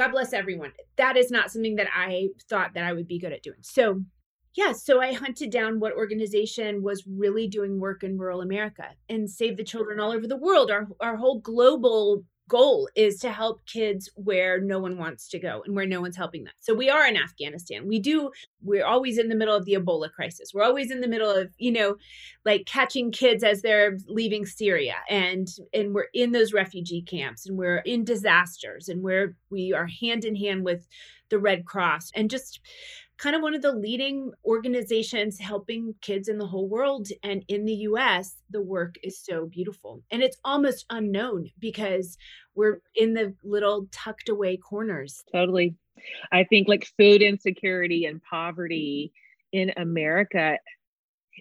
God 0.00 0.12
bless 0.12 0.32
everyone. 0.32 0.72
That 0.96 1.16
is 1.16 1.30
not 1.30 1.50
something 1.50 1.76
that 1.76 1.88
I 1.94 2.28
thought 2.48 2.72
that 2.74 2.84
I 2.84 2.92
would 2.92 3.06
be 3.06 3.18
good 3.18 3.32
at 3.32 3.42
doing. 3.42 3.58
So 3.60 4.02
yeah, 4.54 4.72
so 4.72 5.00
I 5.00 5.12
hunted 5.12 5.50
down 5.50 5.78
what 5.78 5.92
organization 5.92 6.82
was 6.82 7.04
really 7.06 7.46
doing 7.46 7.78
work 7.78 8.02
in 8.02 8.18
rural 8.18 8.40
America 8.40 8.88
and 9.08 9.30
Save 9.30 9.56
the 9.56 9.64
Children 9.64 10.00
all 10.00 10.10
over 10.10 10.26
the 10.26 10.36
world. 10.36 10.70
Our 10.70 10.88
our 11.00 11.16
whole 11.16 11.40
global 11.40 12.24
goal 12.50 12.88
is 12.96 13.18
to 13.20 13.30
help 13.30 13.64
kids 13.64 14.10
where 14.16 14.60
no 14.60 14.78
one 14.78 14.98
wants 14.98 15.28
to 15.28 15.38
go 15.38 15.62
and 15.64 15.74
where 15.74 15.86
no 15.86 16.00
one's 16.00 16.16
helping 16.16 16.44
them. 16.44 16.52
So 16.60 16.74
we 16.74 16.90
are 16.90 17.06
in 17.06 17.16
Afghanistan. 17.16 17.86
We 17.86 18.00
do 18.00 18.30
we're 18.62 18.84
always 18.84 19.16
in 19.16 19.28
the 19.28 19.36
middle 19.36 19.54
of 19.54 19.64
the 19.64 19.74
Ebola 19.74 20.12
crisis. 20.12 20.50
We're 20.52 20.64
always 20.64 20.90
in 20.90 21.00
the 21.00 21.08
middle 21.08 21.30
of, 21.30 21.48
you 21.56 21.72
know, 21.72 21.96
like 22.44 22.66
catching 22.66 23.12
kids 23.12 23.42
as 23.42 23.62
they're 23.62 23.96
leaving 24.06 24.44
Syria 24.44 24.96
and 25.08 25.48
and 25.72 25.94
we're 25.94 26.08
in 26.12 26.32
those 26.32 26.52
refugee 26.52 27.02
camps 27.02 27.46
and 27.46 27.56
we're 27.56 27.78
in 27.78 28.04
disasters 28.04 28.88
and 28.88 29.02
where 29.02 29.36
we 29.48 29.72
are 29.72 29.86
hand 29.86 30.24
in 30.24 30.34
hand 30.34 30.64
with 30.64 30.86
the 31.30 31.38
Red 31.38 31.64
Cross 31.64 32.10
and 32.14 32.28
just 32.28 32.60
kind 33.20 33.36
of 33.36 33.42
one 33.42 33.54
of 33.54 33.60
the 33.60 33.72
leading 33.72 34.32
organizations 34.46 35.38
helping 35.38 35.94
kids 36.00 36.26
in 36.26 36.38
the 36.38 36.46
whole 36.46 36.68
world. 36.68 37.08
And 37.22 37.44
in 37.48 37.66
the 37.66 37.74
US, 37.74 38.36
the 38.48 38.62
work 38.62 38.94
is 39.02 39.22
so 39.22 39.46
beautiful. 39.46 40.02
And 40.10 40.22
it's 40.22 40.38
almost 40.42 40.86
unknown 40.88 41.50
because 41.58 42.16
we're 42.54 42.80
in 42.94 43.12
the 43.12 43.34
little 43.44 43.88
tucked 43.92 44.30
away 44.30 44.56
corners. 44.56 45.22
Totally. 45.32 45.76
I 46.32 46.44
think 46.44 46.66
like 46.66 46.88
food 46.98 47.20
insecurity 47.20 48.06
and 48.06 48.22
poverty 48.22 49.12
in 49.52 49.72
America, 49.76 50.56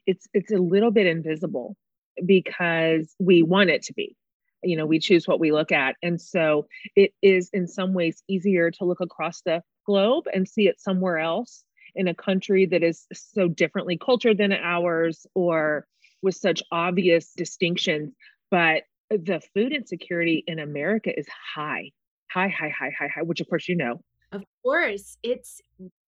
it's 0.05 0.27
it's 0.33 0.51
a 0.51 0.57
little 0.57 0.91
bit 0.91 1.07
invisible 1.07 1.77
because 2.25 3.15
we 3.19 3.41
want 3.41 3.69
it 3.69 3.83
to 3.83 3.93
be 3.93 4.17
you 4.63 4.75
know 4.75 4.85
we 4.85 4.99
choose 4.99 5.25
what 5.25 5.39
we 5.39 5.53
look 5.53 5.71
at 5.71 5.95
and 6.03 6.19
so 6.19 6.67
it 6.95 7.11
is 7.21 7.49
in 7.53 7.65
some 7.65 7.93
ways 7.93 8.23
easier 8.27 8.69
to 8.69 8.83
look 8.83 8.99
across 8.99 9.41
the 9.41 9.61
globe 9.85 10.25
and 10.33 10.47
see 10.47 10.67
it 10.67 10.81
somewhere 10.81 11.17
else 11.17 11.63
in 11.95 12.07
a 12.07 12.13
country 12.13 12.65
that 12.67 12.83
is 12.83 13.05
so 13.13 13.47
differently 13.47 13.97
cultured 13.97 14.37
than 14.37 14.53
ours 14.53 15.25
or 15.33 15.87
with 16.21 16.35
such 16.35 16.61
obvious 16.71 17.33
distinctions. 17.35 18.13
But 18.51 18.83
the 19.09 19.41
food 19.53 19.73
insecurity 19.73 20.43
in 20.47 20.59
America 20.59 21.17
is 21.17 21.27
high, 21.55 21.91
high, 22.31 22.49
high, 22.49 22.69
high, 22.69 22.91
high, 22.97 23.07
high, 23.07 23.23
which 23.23 23.41
of 23.41 23.49
course 23.49 23.67
you 23.67 23.75
know. 23.75 24.01
Of 24.31 24.43
course, 24.63 25.17
it's 25.23 25.61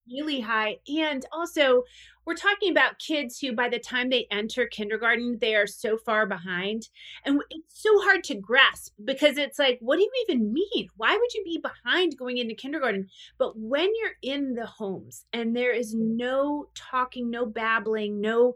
really 0.10 0.40
high. 0.40 0.78
And 0.88 1.26
also, 1.32 1.84
we're 2.26 2.36
talking 2.36 2.72
about 2.72 3.00
kids 3.00 3.40
who, 3.40 3.54
by 3.54 3.70
the 3.70 3.80
time 3.80 4.10
they 4.10 4.28
enter 4.32 4.68
kindergarten, 4.68 5.38
they 5.42 5.56
are 5.56 5.68
so 5.68 5.98
far 5.98 6.26
behind. 6.26 6.90
And 7.26 7.42
it's 7.50 7.82
so 7.82 7.90
hard 8.02 8.24
to 8.26 8.36
grasp 8.36 8.94
because 9.04 9.38
it's 9.38 9.58
like, 9.58 9.80
what 9.82 9.98
do 9.98 10.04
you 10.04 10.12
even 10.28 10.54
mean? 10.54 10.88
Why 10.98 11.18
would 11.18 11.34
you 11.34 11.44
be 11.44 11.62
behind 11.62 12.18
going 12.18 12.38
into 12.38 12.54
kindergarten? 12.54 13.08
But 13.38 13.58
when 13.58 13.90
you're 14.00 14.18
in 14.22 14.54
the 14.54 14.68
homes 14.68 15.26
and 15.34 15.56
there 15.56 15.74
is 15.74 15.96
no 15.96 16.68
talking, 16.76 17.30
no 17.30 17.46
babbling, 17.46 18.22
no 18.22 18.56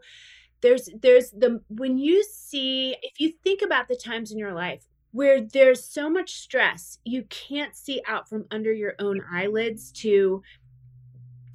there's 0.62 0.88
there's 1.02 1.30
the 1.30 1.60
when 1.68 1.98
you 1.98 2.24
see 2.24 2.96
if 3.02 3.20
you 3.20 3.32
think 3.44 3.62
about 3.62 3.88
the 3.88 3.96
times 3.96 4.32
in 4.32 4.38
your 4.38 4.54
life 4.54 4.84
where 5.12 5.40
there's 5.40 5.84
so 5.84 6.10
much 6.10 6.34
stress 6.34 6.98
you 7.04 7.22
can't 7.24 7.76
see 7.76 8.02
out 8.06 8.28
from 8.28 8.46
under 8.50 8.72
your 8.72 8.94
own 8.98 9.20
eyelids 9.32 9.92
to 9.92 10.42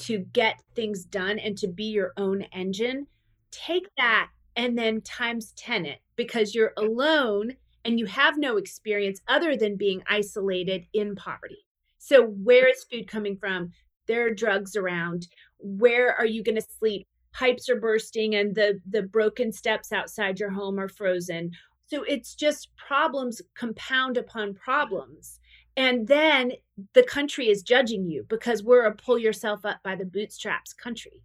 to 0.01 0.19
get 0.19 0.61
things 0.75 1.05
done 1.05 1.39
and 1.39 1.57
to 1.57 1.67
be 1.67 1.85
your 1.85 2.13
own 2.17 2.43
engine, 2.53 3.07
take 3.51 3.87
that 3.97 4.29
and 4.55 4.77
then 4.77 5.01
times 5.01 5.53
10 5.55 5.85
it 5.85 5.99
because 6.15 6.53
you're 6.53 6.73
alone 6.77 7.53
and 7.85 7.99
you 7.99 8.05
have 8.05 8.37
no 8.37 8.57
experience 8.57 9.21
other 9.27 9.55
than 9.55 9.75
being 9.75 10.03
isolated 10.07 10.85
in 10.93 11.15
poverty. 11.15 11.65
So, 11.97 12.25
where 12.25 12.67
is 12.67 12.83
food 12.83 13.07
coming 13.07 13.37
from? 13.37 13.71
There 14.07 14.25
are 14.27 14.33
drugs 14.33 14.75
around. 14.75 15.27
Where 15.59 16.13
are 16.15 16.25
you 16.25 16.43
going 16.43 16.55
to 16.59 16.67
sleep? 16.79 17.07
Pipes 17.33 17.69
are 17.69 17.79
bursting 17.79 18.35
and 18.35 18.53
the 18.53 18.79
the 18.89 19.03
broken 19.03 19.51
steps 19.51 19.91
outside 19.91 20.39
your 20.39 20.49
home 20.49 20.79
are 20.79 20.89
frozen. 20.89 21.51
So 21.87 22.03
it's 22.03 22.35
just 22.35 22.69
problems 22.77 23.41
compound 23.53 24.17
upon 24.17 24.53
problems. 24.53 25.40
And 25.77 26.07
then 26.07 26.53
the 26.93 27.03
country 27.03 27.49
is 27.49 27.63
judging 27.63 28.05
you 28.05 28.25
because 28.29 28.63
we're 28.63 28.85
a 28.85 28.95
pull 28.95 29.17
yourself 29.17 29.65
up 29.65 29.81
by 29.83 29.95
the 29.95 30.05
bootstraps 30.05 30.73
country. 30.73 31.23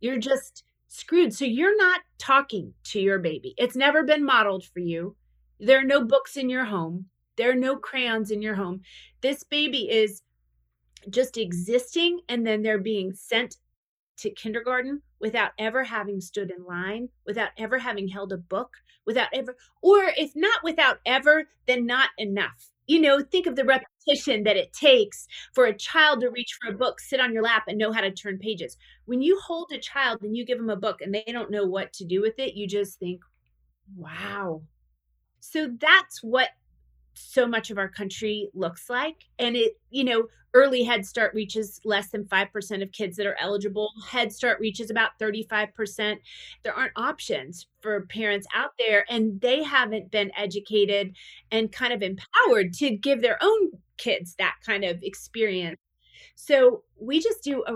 You're 0.00 0.18
just 0.18 0.64
screwed. 0.88 1.34
So 1.34 1.44
you're 1.44 1.76
not 1.76 2.00
talking 2.18 2.72
to 2.84 3.00
your 3.00 3.18
baby. 3.18 3.54
It's 3.58 3.76
never 3.76 4.04
been 4.04 4.24
modeled 4.24 4.64
for 4.64 4.80
you. 4.80 5.16
There 5.60 5.78
are 5.78 5.84
no 5.84 6.04
books 6.04 6.36
in 6.36 6.48
your 6.48 6.64
home, 6.64 7.06
there 7.36 7.50
are 7.50 7.56
no 7.56 7.76
crayons 7.76 8.30
in 8.30 8.42
your 8.42 8.54
home. 8.54 8.82
This 9.20 9.42
baby 9.42 9.90
is 9.90 10.22
just 11.10 11.36
existing, 11.36 12.20
and 12.28 12.46
then 12.46 12.62
they're 12.62 12.78
being 12.78 13.12
sent 13.12 13.56
to 14.18 14.30
kindergarten 14.30 15.02
without 15.24 15.52
ever 15.58 15.82
having 15.82 16.20
stood 16.20 16.50
in 16.50 16.64
line, 16.64 17.08
without 17.24 17.48
ever 17.56 17.78
having 17.78 18.06
held 18.06 18.30
a 18.32 18.36
book, 18.36 18.70
without 19.06 19.28
ever, 19.32 19.56
or 19.82 20.12
if 20.16 20.36
not 20.36 20.62
without 20.62 20.98
ever, 21.06 21.48
then 21.66 21.86
not 21.86 22.10
enough 22.18 22.70
you 22.86 23.00
know, 23.00 23.20
think 23.20 23.46
of 23.46 23.56
the 23.56 23.64
repetition 23.64 24.44
that 24.44 24.56
it 24.56 24.72
takes 24.72 25.26
for 25.54 25.66
a 25.66 25.76
child 25.76 26.20
to 26.20 26.30
reach 26.30 26.58
for 26.60 26.70
a 26.70 26.76
book, 26.76 27.00
sit 27.00 27.20
on 27.20 27.32
your 27.32 27.42
lap, 27.42 27.64
and 27.66 27.78
know 27.78 27.92
how 27.92 28.00
to 28.00 28.10
turn 28.10 28.38
pages. 28.38 28.76
When 29.06 29.22
you 29.22 29.40
hold 29.40 29.70
a 29.72 29.78
child 29.78 30.22
and 30.22 30.36
you 30.36 30.44
give 30.44 30.58
them 30.58 30.70
a 30.70 30.76
book 30.76 31.00
and 31.00 31.14
they 31.14 31.24
don't 31.28 31.50
know 31.50 31.64
what 31.64 31.92
to 31.94 32.04
do 32.04 32.20
with 32.20 32.38
it, 32.38 32.54
you 32.54 32.68
just 32.68 32.98
think, 32.98 33.22
wow. 33.96 34.62
So 35.40 35.70
that's 35.80 36.22
what 36.22 36.50
so 37.14 37.46
much 37.46 37.70
of 37.70 37.78
our 37.78 37.88
country 37.88 38.50
looks 38.54 38.90
like. 38.90 39.24
And 39.38 39.56
it, 39.56 39.74
you 39.90 40.04
know, 40.04 40.26
early 40.54 40.84
Head 40.84 41.04
Start 41.04 41.34
reaches 41.34 41.80
less 41.84 42.10
than 42.10 42.24
5% 42.24 42.82
of 42.82 42.92
kids 42.92 43.16
that 43.16 43.26
are 43.26 43.36
eligible. 43.40 43.90
Head 44.08 44.32
Start 44.32 44.60
reaches 44.60 44.90
about 44.90 45.18
35%. 45.20 46.16
There 46.62 46.74
aren't 46.74 46.92
options 46.96 47.66
for 47.80 48.06
parents 48.06 48.46
out 48.54 48.70
there, 48.78 49.04
and 49.08 49.40
they 49.40 49.62
haven't 49.62 50.10
been 50.10 50.30
educated 50.36 51.14
and 51.50 51.72
kind 51.72 51.92
of 51.92 52.02
empowered 52.02 52.72
to 52.74 52.90
give 52.90 53.20
their 53.20 53.38
own 53.42 53.72
kids 53.96 54.34
that 54.38 54.54
kind 54.64 54.84
of 54.84 55.02
experience. 55.02 55.80
So 56.36 56.82
we 57.00 57.20
just 57.20 57.42
do 57.42 57.64
a 57.66 57.74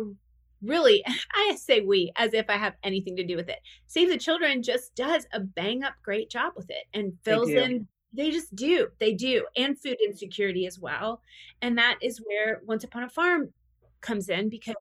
really, 0.63 1.05
I 1.35 1.57
say 1.57 1.81
we 1.81 2.13
as 2.17 2.35
if 2.35 2.47
I 2.49 2.57
have 2.57 2.75
anything 2.83 3.17
to 3.17 3.27
do 3.27 3.37
with 3.37 3.49
it. 3.49 3.59
Save 3.87 4.09
the 4.09 4.19
Children 4.19 4.63
just 4.63 4.95
does 4.95 5.27
a 5.33 5.41
bang 5.41 5.83
up 5.83 5.95
great 6.03 6.31
job 6.31 6.53
with 6.57 6.71
it 6.71 6.85
and 6.95 7.13
fills 7.25 7.51
in 7.51 7.87
they 8.13 8.31
just 8.31 8.55
do. 8.55 8.89
They 8.99 9.13
do. 9.13 9.47
And 9.57 9.79
food 9.79 9.99
insecurity 10.05 10.67
as 10.67 10.79
well. 10.79 11.21
And 11.63 11.77
that 11.79 11.99
is 12.03 12.23
where 12.25 12.63
Once 12.65 12.85
Upon 12.85 13.03
a 13.03 13.09
Farm 13.09 13.53
comes 14.01 14.29
in 14.29 14.49
because 14.49 14.77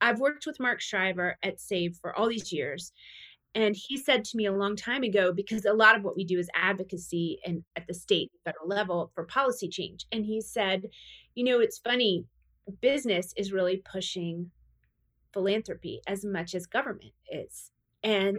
I've 0.00 0.20
worked 0.20 0.46
with 0.46 0.60
Mark 0.60 0.80
Shriver 0.80 1.36
at 1.42 1.60
Save 1.60 1.96
for 2.00 2.16
all 2.16 2.28
these 2.28 2.52
years. 2.52 2.92
And 3.54 3.74
he 3.74 3.96
said 3.96 4.24
to 4.24 4.36
me 4.36 4.46
a 4.46 4.52
long 4.52 4.76
time 4.76 5.02
ago, 5.02 5.32
because 5.32 5.64
a 5.64 5.72
lot 5.72 5.96
of 5.96 6.04
what 6.04 6.16
we 6.16 6.24
do 6.24 6.38
is 6.38 6.48
advocacy 6.54 7.40
and 7.44 7.64
at 7.76 7.86
the 7.86 7.94
state 7.94 8.30
federal 8.44 8.68
level 8.68 9.10
for 9.14 9.24
policy 9.24 9.68
change. 9.68 10.06
And 10.12 10.24
he 10.24 10.40
said, 10.40 10.84
you 11.34 11.44
know, 11.44 11.58
it's 11.58 11.78
funny, 11.78 12.24
business 12.80 13.32
is 13.36 13.52
really 13.52 13.78
pushing 13.90 14.50
philanthropy 15.32 16.00
as 16.06 16.24
much 16.24 16.54
as 16.54 16.66
government 16.66 17.12
is. 17.32 17.70
And 18.04 18.38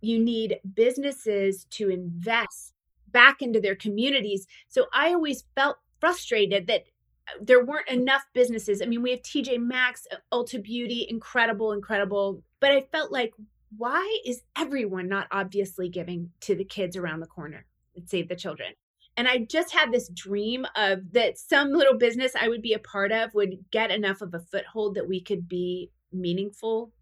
you 0.00 0.18
need 0.18 0.58
businesses 0.74 1.66
to 1.70 1.90
invest 1.90 2.72
back 3.12 3.42
into 3.42 3.60
their 3.60 3.76
communities. 3.76 4.46
So 4.68 4.86
I 4.92 5.12
always 5.12 5.44
felt 5.54 5.78
frustrated 6.00 6.66
that 6.66 6.84
uh, 7.28 7.38
there 7.40 7.64
weren't 7.64 7.88
enough 7.88 8.24
businesses. 8.32 8.80
I 8.80 8.86
mean, 8.86 9.02
we 9.02 9.10
have 9.10 9.22
TJ 9.22 9.60
Maxx, 9.60 10.06
uh, 10.12 10.16
Ulta 10.32 10.62
Beauty, 10.62 11.06
incredible, 11.08 11.72
incredible. 11.72 12.42
But 12.60 12.72
I 12.72 12.82
felt 12.92 13.12
like, 13.12 13.32
why 13.76 14.20
is 14.24 14.42
everyone 14.56 15.08
not 15.08 15.28
obviously 15.30 15.88
giving 15.88 16.30
to 16.40 16.54
the 16.54 16.64
kids 16.64 16.96
around 16.96 17.20
the 17.20 17.26
corner 17.26 17.66
and 17.96 18.08
save 18.08 18.28
the 18.28 18.36
children? 18.36 18.72
And 19.16 19.26
I 19.26 19.38
just 19.38 19.72
had 19.72 19.90
this 19.90 20.08
dream 20.08 20.64
of 20.76 21.12
that 21.12 21.38
some 21.38 21.72
little 21.72 21.98
business 21.98 22.32
I 22.40 22.48
would 22.48 22.62
be 22.62 22.74
a 22.74 22.78
part 22.78 23.10
of 23.10 23.34
would 23.34 23.58
get 23.72 23.90
enough 23.90 24.20
of 24.20 24.32
a 24.32 24.38
foothold 24.38 24.94
that 24.94 25.08
we 25.08 25.20
could 25.20 25.48
be 25.48 25.90
meaningful 26.12 26.92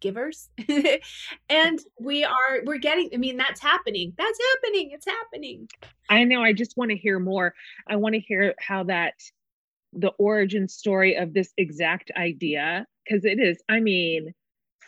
givers. 0.00 0.48
And 1.48 1.78
we 1.98 2.24
are 2.24 2.62
we're 2.64 2.78
getting 2.78 3.10
i 3.14 3.16
mean 3.16 3.36
that's 3.36 3.60
happening. 3.60 4.12
That's 4.16 4.38
happening. 4.54 4.90
It's 4.92 5.06
happening. 5.06 5.68
I 6.08 6.24
know 6.24 6.42
i 6.42 6.52
just 6.52 6.76
want 6.76 6.90
to 6.90 6.96
hear 6.96 7.18
more. 7.18 7.54
I 7.88 7.96
want 7.96 8.14
to 8.14 8.20
hear 8.20 8.54
how 8.58 8.84
that 8.84 9.14
the 9.92 10.10
origin 10.18 10.68
story 10.68 11.16
of 11.16 11.34
this 11.34 11.52
exact 11.56 12.12
idea 12.16 12.86
because 13.04 13.24
it 13.24 13.40
is 13.40 13.60
i 13.68 13.80
mean 13.80 14.32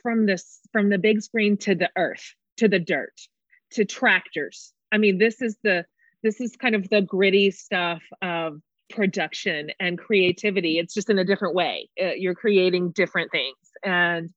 from 0.02 0.26
this 0.26 0.60
from 0.70 0.90
the 0.90 0.98
big 0.98 1.20
screen 1.22 1.56
to 1.56 1.74
the 1.74 1.90
earth 1.96 2.34
to 2.58 2.68
the 2.68 2.78
dirt 2.78 3.14
to 3.72 3.84
tractors. 3.84 4.72
I 4.92 4.98
mean 4.98 5.18
this 5.18 5.42
is 5.42 5.56
the 5.62 5.84
this 6.22 6.40
is 6.40 6.54
kind 6.56 6.74
of 6.74 6.88
the 6.88 7.02
gritty 7.02 7.50
stuff 7.50 8.02
of 8.20 8.60
production 8.92 9.70
and 9.80 9.98
creativity. 9.98 10.78
It's 10.78 10.94
just 10.94 11.10
in 11.10 11.18
a 11.18 11.24
different 11.24 11.54
way. 11.54 11.88
Uh, 12.00 12.12
you're 12.16 12.34
creating 12.34 12.92
different 12.92 13.30
things. 13.32 13.56
And 13.82 14.30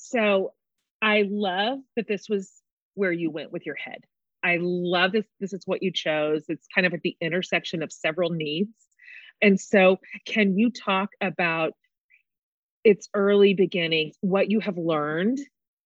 so 0.00 0.52
I 1.02 1.26
love 1.30 1.78
that 1.96 2.08
this 2.08 2.28
was 2.28 2.50
where 2.94 3.12
you 3.12 3.30
went 3.30 3.52
with 3.52 3.66
your 3.66 3.74
head. 3.74 4.04
I 4.42 4.58
love 4.60 5.12
this. 5.12 5.26
This 5.38 5.52
is 5.52 5.62
what 5.66 5.82
you 5.82 5.92
chose. 5.92 6.44
It's 6.48 6.66
kind 6.74 6.86
of 6.86 6.94
at 6.94 7.02
the 7.02 7.16
intersection 7.20 7.82
of 7.82 7.92
several 7.92 8.30
needs. 8.30 8.70
And 9.42 9.60
so, 9.60 9.98
can 10.26 10.58
you 10.58 10.70
talk 10.70 11.10
about 11.20 11.74
its 12.82 13.08
early 13.14 13.54
beginnings, 13.54 14.16
what 14.20 14.50
you 14.50 14.60
have 14.60 14.78
learned? 14.78 15.38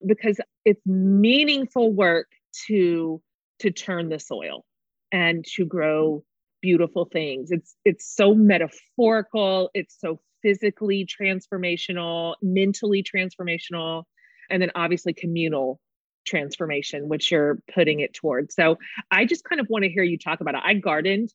Because 0.06 0.40
it's 0.64 0.84
meaningful 0.86 1.92
work 1.92 2.28
to 2.66 3.20
to 3.60 3.70
turn 3.70 4.08
the 4.08 4.18
soil 4.18 4.64
and 5.12 5.44
to 5.54 5.64
grow 5.64 6.24
beautiful 6.64 7.04
things. 7.04 7.50
It's 7.50 7.76
it's 7.84 8.06
so 8.16 8.34
metaphorical, 8.34 9.70
it's 9.74 10.00
so 10.00 10.18
physically 10.42 11.06
transformational, 11.06 12.36
mentally 12.40 13.02
transformational, 13.02 14.04
and 14.48 14.62
then 14.62 14.70
obviously 14.74 15.12
communal 15.12 15.78
transformation, 16.26 17.06
which 17.06 17.30
you're 17.30 17.58
putting 17.74 18.00
it 18.00 18.14
towards. 18.14 18.54
So 18.54 18.78
I 19.10 19.26
just 19.26 19.44
kind 19.44 19.60
of 19.60 19.66
want 19.68 19.84
to 19.84 19.90
hear 19.90 20.02
you 20.02 20.16
talk 20.16 20.40
about 20.40 20.54
it. 20.54 20.62
I 20.64 20.72
gardened, 20.72 21.34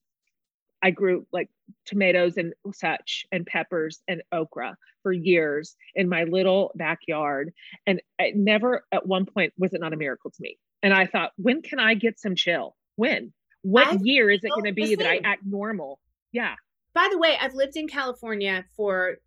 I 0.81 0.89
grew 0.89 1.27
like 1.31 1.49
tomatoes 1.85 2.37
and 2.37 2.53
such, 2.73 3.27
and 3.31 3.45
peppers 3.45 4.01
and 4.07 4.23
okra 4.31 4.77
for 5.03 5.11
years 5.11 5.75
in 5.93 6.09
my 6.09 6.23
little 6.23 6.71
backyard. 6.73 7.51
And 7.85 8.01
it 8.17 8.35
never 8.35 8.83
at 8.91 9.05
one 9.05 9.27
point 9.27 9.53
was 9.59 9.75
it 9.75 9.81
not 9.81 9.93
a 9.93 9.97
miracle 9.97 10.31
to 10.31 10.41
me. 10.41 10.57
And 10.81 10.91
I 10.91 11.05
thought, 11.05 11.33
when 11.35 11.61
can 11.61 11.77
I 11.77 11.93
get 11.93 12.19
some 12.19 12.33
chill? 12.33 12.75
When? 12.95 13.31
What 13.61 13.87
I 13.87 13.97
year 14.01 14.29
is 14.29 14.43
it 14.43 14.51
going 14.51 14.65
to 14.65 14.73
be 14.73 14.95
that 14.95 15.07
I 15.07 15.19
act 15.23 15.43
normal? 15.45 15.99
Yeah 16.31 16.55
by 16.93 17.07
the 17.11 17.17
way, 17.17 17.37
I've 17.39 17.53
lived 17.53 17.77
in 17.77 17.87
California 17.87 18.65
for 18.75 19.17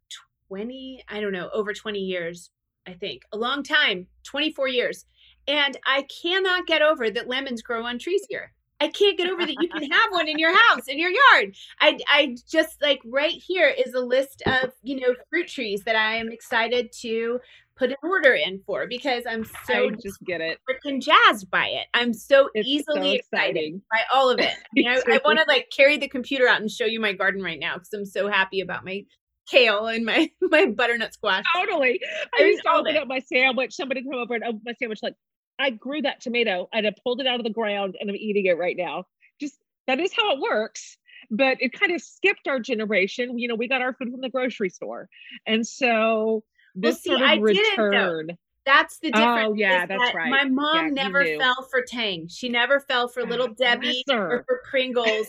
20, 0.49 1.05
I 1.09 1.21
don't 1.21 1.33
know, 1.33 1.49
over 1.55 1.73
20 1.73 1.99
years, 1.99 2.51
I 2.87 2.93
think, 2.93 3.23
a 3.33 3.39
long 3.39 3.63
time, 3.63 4.07
24 4.25 4.69
years. 4.69 5.07
And 5.49 5.77
I 5.87 6.07
cannot 6.23 6.67
get 6.67 6.83
over 6.83 7.11
that 7.11 7.29
lemons 7.29 7.63
grow 7.63 7.85
on 7.85 7.99
trees 7.99 8.27
here. 8.29 8.53
I 8.81 8.89
can't 8.89 9.17
get 9.17 9.31
over 9.31 9.47
that 9.47 9.57
you 9.61 9.69
can 9.69 9.91
have 9.91 10.11
one 10.11 10.29
in 10.29 10.41
your 10.41 10.55
house, 10.55 10.89
in 10.89 10.99
your 10.99 11.11
yard. 11.11 11.55
I, 11.81 11.99
I 12.09 12.37
just 12.51 12.83
like 12.83 13.01
right 13.07 13.41
here 13.47 13.69
is 13.69 13.95
a 13.95 14.01
list 14.01 14.43
of, 14.45 14.73
you 14.83 15.01
know, 15.01 15.15
fruit 15.31 15.47
trees 15.47 15.85
that 15.85 15.95
I 15.95 16.17
am 16.17 16.33
excited 16.33 16.91
to 17.01 17.39
put 17.77 17.91
an 17.91 17.97
order 18.03 18.33
in 18.33 18.61
for 18.67 18.87
because 18.87 19.25
I'm 19.29 19.45
so 19.67 19.89
I 19.89 19.91
just 20.03 20.23
get 20.25 20.41
it 20.41 20.59
freaking 20.69 21.01
jazzed 21.01 21.51
by 21.51 21.67
it. 21.67 21.87
I'm 21.95 22.13
so 22.13 22.49
it's 22.55 22.69
easily 22.69 23.01
so 23.01 23.37
excited 23.37 23.81
by 23.91 24.01
all 24.13 24.31
of 24.31 24.39
it. 24.39 24.51
You 24.75 24.85
know, 24.85 25.01
I 25.07 25.21
want 25.25 25.39
to 25.39 25.45
like 25.47 25.69
carry 25.75 25.99
the 25.99 26.09
computer 26.09 26.49
out 26.49 26.61
and 26.61 26.71
show 26.71 26.87
you 26.87 26.99
my 26.99 27.13
garden 27.13 27.43
right 27.43 27.59
now 27.59 27.75
because 27.75 27.93
I'm 27.93 28.07
so 28.07 28.29
happy 28.29 28.61
about 28.61 28.85
my 28.85 29.05
kale 29.49 29.87
and 29.87 30.05
my 30.05 30.31
my 30.41 30.67
butternut 30.67 31.15
squash. 31.15 31.45
Totally. 31.57 32.01
I, 32.39 32.43
I 32.43 32.47
used 32.47 32.63
to 32.65 32.71
open 32.71 32.97
up 32.97 33.07
my 33.09 33.21
sandwich. 33.21 33.75
Somebody 33.75 34.03
come 34.03 34.15
over 34.15 34.35
and 34.35 34.45
open 34.45 34.63
my 34.65 34.75
sandwich 34.79 35.01
like 35.03 35.15
I 35.59 35.71
grew 35.71 36.03
that 36.03 36.21
tomato. 36.21 36.69
and 36.73 36.87
I'd 36.87 36.95
pulled 37.05 37.21
it 37.21 37.27
out 37.27 37.39
of 37.39 37.45
the 37.45 37.53
ground 37.53 37.97
and 38.01 38.11
I'm 38.11 38.17
eating 38.17 38.47
it 38.47 38.59
right 38.59 38.77
now. 38.77 39.05
Just 39.41 39.57
that 39.87 40.01
is 40.01 40.13
how 40.17 40.35
it 40.35 40.41
works. 40.41 40.97
But 41.31 41.59
it 41.61 41.73
kind 41.73 41.93
of 41.93 42.03
skipped 42.03 42.49
our 42.49 42.59
generation. 42.59 43.39
You 43.39 43.49
know, 43.49 43.55
we 43.55 43.69
got 43.69 43.81
our 43.81 43.95
food 43.95 44.11
from 44.11 44.21
the 44.21 44.29
grocery 44.29 44.71
store. 44.71 45.09
And 45.47 45.67
so 45.67 46.43
this 46.75 47.03
well, 47.07 47.19
see, 47.19 47.21
sort 47.21 47.39
of 47.39 47.43
return. 47.43 48.39
That's 48.65 48.99
the 48.99 49.11
difference. 49.11 49.49
Oh, 49.51 49.55
yeah, 49.55 49.87
that's 49.87 50.01
that 50.01 50.15
right. 50.15 50.31
My 50.31 50.45
mom 50.45 50.89
yeah, 50.89 51.05
never 51.05 51.25
fell 51.25 51.67
for 51.71 51.83
Tang. 51.87 52.29
She 52.29 52.49
never 52.49 52.81
fell 52.81 53.09
for 53.09 53.25
Little 53.25 53.49
oh, 53.51 53.55
Debbie 53.59 54.05
or 54.09 54.45
for 54.47 54.63
Pringles. 54.71 55.27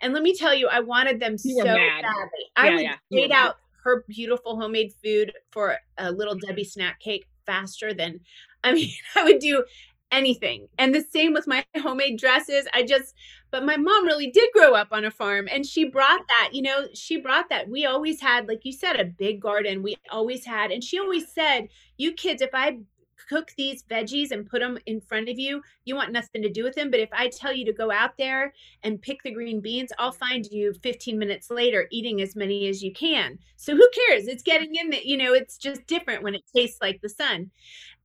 and 0.00 0.12
let 0.12 0.22
me 0.22 0.34
tell 0.34 0.54
you, 0.54 0.68
I 0.68 0.80
wanted 0.80 1.18
them 1.18 1.36
you 1.42 1.58
so 1.58 1.64
badly. 1.64 2.10
I 2.56 2.70
would 2.70 2.82
yeah. 3.10 3.26
out 3.32 3.56
her 3.84 4.04
beautiful 4.08 4.56
homemade 4.58 4.92
food 5.02 5.32
for 5.50 5.76
a 5.96 6.12
Little 6.12 6.34
Debbie 6.34 6.64
snack 6.64 7.00
cake 7.00 7.26
faster 7.46 7.94
than, 7.94 8.20
I 8.62 8.74
mean, 8.74 8.90
I 9.14 9.24
would 9.24 9.38
do 9.38 9.64
anything. 10.14 10.68
And 10.78 10.94
the 10.94 11.04
same 11.10 11.32
with 11.32 11.46
my 11.46 11.64
homemade 11.76 12.18
dresses. 12.18 12.66
I 12.72 12.82
just, 12.82 13.14
but 13.50 13.64
my 13.64 13.76
mom 13.76 14.06
really 14.06 14.30
did 14.30 14.48
grow 14.54 14.74
up 14.74 14.88
on 14.92 15.04
a 15.04 15.10
farm 15.10 15.48
and 15.50 15.66
she 15.66 15.84
brought 15.84 16.22
that, 16.28 16.50
you 16.52 16.62
know, 16.62 16.86
she 16.94 17.20
brought 17.20 17.48
that. 17.50 17.68
We 17.68 17.84
always 17.84 18.20
had, 18.20 18.48
like 18.48 18.64
you 18.64 18.72
said, 18.72 18.98
a 18.98 19.04
big 19.04 19.40
garden. 19.40 19.82
We 19.82 19.96
always 20.10 20.44
had, 20.44 20.70
and 20.70 20.82
she 20.82 20.98
always 20.98 21.30
said, 21.30 21.68
you 21.98 22.12
kids, 22.12 22.40
if 22.40 22.50
I 22.54 22.78
cook 23.28 23.52
these 23.56 23.82
veggies 23.84 24.30
and 24.30 24.48
put 24.48 24.60
them 24.60 24.78
in 24.86 25.00
front 25.00 25.28
of 25.28 25.38
you, 25.38 25.62
you 25.84 25.94
want 25.94 26.12
nothing 26.12 26.42
to 26.42 26.50
do 26.50 26.62
with 26.62 26.74
them. 26.74 26.90
But 26.90 27.00
if 27.00 27.08
I 27.12 27.28
tell 27.28 27.52
you 27.52 27.64
to 27.66 27.72
go 27.72 27.90
out 27.90 28.16
there 28.18 28.52
and 28.82 29.00
pick 29.00 29.22
the 29.22 29.32
green 29.32 29.60
beans, 29.60 29.92
I'll 29.98 30.12
find 30.12 30.46
you 30.46 30.74
15 30.82 31.18
minutes 31.18 31.50
later 31.50 31.86
eating 31.90 32.20
as 32.20 32.36
many 32.36 32.68
as 32.68 32.82
you 32.82 32.92
can. 32.92 33.38
So 33.56 33.74
who 33.74 33.88
cares? 34.08 34.26
It's 34.26 34.42
getting 34.42 34.74
in 34.74 34.90
the, 34.90 35.06
you 35.06 35.16
know, 35.16 35.32
it's 35.32 35.56
just 35.56 35.86
different 35.86 36.22
when 36.22 36.34
it 36.34 36.42
tastes 36.54 36.78
like 36.80 37.00
the 37.00 37.08
sun 37.08 37.50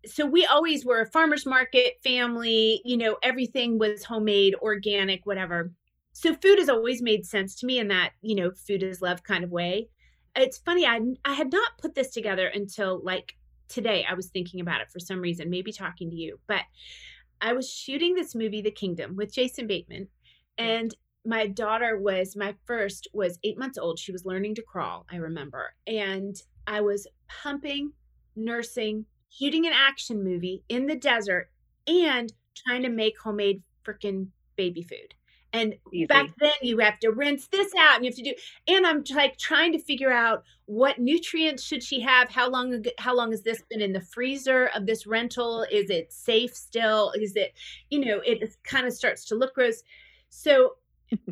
so 0.05 0.25
we 0.25 0.45
always 0.45 0.85
were 0.85 1.01
a 1.01 1.05
farmers 1.05 1.45
market 1.45 1.93
family 2.03 2.81
you 2.85 2.97
know 2.97 3.17
everything 3.23 3.77
was 3.77 4.03
homemade 4.03 4.55
organic 4.61 5.25
whatever. 5.25 5.71
So 6.11 6.33
food 6.35 6.57
has 6.57 6.69
always 6.69 7.01
made 7.01 7.25
sense 7.25 7.55
to 7.55 7.65
me 7.65 7.79
in 7.79 7.87
that 7.89 8.11
you 8.21 8.35
know 8.35 8.51
food 8.51 8.83
is 8.83 9.01
love 9.01 9.23
kind 9.23 9.43
of 9.43 9.51
way. 9.51 9.89
It's 10.35 10.57
funny 10.59 10.85
i 10.85 10.99
i 11.25 11.33
had 11.33 11.51
not 11.51 11.77
put 11.79 11.95
this 11.95 12.11
together 12.11 12.47
until 12.47 13.01
like 13.03 13.35
today 13.69 14.05
i 14.09 14.13
was 14.13 14.27
thinking 14.27 14.59
about 14.59 14.81
it 14.81 14.89
for 14.89 14.99
some 14.99 15.21
reason 15.21 15.49
maybe 15.49 15.71
talking 15.71 16.09
to 16.09 16.15
you 16.15 16.39
but 16.47 16.61
i 17.39 17.53
was 17.53 17.71
shooting 17.71 18.15
this 18.15 18.35
movie 18.35 18.61
the 18.61 18.71
kingdom 18.71 19.15
with 19.15 19.33
jason 19.33 19.67
bateman 19.67 20.03
mm. 20.03 20.07
and 20.57 20.95
my 21.25 21.47
daughter 21.47 21.99
was 21.99 22.35
my 22.35 22.55
first 22.65 23.07
was 23.13 23.39
eight 23.43 23.57
months 23.57 23.77
old 23.77 23.99
she 23.99 24.11
was 24.11 24.25
learning 24.25 24.55
to 24.55 24.63
crawl 24.63 25.05
i 25.11 25.15
remember 25.15 25.73
and 25.87 26.41
i 26.67 26.81
was 26.81 27.07
pumping 27.27 27.91
nursing 28.35 29.05
shooting 29.30 29.65
an 29.65 29.73
action 29.73 30.23
movie 30.23 30.63
in 30.69 30.88
the 30.88 30.95
desert 30.95 31.49
and 31.88 32.32
trying 32.55 32.84
to 32.84 32.89
make 32.89 33.19
homemade 33.19 33.61
freaking 33.86 34.27
baby 34.55 34.82
food. 34.82 35.15
And 35.51 35.75
Easy. 35.91 36.05
back 36.05 36.30
then 36.39 36.51
you 36.61 36.77
have 36.77 36.99
to 36.99 37.09
rinse 37.09 37.47
this 37.47 37.73
out 37.75 37.95
and 37.95 38.05
you 38.05 38.11
have 38.11 38.17
to 38.17 38.23
do 38.23 38.34
and 38.67 38.86
I'm 38.86 39.03
like 39.15 39.38
trying 39.38 39.71
to 39.71 39.80
figure 39.80 40.11
out 40.11 40.43
what 40.65 40.99
nutrients 40.99 41.63
should 41.63 41.82
she 41.82 41.99
have? 42.01 42.30
How 42.30 42.47
long 42.47 42.84
how 42.99 43.15
long 43.15 43.32
has 43.32 43.41
this 43.41 43.63
been 43.67 43.82
in 43.82 43.91
the 43.91 44.01
freezer 44.01 44.69
of 44.75 44.86
this 44.86 45.07
rental? 45.07 45.65
Is 45.71 45.89
it 45.89 46.13
safe 46.13 46.55
still? 46.55 47.11
Is 47.19 47.36
it, 47.36 47.53
you 47.89 48.05
know, 48.05 48.21
it 48.23 48.55
kind 48.63 48.86
of 48.86 48.93
starts 48.93 49.25
to 49.25 49.36
look 49.36 49.55
gross. 49.55 49.82
So 50.30 50.75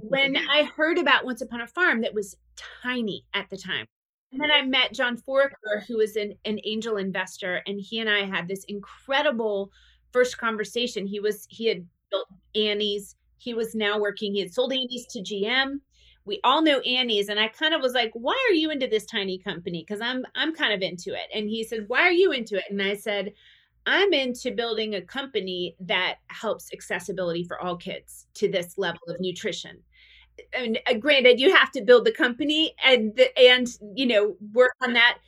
when 0.02 0.36
I 0.52 0.64
heard 0.64 0.98
about 0.98 1.24
Once 1.24 1.42
Upon 1.42 1.62
a 1.62 1.68
Farm 1.68 2.02
that 2.02 2.16
was 2.16 2.36
tiny 2.82 3.24
at 3.36 3.50
the 3.52 3.58
time. 3.58 3.88
And 4.32 4.42
then 4.42 4.52
I 4.52 4.62
met 4.64 4.94
John 4.94 5.18
Foraker, 5.18 5.86
who 5.88 5.98
was 5.98 6.16
an, 6.16 6.36
an 6.46 6.60
angel 6.66 6.98
investor, 6.98 7.62
and 7.66 7.80
he 7.80 8.00
and 8.00 8.10
I 8.10 8.26
had 8.26 8.48
this 8.48 8.66
incredible 8.66 9.72
first 10.12 10.38
conversation. 10.38 11.08
He 11.08 11.20
was 11.20 11.48
he 11.50 11.66
had 11.68 11.86
built 12.12 12.28
Annie's. 12.56 13.16
He 13.38 13.54
was 13.54 13.74
now 13.76 14.00
working. 14.00 14.34
He 14.34 14.42
had 14.42 14.54
sold 14.54 14.74
Annie's 14.74 15.06
to 15.08 15.20
GM. 15.20 15.80
We 16.26 16.42
all 16.44 16.62
know 16.62 16.80
Annie's, 16.82 17.30
and 17.30 17.40
I 17.40 17.48
kind 17.48 17.74
of 17.74 17.82
was 17.82 17.94
like, 17.94 18.12
"Why 18.14 18.38
are 18.50 18.54
you 18.54 18.70
into 18.70 18.88
this 18.88 19.06
tiny 19.06 19.38
company?" 19.38 19.86
Because 19.88 20.02
I'm 20.02 20.26
I'm 20.36 20.54
kind 20.54 20.74
of 20.74 20.82
into 20.82 21.14
it. 21.14 21.30
And 21.34 21.50
he 21.50 21.64
said, 21.64 21.86
"Why 21.88 22.02
are 22.02 22.12
you 22.12 22.32
into 22.34 22.58
it?" 22.58 22.66
And 22.70 22.82
I 22.82 22.96
said, 22.96 23.34
"I'm 23.86 24.12
into 24.14 24.52
building 24.52 24.96
a 24.96 25.02
company 25.02 25.78
that 25.80 26.18
helps 26.28 26.74
accessibility 26.74 27.46
for 27.46 27.62
all 27.62 27.78
kids 27.78 28.28
to 28.36 28.50
this 28.50 28.78
level 28.78 29.08
of 29.08 29.22
nutrition." 29.22 29.84
And 30.54 30.80
uh, 30.88 30.94
granted, 30.96 31.40
you 31.40 31.56
have 31.56 31.72
to 31.72 31.82
build 31.82 32.06
the 32.06 32.12
company 32.12 32.76
and 32.84 33.16
the, 33.16 33.38
and 33.38 33.68
you 33.96 34.06
know 34.06 34.36
work 34.54 34.74
on 34.82 34.94
that. 34.94 35.20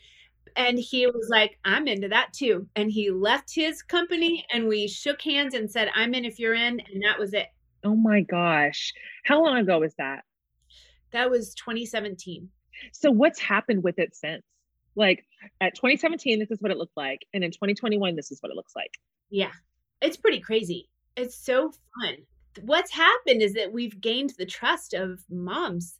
And 0.55 0.80
he 0.80 1.05
was 1.05 1.28
like 1.30 1.57
i'm 1.64 1.88
into 1.88 2.10
that 2.10 2.34
too. 2.34 2.68
And 2.76 2.91
he 2.91 3.12
left 3.12 3.53
his 3.53 3.82
company 3.82 4.45
and 4.51 4.68
we 4.68 4.88
shook 4.88 5.22
hands 5.22 5.53
and 5.53 5.70
said 5.70 5.89
i'm 5.95 6.14
in 6.14 6.26
if 6.26 6.39
you're 6.39 6.55
in 6.55 6.80
and 6.80 7.03
that 7.03 7.20
was 7.20 7.34
it. 7.34 7.47
Oh 7.84 7.95
my 7.95 8.22
gosh. 8.22 8.93
How 9.26 9.43
long 9.43 9.57
ago 9.57 9.80
was 9.80 9.93
that? 9.97 10.24
That 11.12 11.30
was 11.30 11.53
2017 11.55 12.49
so 12.91 13.12
what's 13.12 13.39
happened 13.39 13.84
with 13.84 13.99
it 13.99 14.16
since? 14.16 14.43
Like 14.95 15.26
at 15.62 15.76
2017 15.76 16.39
this 16.39 16.51
is 16.51 16.62
what 16.62 16.72
it 16.72 16.78
looked 16.78 16.97
like 16.97 17.26
and 17.34 17.43
in 17.43 17.51
2021 17.51 18.16
this 18.16 18.32
is 18.32 18.41
what 18.41 18.51
it 18.51 18.55
looks 18.55 18.76
like. 18.76 18.91
Yeah. 19.30 19.51
It's 20.01 20.18
pretty 20.18 20.39
crazy. 20.39 20.89
It's 21.16 21.36
so 21.36 21.72
fun 22.01 22.16
what's 22.62 22.91
happened 22.91 23.41
is 23.41 23.54
that 23.54 23.72
we've 23.72 24.00
gained 24.02 24.34
the 24.38 24.45
trust 24.45 24.93
of 24.93 25.24
moms 25.30 26.00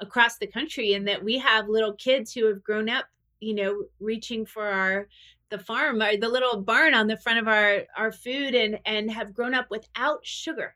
across 0.00 0.38
the 0.38 0.46
country 0.46 0.94
and 0.94 1.06
that 1.06 1.22
we 1.22 1.38
have 1.38 1.68
little 1.68 1.94
kids 1.94 2.32
who 2.32 2.46
have 2.46 2.62
grown 2.62 2.88
up 2.88 3.06
you 3.40 3.54
know 3.54 3.84
reaching 4.00 4.44
for 4.44 4.66
our 4.66 5.08
the 5.50 5.58
farm 5.58 6.02
or 6.02 6.16
the 6.16 6.28
little 6.28 6.62
barn 6.62 6.94
on 6.94 7.06
the 7.06 7.16
front 7.16 7.38
of 7.38 7.46
our 7.46 7.82
our 7.96 8.10
food 8.10 8.54
and 8.54 8.78
and 8.86 9.10
have 9.10 9.34
grown 9.34 9.54
up 9.54 9.66
without 9.70 10.18
sugar 10.24 10.74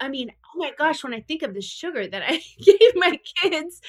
I 0.00 0.08
mean, 0.08 0.30
oh 0.54 0.58
my 0.58 0.72
gosh, 0.78 1.02
when 1.02 1.14
I 1.14 1.20
think 1.20 1.42
of 1.42 1.54
the 1.54 1.60
sugar 1.60 2.06
that 2.06 2.22
I 2.22 2.40
gave 2.60 2.94
my 2.94 3.18
kids, 3.42 3.80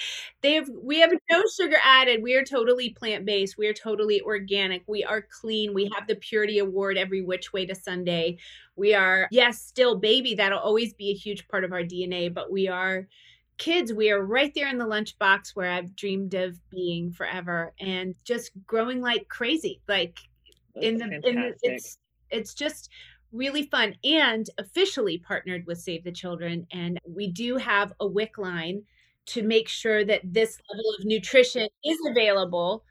they 0.42 0.54
have 0.54 0.70
we 0.70 1.00
have 1.00 1.12
no 1.30 1.44
sugar 1.60 1.78
added. 1.84 2.24
We 2.24 2.36
are 2.36 2.44
totally 2.44 2.90
plant-based. 2.90 3.58
We 3.58 3.68
are 3.68 3.74
totally 3.74 4.22
organic. 4.22 4.84
We 4.88 5.04
are 5.04 5.22
clean. 5.22 5.74
We 5.74 5.92
have 5.96 6.08
the 6.08 6.16
purity 6.16 6.60
award 6.60 6.98
every 6.98 7.22
which 7.22 7.54
way 7.54 7.66
to 7.66 7.76
Sunday. 7.76 8.38
We 8.76 8.94
are 8.94 9.28
yes, 9.32 9.62
still 9.62 9.98
baby. 9.98 10.36
That'll 10.36 10.60
always 10.60 10.94
be 10.94 11.12
a 11.12 11.16
huge 11.16 11.48
part 11.48 11.64
of 11.64 11.72
our 11.72 11.84
DNA, 11.84 12.34
but 12.34 12.52
we 12.52 12.68
are 12.68 13.08
kids, 13.60 13.94
we 13.94 14.10
are 14.10 14.24
right 14.24 14.52
there 14.56 14.70
in 14.70 14.80
the 14.80 14.86
lunchbox 14.86 15.50
where 15.54 15.70
I've 15.70 15.96
dreamed 15.96 16.34
of 16.34 16.58
being 16.72 17.12
forever 17.12 17.74
and 17.80 18.16
just 18.24 18.52
growing 18.66 19.02
like 19.02 19.28
crazy. 19.28 19.82
Like 19.88 20.18
That's 20.74 20.88
in 20.88 20.98
the, 20.98 21.06
in 21.24 21.36
the 21.36 21.54
it's 21.62 22.00
it's 22.32 22.54
just 22.56 22.90
really 23.32 23.64
fun 23.64 23.96
and 24.04 24.50
officially 24.58 25.18
partnered 25.20 25.66
with 25.68 25.80
Save 25.80 26.04
the 26.04 26.12
Children. 26.12 26.68
And 26.72 27.00
we 27.08 27.28
do 27.32 27.58
have 27.58 27.94
a 28.00 28.08
WIC 28.08 28.38
line 28.38 28.84
to 29.28 29.44
make 29.44 29.68
sure 29.68 30.04
that 30.06 30.22
this 30.24 30.58
level 30.72 30.90
of 30.98 31.06
nutrition 31.06 31.68
is 31.86 31.98
available. 32.10 32.84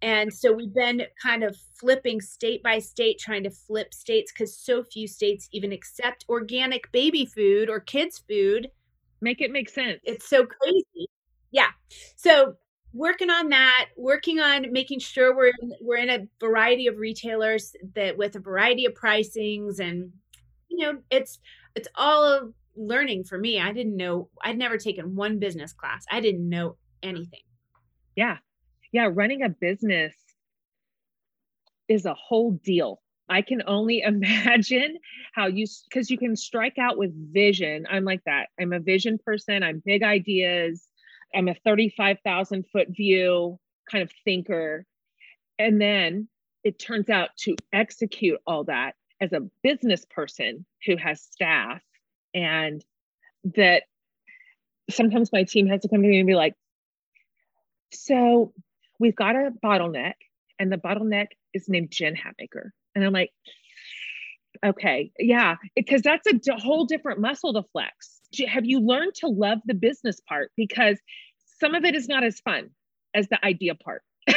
And 0.00 0.32
so 0.32 0.52
we've 0.52 0.74
been 0.74 1.02
kind 1.22 1.44
of 1.44 1.56
flipping 1.78 2.20
state 2.20 2.62
by 2.62 2.78
state, 2.78 3.18
trying 3.18 3.44
to 3.44 3.50
flip 3.50 3.94
states 3.94 4.32
because 4.32 4.56
so 4.56 4.82
few 4.82 5.06
states 5.06 5.48
even 5.52 5.72
accept 5.72 6.24
organic 6.28 6.90
baby 6.92 7.26
food 7.26 7.68
or 7.68 7.78
kids' 7.80 8.18
food 8.18 8.68
Make 9.22 9.40
it 9.40 9.52
make 9.52 9.70
sense. 9.70 10.00
It's 10.02 10.28
so 10.28 10.44
crazy. 10.44 11.08
Yeah. 11.52 11.68
So 12.16 12.56
working 12.92 13.30
on 13.30 13.48
that, 13.50 13.86
working 13.96 14.40
on 14.40 14.72
making 14.72 15.00
sure 15.00 15.34
we're 15.34 15.52
in, 15.60 15.72
we're 15.80 15.96
in 15.96 16.10
a 16.10 16.26
variety 16.40 16.86
of 16.86 16.98
retailers 16.98 17.74
that 17.94 18.16
with 18.16 18.36
a 18.36 18.40
variety 18.40 18.84
of 18.86 18.94
pricings 18.94 19.78
and 19.80 20.12
you 20.68 20.78
know, 20.78 20.98
it's 21.10 21.38
it's 21.74 21.88
all 21.94 22.52
learning 22.76 23.24
for 23.24 23.38
me. 23.38 23.60
I 23.60 23.72
didn't 23.72 23.96
know 23.96 24.28
I'd 24.42 24.58
never 24.58 24.78
taken 24.78 25.14
one 25.14 25.38
business 25.38 25.72
class. 25.72 26.04
I 26.10 26.20
didn't 26.20 26.48
know 26.48 26.76
anything. 27.02 27.40
Yeah. 28.16 28.38
Yeah, 28.92 29.08
running 29.12 29.42
a 29.42 29.48
business 29.48 30.14
is 31.88 32.04
a 32.04 32.14
whole 32.14 32.52
deal. 32.64 33.00
I 33.28 33.42
can 33.42 33.62
only 33.66 34.00
imagine 34.04 34.98
how 35.34 35.46
you, 35.46 35.66
because 35.88 36.10
you 36.10 36.18
can 36.18 36.36
strike 36.36 36.78
out 36.78 36.98
with 36.98 37.10
vision. 37.32 37.86
I'm 37.90 38.04
like 38.04 38.22
that. 38.26 38.48
I'm 38.60 38.72
a 38.72 38.80
vision 38.80 39.18
person. 39.24 39.62
I'm 39.62 39.82
big 39.84 40.02
ideas. 40.02 40.88
I'm 41.34 41.48
a 41.48 41.54
35,000 41.64 42.64
foot 42.72 42.88
view 42.90 43.58
kind 43.90 44.02
of 44.02 44.10
thinker. 44.24 44.86
And 45.58 45.80
then 45.80 46.28
it 46.64 46.78
turns 46.78 47.08
out 47.10 47.30
to 47.40 47.56
execute 47.72 48.40
all 48.46 48.64
that 48.64 48.94
as 49.20 49.32
a 49.32 49.48
business 49.62 50.04
person 50.10 50.64
who 50.86 50.96
has 50.96 51.22
staff 51.22 51.80
and 52.34 52.84
that 53.56 53.84
sometimes 54.90 55.32
my 55.32 55.44
team 55.44 55.66
has 55.68 55.82
to 55.82 55.88
come 55.88 56.02
to 56.02 56.08
me 56.08 56.18
and 56.18 56.26
be 56.26 56.34
like, 56.34 56.54
so 57.92 58.52
we've 58.98 59.16
got 59.16 59.36
a 59.36 59.50
bottleneck 59.64 60.14
and 60.58 60.72
the 60.72 60.76
bottleneck 60.76 61.28
is 61.54 61.68
named 61.68 61.90
Jen 61.90 62.14
Hatmaker. 62.14 62.70
And 62.94 63.04
I'm 63.04 63.12
like, 63.12 63.30
okay, 64.64 65.12
yeah, 65.18 65.56
because 65.74 66.02
that's 66.02 66.26
a 66.26 66.56
whole 66.56 66.84
different 66.84 67.20
muscle 67.20 67.52
to 67.54 67.62
flex. 67.72 68.21
Have 68.46 68.64
you 68.64 68.80
learned 68.80 69.14
to 69.16 69.28
love 69.28 69.58
the 69.66 69.74
business 69.74 70.20
part? 70.28 70.50
Because 70.56 70.98
some 71.60 71.74
of 71.74 71.84
it 71.84 71.94
is 71.94 72.08
not 72.08 72.24
as 72.24 72.40
fun 72.40 72.70
as 73.14 73.28
the 73.28 73.44
idea 73.44 73.74
part 73.74 74.02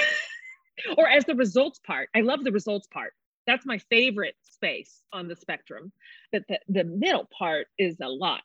or 0.97 1.07
as 1.07 1.25
the 1.25 1.35
results 1.35 1.79
part. 1.85 2.09
I 2.15 2.21
love 2.21 2.43
the 2.43 2.51
results 2.51 2.87
part. 2.87 3.13
That's 3.47 3.65
my 3.65 3.77
favorite 3.77 4.35
space 4.41 5.01
on 5.13 5.27
the 5.27 5.35
spectrum. 5.35 5.91
But 6.31 6.43
the, 6.49 6.59
the 6.67 6.83
middle 6.83 7.27
part 7.37 7.67
is 7.77 7.95
a 8.01 8.09
lot. 8.09 8.43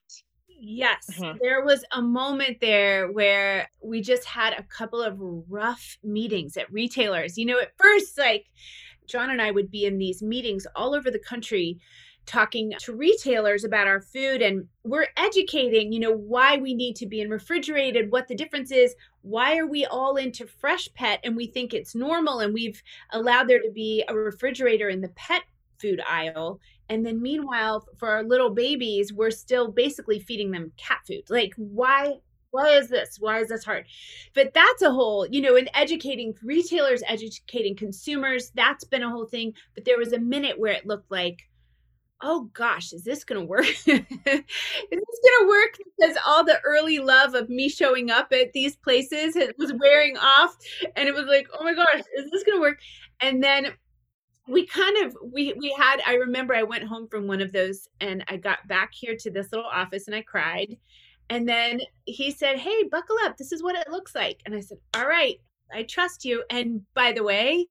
Yes, 0.63 1.09
uh-huh. 1.09 1.35
there 1.41 1.65
was 1.65 1.85
a 1.93 2.03
moment 2.03 2.59
there 2.61 3.11
where 3.11 3.71
we 3.83 4.03
just 4.03 4.27
had 4.27 4.53
a 4.53 4.63
couple 4.65 5.03
of 5.03 5.17
rough 5.49 5.97
meetings 6.05 6.59
at 6.59 6.71
retailers. 6.71 7.39
You 7.39 7.47
know, 7.47 7.59
at 7.59 7.73
first, 7.79 8.19
like, 8.19 8.45
John 9.07 9.31
and 9.31 9.41
I 9.41 9.51
would 9.51 9.71
be 9.71 9.87
in 9.87 9.97
these 9.97 10.23
meetings 10.23 10.67
all 10.77 10.95
over 10.95 11.11
the 11.11 11.19
country 11.19 11.81
talking 12.31 12.72
to 12.78 12.95
retailers 12.95 13.64
about 13.64 13.89
our 13.89 14.01
food 14.01 14.41
and 14.41 14.64
we're 14.85 15.09
educating 15.16 15.93
you 15.93 15.99
know 15.99 16.12
why 16.12 16.57
we 16.59 16.74
need 16.74 16.95
to 16.95 17.05
be 17.05 17.20
in 17.20 17.28
refrigerated 17.28 18.12
what 18.12 18.28
the 18.28 18.37
difference 18.37 18.70
is 18.70 18.95
why 19.22 19.59
are 19.59 19.66
we 19.66 19.85
all 19.87 20.14
into 20.14 20.47
Freshpet 20.47 21.18
and 21.24 21.35
we 21.35 21.49
think 21.49 21.74
it's 21.74 21.97
normal 21.97 22.39
and 22.39 22.55
we've 22.55 22.81
allowed 23.11 23.49
there 23.49 23.61
to 23.61 23.70
be 23.72 24.05
a 24.07 24.14
refrigerator 24.14 24.89
in 24.89 25.01
the 25.01 25.09
pet 25.11 25.43
food 25.81 26.01
aisle. 26.09 26.61
And 26.89 27.05
then 27.05 27.20
meanwhile 27.20 27.85
for 27.99 28.09
our 28.09 28.22
little 28.22 28.51
babies 28.51 29.12
we're 29.12 29.31
still 29.31 29.70
basically 29.70 30.20
feeding 30.20 30.51
them 30.53 30.72
cat 30.76 31.01
food. 31.07 31.24
Like 31.28 31.53
why 31.57 32.18
why 32.53 32.70
is 32.70 32.89
this? 32.89 33.18
Why 33.20 33.39
is 33.39 33.49
this 33.49 33.64
hard? 33.64 33.87
But 34.35 34.53
that's 34.55 34.83
a 34.83 34.91
whole 34.91 35.26
you 35.26 35.41
know 35.41 35.57
in 35.57 35.68
educating 35.74 36.35
retailers 36.43 37.03
educating 37.07 37.76
consumers 37.76 38.51
that's 38.55 38.85
been 38.85 39.03
a 39.03 39.11
whole 39.11 39.26
thing. 39.26 39.55
But 39.74 39.85
there 39.85 39.99
was 39.99 40.12
a 40.12 40.18
minute 40.18 40.59
where 40.59 40.72
it 40.72 40.87
looked 40.87 41.11
like 41.11 41.50
oh 42.23 42.49
gosh 42.53 42.93
is 42.93 43.03
this 43.03 43.25
gonna 43.25 43.45
work 43.45 43.66
is 43.66 43.85
this 43.87 44.05
gonna 44.27 45.49
work 45.49 45.79
because 45.99 46.16
all 46.27 46.45
the 46.45 46.61
early 46.64 46.99
love 46.99 47.35
of 47.35 47.49
me 47.49 47.68
showing 47.68 48.11
up 48.11 48.33
at 48.33 48.53
these 48.53 48.77
places 48.77 49.37
was 49.59 49.73
wearing 49.81 50.16
off 50.18 50.57
and 50.97 51.09
it 51.09 51.14
was 51.14 51.27
like 51.27 51.49
oh 51.59 51.64
my 51.64 51.75
gosh 51.75 52.03
is 52.16 52.31
this 52.31 52.45
gonna 52.45 52.61
work 52.61 52.79
and 53.21 53.43
then 53.43 53.68
we 54.49 54.66
kind 54.66 55.05
of 55.05 55.16
we 55.33 55.55
we 55.59 55.75
had 55.79 56.01
i 56.07 56.14
remember 56.14 56.55
i 56.55 56.62
went 56.62 56.85
home 56.85 57.07
from 57.09 57.27
one 57.27 57.41
of 57.41 57.53
those 57.53 57.89
and 58.01 58.25
i 58.29 58.37
got 58.37 58.66
back 58.66 58.91
here 58.93 59.16
to 59.16 59.31
this 59.31 59.53
little 59.53 59.68
office 59.68 60.07
and 60.07 60.14
i 60.16 60.23
cried 60.23 60.77
and 61.31 61.49
then 61.49 61.81
he 62.07 62.33
said, 62.33 62.59
Hey, 62.59 62.83
buckle 62.91 63.16
up. 63.23 63.37
This 63.39 63.53
is 63.53 63.62
what 63.62 63.77
it 63.77 63.89
looks 63.89 64.14
like. 64.14 64.43
And 64.45 64.55
I 64.55 64.61
said, 64.61 64.79
All 64.95 65.07
right, 65.07 65.37
I 65.73 65.85
trust 65.85 66.25
you. 66.25 66.45
And 66.51 66.83
by 66.93 67.12
the 67.12 67.23
way, 67.23 67.68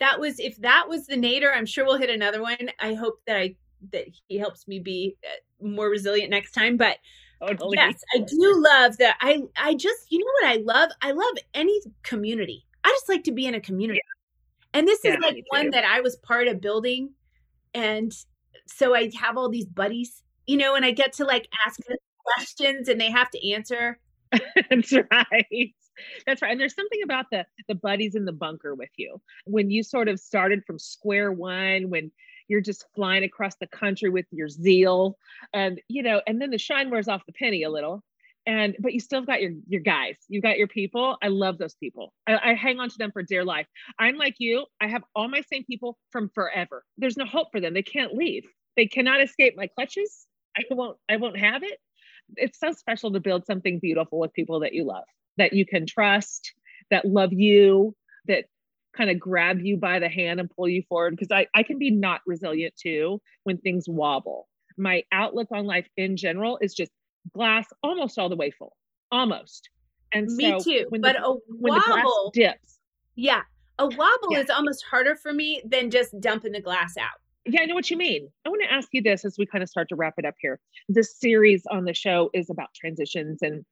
that 0.00 0.18
was 0.18 0.40
if 0.40 0.56
that 0.56 0.88
was 0.88 1.06
the 1.06 1.14
nader 1.14 1.54
I'm 1.54 1.66
sure 1.66 1.84
we'll 1.84 1.98
hit 1.98 2.10
another 2.10 2.42
one. 2.42 2.70
I 2.80 2.94
hope 2.94 3.20
that 3.26 3.36
I 3.36 3.54
that 3.92 4.06
he 4.28 4.38
helps 4.38 4.66
me 4.68 4.78
be 4.78 5.16
uh, 5.24 5.66
more 5.66 5.88
resilient 5.88 6.30
next 6.30 6.52
time. 6.52 6.76
But 6.76 6.98
totally. 7.40 7.76
yes, 7.76 8.02
I 8.14 8.20
do 8.20 8.64
love 8.64 8.96
that. 8.98 9.16
I 9.20 9.42
I 9.56 9.74
just 9.74 10.10
you 10.10 10.18
know 10.18 10.30
what 10.40 10.52
I 10.52 10.56
love? 10.62 10.90
I 11.02 11.12
love 11.12 11.34
any 11.54 11.78
community. 12.02 12.64
I 12.84 12.90
just 12.90 13.08
like 13.08 13.24
to 13.24 13.32
be 13.32 13.46
in 13.46 13.54
a 13.54 13.60
community. 13.60 14.00
Yeah. 14.04 14.78
And 14.78 14.88
this 14.88 15.00
yeah, 15.04 15.14
is 15.14 15.18
like 15.22 15.44
one 15.48 15.70
that 15.70 15.84
I 15.84 16.00
was 16.00 16.16
part 16.16 16.48
of 16.48 16.60
building. 16.60 17.10
And 17.72 18.12
so 18.66 18.94
I 18.94 19.10
have 19.20 19.36
all 19.36 19.48
these 19.48 19.66
buddies, 19.66 20.22
you 20.46 20.56
know, 20.56 20.74
and 20.74 20.84
I 20.84 20.90
get 20.90 21.12
to 21.14 21.24
like 21.24 21.48
ask 21.66 21.78
them 21.84 21.96
questions 22.24 22.88
and 22.88 23.00
they 23.00 23.10
have 23.10 23.30
to 23.30 23.52
answer. 23.52 23.98
That's 24.70 24.92
right. 24.92 25.74
That's 26.26 26.42
right. 26.42 26.50
And 26.50 26.60
there's 26.60 26.74
something 26.74 27.02
about 27.04 27.26
the 27.30 27.46
the 27.68 27.74
buddies 27.74 28.14
in 28.16 28.24
the 28.24 28.32
bunker 28.32 28.74
with 28.74 28.90
you. 28.96 29.20
When 29.44 29.70
you 29.70 29.82
sort 29.82 30.08
of 30.08 30.18
started 30.18 30.64
from 30.66 30.78
square 30.78 31.32
one, 31.32 31.88
when 31.88 32.10
you're 32.48 32.60
just 32.60 32.84
flying 32.94 33.24
across 33.24 33.56
the 33.56 33.66
country 33.66 34.10
with 34.10 34.26
your 34.30 34.48
zeal 34.48 35.16
and 35.52 35.80
you 35.88 36.02
know, 36.02 36.20
and 36.26 36.40
then 36.40 36.50
the 36.50 36.58
shine 36.58 36.90
wears 36.90 37.08
off 37.08 37.26
the 37.26 37.32
penny 37.32 37.62
a 37.62 37.70
little. 37.70 38.02
And 38.46 38.76
but 38.78 38.92
you 38.92 39.00
still 39.00 39.22
got 39.22 39.40
your 39.40 39.52
your 39.66 39.80
guys, 39.80 40.16
you've 40.28 40.42
got 40.42 40.58
your 40.58 40.68
people. 40.68 41.16
I 41.22 41.28
love 41.28 41.56
those 41.56 41.74
people. 41.74 42.12
I, 42.26 42.50
I 42.50 42.54
hang 42.54 42.78
on 42.78 42.90
to 42.90 42.98
them 42.98 43.10
for 43.10 43.22
dear 43.22 43.44
life. 43.44 43.66
I'm 43.98 44.16
like 44.16 44.34
you, 44.38 44.66
I 44.80 44.88
have 44.88 45.02
all 45.14 45.28
my 45.28 45.42
same 45.50 45.64
people 45.64 45.98
from 46.10 46.30
forever. 46.34 46.84
There's 46.98 47.16
no 47.16 47.24
hope 47.24 47.48
for 47.52 47.60
them. 47.60 47.72
They 47.72 47.82
can't 47.82 48.14
leave. 48.14 48.44
They 48.76 48.86
cannot 48.86 49.22
escape 49.22 49.54
my 49.56 49.68
clutches. 49.68 50.26
I 50.56 50.62
won't, 50.70 50.98
I 51.08 51.16
won't 51.16 51.38
have 51.38 51.62
it. 51.62 51.78
It's 52.36 52.58
so 52.58 52.72
special 52.72 53.12
to 53.12 53.20
build 53.20 53.46
something 53.46 53.78
beautiful 53.78 54.18
with 54.18 54.32
people 54.34 54.60
that 54.60 54.74
you 54.74 54.84
love 54.84 55.04
that 55.36 55.52
you 55.52 55.66
can 55.66 55.86
trust, 55.86 56.52
that 56.90 57.04
love 57.04 57.32
you, 57.32 57.94
that 58.26 58.44
kind 58.96 59.10
of 59.10 59.18
grab 59.18 59.60
you 59.60 59.76
by 59.76 59.98
the 59.98 60.08
hand 60.08 60.40
and 60.40 60.50
pull 60.50 60.68
you 60.68 60.82
forward. 60.88 61.16
Because 61.16 61.30
I, 61.30 61.46
I 61.54 61.62
can 61.62 61.78
be 61.78 61.90
not 61.90 62.20
resilient 62.26 62.74
too 62.76 63.20
when 63.44 63.58
things 63.58 63.88
wobble. 63.88 64.48
My 64.76 65.02
outlook 65.12 65.48
on 65.52 65.66
life 65.66 65.86
in 65.96 66.16
general 66.16 66.58
is 66.60 66.74
just 66.74 66.90
glass 67.32 67.66
almost 67.82 68.18
all 68.18 68.28
the 68.28 68.36
way 68.36 68.50
full, 68.50 68.76
almost. 69.10 69.68
And 70.12 70.26
me 70.28 70.50
so 70.50 70.58
too. 70.60 70.86
but 70.90 71.16
the, 71.16 71.24
a 71.24 71.36
wobble 71.48 72.30
dips. 72.32 72.78
Yeah, 73.16 73.42
a 73.78 73.86
wobble 73.86 74.28
yeah. 74.30 74.40
is 74.40 74.50
almost 74.50 74.84
harder 74.88 75.16
for 75.16 75.32
me 75.32 75.62
than 75.64 75.90
just 75.90 76.18
dumping 76.20 76.52
the 76.52 76.60
glass 76.60 76.96
out. 76.96 77.20
Yeah, 77.46 77.60
I 77.62 77.66
know 77.66 77.74
what 77.74 77.90
you 77.90 77.96
mean. 77.96 78.28
I 78.46 78.48
want 78.48 78.62
to 78.64 78.72
ask 78.72 78.88
you 78.92 79.02
this 79.02 79.24
as 79.24 79.36
we 79.38 79.44
kind 79.44 79.62
of 79.62 79.68
start 79.68 79.88
to 79.90 79.96
wrap 79.96 80.14
it 80.16 80.24
up 80.24 80.34
here. 80.40 80.60
This 80.88 81.18
series 81.18 81.62
on 81.70 81.84
the 81.84 81.92
show 81.92 82.30
is 82.32 82.48
about 82.48 82.72
transitions 82.74 83.42
and 83.42 83.64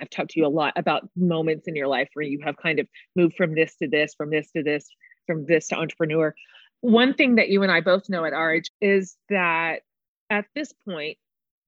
I've 0.00 0.10
talked 0.10 0.30
to 0.30 0.40
you 0.40 0.46
a 0.46 0.48
lot 0.48 0.72
about 0.76 1.08
moments 1.16 1.68
in 1.68 1.76
your 1.76 1.88
life 1.88 2.08
where 2.14 2.24
you 2.24 2.40
have 2.44 2.56
kind 2.56 2.78
of 2.78 2.88
moved 3.14 3.36
from 3.36 3.54
this 3.54 3.76
to 3.76 3.88
this, 3.88 4.14
from 4.14 4.30
this 4.30 4.50
to 4.52 4.62
this, 4.62 4.88
from 5.26 5.46
this 5.46 5.68
to 5.68 5.76
entrepreneur. 5.76 6.34
One 6.80 7.14
thing 7.14 7.36
that 7.36 7.48
you 7.48 7.62
and 7.62 7.70
I 7.70 7.80
both 7.80 8.08
know 8.08 8.24
at 8.24 8.32
age 8.32 8.70
is 8.80 9.16
that 9.28 9.82
at 10.30 10.46
this 10.54 10.72
point, 10.88 11.18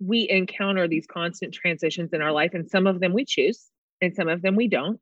we 0.00 0.28
encounter 0.28 0.88
these 0.88 1.06
constant 1.06 1.54
transitions 1.54 2.12
in 2.12 2.20
our 2.20 2.32
life, 2.32 2.54
and 2.54 2.68
some 2.68 2.86
of 2.86 2.98
them 2.98 3.12
we 3.12 3.24
choose, 3.24 3.66
and 4.00 4.14
some 4.14 4.28
of 4.28 4.42
them 4.42 4.56
we 4.56 4.68
don't. 4.68 4.98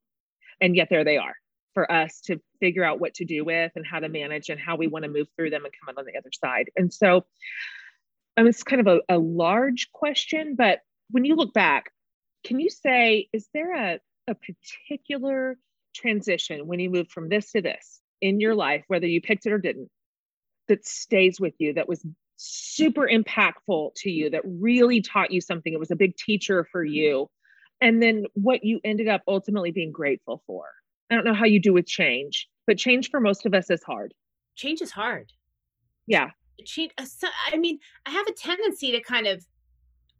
And 0.60 0.76
yet, 0.76 0.88
there 0.90 1.04
they 1.04 1.16
are 1.16 1.34
for 1.74 1.90
us 1.90 2.20
to 2.20 2.38
figure 2.60 2.84
out 2.84 3.00
what 3.00 3.14
to 3.14 3.24
do 3.24 3.44
with 3.44 3.72
and 3.74 3.86
how 3.86 3.98
to 4.00 4.08
manage 4.08 4.50
and 4.50 4.60
how 4.60 4.76
we 4.76 4.86
want 4.86 5.04
to 5.04 5.10
move 5.10 5.28
through 5.34 5.48
them 5.48 5.64
and 5.64 5.72
come 5.72 5.88
out 5.88 5.98
on 5.98 6.04
the 6.04 6.18
other 6.18 6.30
side. 6.32 6.70
And 6.76 6.92
so, 6.92 7.24
um, 8.36 8.46
it's 8.46 8.62
kind 8.62 8.86
of 8.86 8.86
a, 8.86 9.14
a 9.14 9.18
large 9.18 9.90
question, 9.92 10.54
but 10.56 10.80
when 11.10 11.24
you 11.24 11.36
look 11.36 11.54
back, 11.54 11.91
can 12.44 12.60
you 12.60 12.70
say, 12.70 13.28
is 13.32 13.48
there 13.54 13.74
a, 13.74 14.00
a 14.28 14.34
particular 14.34 15.56
transition 15.94 16.66
when 16.66 16.80
you 16.80 16.90
moved 16.90 17.10
from 17.10 17.28
this 17.28 17.52
to 17.52 17.60
this 17.60 18.00
in 18.20 18.40
your 18.40 18.54
life, 18.54 18.84
whether 18.88 19.06
you 19.06 19.20
picked 19.20 19.46
it 19.46 19.52
or 19.52 19.58
didn't, 19.58 19.88
that 20.68 20.86
stays 20.86 21.40
with 21.40 21.54
you, 21.58 21.74
that 21.74 21.88
was 21.88 22.04
super 22.36 23.06
impactful 23.06 23.90
to 23.96 24.10
you, 24.10 24.30
that 24.30 24.42
really 24.44 25.00
taught 25.00 25.30
you 25.30 25.40
something? 25.40 25.72
It 25.72 25.80
was 25.80 25.90
a 25.90 25.96
big 25.96 26.16
teacher 26.16 26.66
for 26.70 26.84
you. 26.84 27.28
And 27.80 28.02
then 28.02 28.26
what 28.34 28.64
you 28.64 28.80
ended 28.84 29.08
up 29.08 29.22
ultimately 29.26 29.72
being 29.72 29.92
grateful 29.92 30.42
for. 30.46 30.66
I 31.10 31.14
don't 31.14 31.24
know 31.24 31.34
how 31.34 31.46
you 31.46 31.60
do 31.60 31.72
with 31.72 31.86
change, 31.86 32.48
but 32.66 32.78
change 32.78 33.10
for 33.10 33.20
most 33.20 33.44
of 33.44 33.54
us 33.54 33.70
is 33.70 33.82
hard. 33.82 34.14
Change 34.54 34.80
is 34.80 34.92
hard. 34.92 35.32
Yeah. 36.06 36.30
Change, 36.64 36.92
uh, 36.96 37.04
I 37.52 37.56
mean, 37.56 37.80
I 38.06 38.10
have 38.10 38.26
a 38.28 38.32
tendency 38.32 38.92
to 38.92 39.00
kind 39.00 39.26
of 39.26 39.44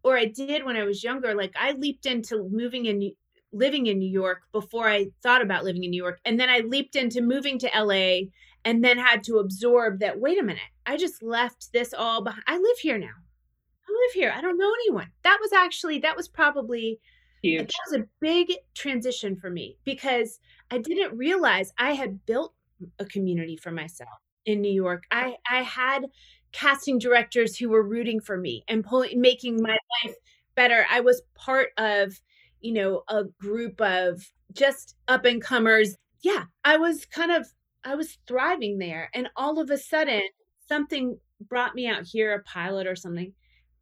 or 0.04 0.16
I 0.16 0.26
did 0.26 0.64
when 0.64 0.76
I 0.76 0.84
was 0.84 1.04
younger. 1.04 1.34
Like 1.34 1.52
I 1.56 1.72
leaped 1.72 2.06
into 2.06 2.48
moving 2.50 2.86
in 2.86 3.12
living 3.52 3.86
in 3.86 3.98
New 3.98 4.10
York 4.10 4.42
before 4.52 4.88
I 4.88 5.08
thought 5.22 5.42
about 5.42 5.64
living 5.64 5.84
in 5.84 5.90
New 5.90 6.02
York. 6.02 6.20
And 6.24 6.40
then 6.40 6.48
I 6.48 6.60
leaped 6.60 6.96
into 6.96 7.20
moving 7.20 7.58
to 7.60 7.70
LA 7.74 8.28
and 8.64 8.82
then 8.82 8.98
had 8.98 9.22
to 9.24 9.38
absorb 9.38 10.00
that 10.00 10.20
wait 10.20 10.40
a 10.40 10.42
minute, 10.42 10.62
I 10.86 10.96
just 10.96 11.22
left 11.22 11.72
this 11.72 11.92
all 11.92 12.22
behind. 12.22 12.44
I 12.46 12.56
live 12.56 12.78
here 12.78 12.98
now. 12.98 13.06
I 13.06 13.92
live 13.92 14.12
here. 14.14 14.32
I 14.34 14.40
don't 14.40 14.58
know 14.58 14.72
anyone. 14.86 15.08
That 15.22 15.38
was 15.40 15.52
actually 15.52 15.98
that 16.00 16.16
was 16.16 16.28
probably 16.28 17.00
Huge. 17.42 17.68
that 17.68 17.90
was 17.90 18.00
a 18.00 18.06
big 18.20 18.52
transition 18.74 19.36
for 19.36 19.50
me 19.50 19.76
because 19.84 20.40
I 20.70 20.78
didn't 20.78 21.16
realize 21.16 21.72
I 21.78 21.92
had 21.92 22.24
built 22.24 22.54
a 22.98 23.04
community 23.04 23.56
for 23.56 23.70
myself 23.70 24.10
in 24.46 24.60
New 24.60 24.72
York. 24.72 25.04
I 25.10 25.36
I 25.50 25.62
had 25.62 26.06
casting 26.52 26.98
directors 26.98 27.56
who 27.56 27.68
were 27.68 27.82
rooting 27.82 28.20
for 28.20 28.36
me 28.36 28.64
and 28.68 28.84
pulling 28.84 29.20
making 29.20 29.60
my 29.62 29.76
life 30.04 30.14
better. 30.54 30.86
I 30.90 31.00
was 31.00 31.22
part 31.34 31.70
of 31.78 32.20
you 32.62 32.72
know 32.72 33.02
a 33.08 33.24
group 33.24 33.80
of 33.80 34.22
just 34.52 34.96
up 35.08 35.24
and 35.24 35.42
comers 35.42 35.96
yeah 36.22 36.44
i 36.64 36.76
was 36.76 37.04
kind 37.06 37.30
of 37.30 37.46
i 37.84 37.94
was 37.94 38.18
thriving 38.26 38.78
there. 38.78 39.10
And 39.14 39.28
all 39.36 39.58
of 39.58 39.70
a 39.70 39.78
sudden 39.78 40.22
something 40.68 41.18
brought 41.40 41.74
me 41.74 41.86
out 41.88 42.04
here 42.04 42.32
a 42.32 42.42
pilot 42.42 42.86
or 42.86 42.94
something 42.94 43.32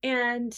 and 0.03 0.57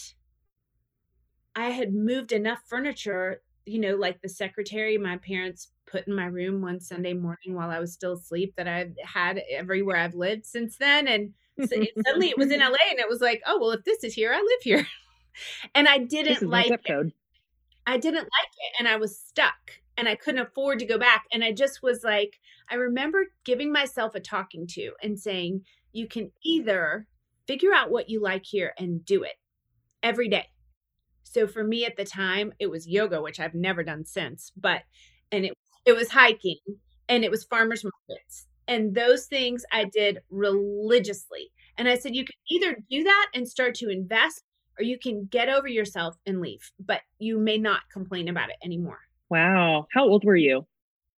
i 1.55 1.69
had 1.69 1.93
moved 1.93 2.31
enough 2.31 2.61
furniture 2.65 3.41
you 3.65 3.79
know 3.79 3.95
like 3.95 4.21
the 4.21 4.29
secretary 4.29 4.97
my 4.97 5.17
parents 5.17 5.72
put 5.93 6.07
in 6.07 6.15
my 6.15 6.25
room 6.25 6.61
one 6.61 6.79
sunday 6.79 7.13
morning 7.13 7.53
while 7.53 7.69
i 7.69 7.79
was 7.79 7.93
still 7.93 8.13
asleep 8.13 8.53
that 8.57 8.67
I've 8.67 8.95
had 9.05 9.41
everywhere 9.49 9.97
i've 9.97 10.15
lived 10.15 10.45
since 10.45 10.75
then 10.77 11.07
and 11.07 11.33
so 11.59 11.67
it, 11.71 11.89
suddenly 12.05 12.29
it 12.29 12.37
was 12.37 12.51
in 12.51 12.59
LA 12.59 12.77
and 12.89 12.99
it 12.99 13.09
was 13.09 13.21
like, 13.21 13.41
oh, 13.45 13.59
well, 13.59 13.71
if 13.71 13.83
this 13.83 14.03
is 14.03 14.13
here, 14.13 14.33
I 14.33 14.37
live 14.37 14.61
here. 14.61 14.87
and 15.75 15.87
I 15.87 15.97
didn't 15.99 16.47
like 16.49 16.71
it. 16.71 16.85
Code. 16.85 17.13
I 17.85 17.97
didn't 17.97 18.15
like 18.23 18.23
it 18.23 18.73
and 18.79 18.87
I 18.87 18.95
was 18.95 19.17
stuck 19.17 19.81
and 19.97 20.07
I 20.07 20.15
couldn't 20.15 20.41
afford 20.41 20.79
to 20.79 20.85
go 20.85 20.97
back. 20.97 21.25
And 21.31 21.43
I 21.43 21.51
just 21.51 21.83
was 21.83 22.03
like, 22.03 22.39
I 22.69 22.75
remember 22.75 23.25
giving 23.43 23.71
myself 23.71 24.15
a 24.15 24.19
talking 24.19 24.67
to 24.67 24.93
and 25.01 25.19
saying, 25.19 25.65
you 25.91 26.07
can 26.07 26.31
either 26.43 27.07
figure 27.45 27.73
out 27.73 27.91
what 27.91 28.09
you 28.09 28.21
like 28.21 28.45
here 28.45 28.73
and 28.77 29.03
do 29.05 29.23
it 29.23 29.35
every 30.01 30.29
day. 30.29 30.47
So 31.23 31.45
for 31.45 31.63
me 31.63 31.85
at 31.85 31.97
the 31.97 32.05
time, 32.05 32.53
it 32.57 32.69
was 32.69 32.87
yoga, 32.87 33.21
which 33.21 33.39
I've 33.39 33.55
never 33.55 33.83
done 33.83 34.05
since, 34.05 34.51
but 34.55 34.83
and 35.31 35.45
it 35.45 35.53
it 35.85 35.93
was 35.93 36.09
hiking 36.09 36.59
and 37.09 37.23
it 37.23 37.31
was 37.31 37.43
farmers 37.43 37.83
markets 37.83 38.47
and 38.67 38.95
those 38.95 39.25
things 39.25 39.63
I 39.71 39.85
did 39.85 40.19
religiously. 40.29 41.51
And 41.77 41.87
I 41.87 41.95
said, 41.95 42.15
you 42.15 42.25
can 42.25 42.35
either 42.49 42.77
do 42.89 43.03
that 43.03 43.27
and 43.33 43.47
start 43.47 43.75
to 43.75 43.89
invest, 43.89 44.43
or 44.79 44.83
you 44.83 44.97
can 44.99 45.25
get 45.25 45.49
over 45.49 45.67
yourself 45.67 46.15
and 46.25 46.41
leave, 46.41 46.71
but 46.79 47.01
you 47.19 47.39
may 47.39 47.57
not 47.57 47.81
complain 47.91 48.27
about 48.29 48.49
it 48.49 48.55
anymore. 48.63 48.99
Wow. 49.29 49.87
How 49.91 50.07
old 50.07 50.23
were 50.23 50.35
you 50.35 50.65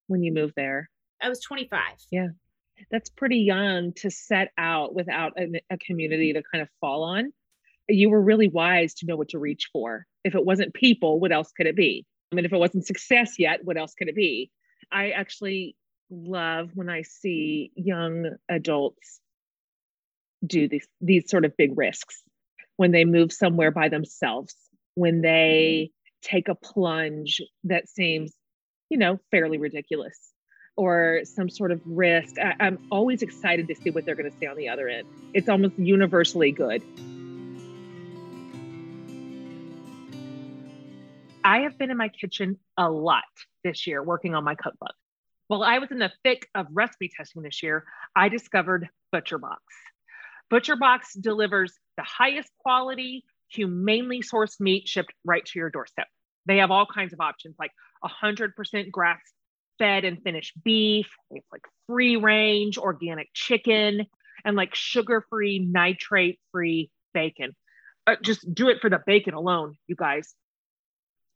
when 0.07 0.23
you 0.23 0.33
moved 0.33 0.53
there? 0.55 0.89
I 1.21 1.29
was 1.29 1.41
25. 1.41 1.81
Yeah. 2.11 2.27
That's 2.91 3.09
pretty 3.09 3.37
young 3.37 3.93
to 3.97 4.11
set 4.11 4.51
out 4.57 4.93
without 4.93 5.33
a, 5.39 5.61
a 5.69 5.77
community 5.77 6.33
to 6.33 6.43
kind 6.51 6.61
of 6.61 6.69
fall 6.81 7.03
on. 7.03 7.31
You 7.87 8.09
were 8.09 8.21
really 8.21 8.47
wise 8.47 8.93
to 8.95 9.05
know 9.05 9.15
what 9.15 9.29
to 9.29 9.39
reach 9.39 9.69
for. 9.71 10.05
If 10.23 10.35
it 10.35 10.45
wasn't 10.45 10.73
people, 10.73 11.19
what 11.19 11.31
else 11.31 11.51
could 11.51 11.67
it 11.67 11.75
be? 11.75 12.05
I 12.31 12.35
mean, 12.35 12.45
if 12.45 12.51
it 12.51 12.57
wasn't 12.57 12.85
success 12.85 13.35
yet, 13.37 13.59
what 13.63 13.77
else 13.77 13.93
could 13.93 14.09
it 14.09 14.15
be? 14.15 14.51
I 14.91 15.11
actually 15.11 15.75
love 16.09 16.71
when 16.73 16.89
I 16.89 17.01
see 17.01 17.71
young 17.75 18.35
adults 18.49 19.19
do 20.45 20.67
these 20.67 20.87
these 21.01 21.29
sort 21.29 21.45
of 21.45 21.57
big 21.57 21.77
risks 21.77 22.21
when 22.77 22.91
they 22.91 23.05
move 23.05 23.31
somewhere 23.31 23.71
by 23.71 23.89
themselves, 23.89 24.55
when 24.95 25.21
they 25.21 25.91
take 26.21 26.47
a 26.47 26.55
plunge 26.55 27.41
that 27.63 27.87
seems, 27.87 28.33
you 28.89 28.97
know, 28.97 29.19
fairly 29.31 29.57
ridiculous 29.57 30.17
or 30.75 31.21
some 31.23 31.49
sort 31.49 31.71
of 31.71 31.81
risk. 31.85 32.37
I, 32.37 32.53
I'm 32.59 32.79
always 32.91 33.21
excited 33.21 33.67
to 33.69 33.75
see 33.75 33.91
what 33.91 34.05
they're 34.05 34.15
going 34.15 34.29
to 34.29 34.37
say 34.37 34.45
on 34.45 34.57
the 34.57 34.67
other 34.67 34.89
end. 34.89 35.07
It's 35.33 35.47
almost 35.47 35.77
universally 35.79 36.51
good. 36.51 36.83
I 41.45 41.59
have 41.59 41.77
been 41.77 41.91
in 41.91 41.97
my 41.97 42.09
kitchen 42.09 42.57
a 42.75 42.89
lot 42.89 43.23
this 43.63 43.85
year 43.85 44.01
working 44.01 44.33
on 44.33 44.43
my 44.43 44.55
cookbook. 44.55 44.95
While 45.47 45.61
I 45.61 45.77
was 45.77 45.91
in 45.91 45.99
the 45.99 46.11
thick 46.23 46.49
of 46.55 46.65
recipe 46.73 47.11
testing 47.15 47.43
this 47.43 47.61
year, 47.61 47.85
I 48.15 48.29
discovered 48.29 48.89
ButcherBox. 49.13 49.57
ButcherBox 50.51 51.21
delivers 51.21 51.71
the 51.97 52.03
highest 52.03 52.49
quality, 52.57 53.25
humanely 53.49 54.23
sourced 54.23 54.59
meat 54.59 54.87
shipped 54.87 55.13
right 55.23 55.45
to 55.45 55.59
your 55.59 55.69
doorstep. 55.69 56.07
They 56.47 56.57
have 56.57 56.71
all 56.71 56.87
kinds 56.87 57.13
of 57.13 57.19
options 57.19 57.55
like 57.59 57.71
100% 58.03 58.89
grass 58.89 59.21
fed 59.77 60.03
and 60.03 60.23
finished 60.23 60.53
beef, 60.63 61.07
it's 61.29 61.47
like 61.51 61.61
free 61.85 62.15
range 62.15 62.79
organic 62.79 63.27
chicken, 63.35 64.07
and 64.43 64.57
like 64.57 64.73
sugar 64.73 65.23
free, 65.29 65.59
nitrate 65.59 66.39
free 66.51 66.89
bacon. 67.13 67.55
Uh, 68.07 68.15
just 68.23 68.51
do 68.51 68.69
it 68.69 68.81
for 68.81 68.89
the 68.89 68.99
bacon 69.05 69.35
alone, 69.35 69.75
you 69.85 69.95
guys. 69.95 70.33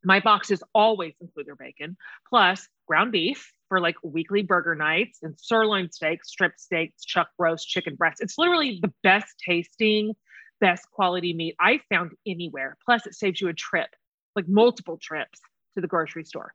My 0.03 0.19
boxes 0.19 0.63
always 0.73 1.13
include 1.19 1.47
their 1.47 1.55
bacon, 1.55 1.97
plus 2.29 2.67
ground 2.87 3.11
beef, 3.11 3.51
for 3.67 3.79
like 3.79 3.95
weekly 4.03 4.41
burger 4.41 4.75
nights 4.75 5.19
and 5.21 5.35
sirloin 5.37 5.91
steaks, 5.91 6.29
strip 6.29 6.53
steaks, 6.57 7.05
chuck 7.05 7.29
roast, 7.37 7.67
chicken 7.67 7.95
breast. 7.95 8.21
It's 8.21 8.37
literally 8.37 8.79
the 8.81 8.91
best 9.03 9.35
tasting 9.45 10.15
best 10.59 10.89
quality 10.91 11.33
meat 11.33 11.55
I 11.59 11.79
found 11.89 12.11
anywhere. 12.27 12.77
Plus, 12.83 13.05
it 13.05 13.15
saves 13.15 13.39
you 13.39 13.47
a 13.47 13.53
trip, 13.53 13.89
like 14.35 14.47
multiple 14.47 14.97
trips 14.97 15.39
to 15.73 15.81
the 15.81 15.87
grocery 15.87 16.25
store. 16.25 16.53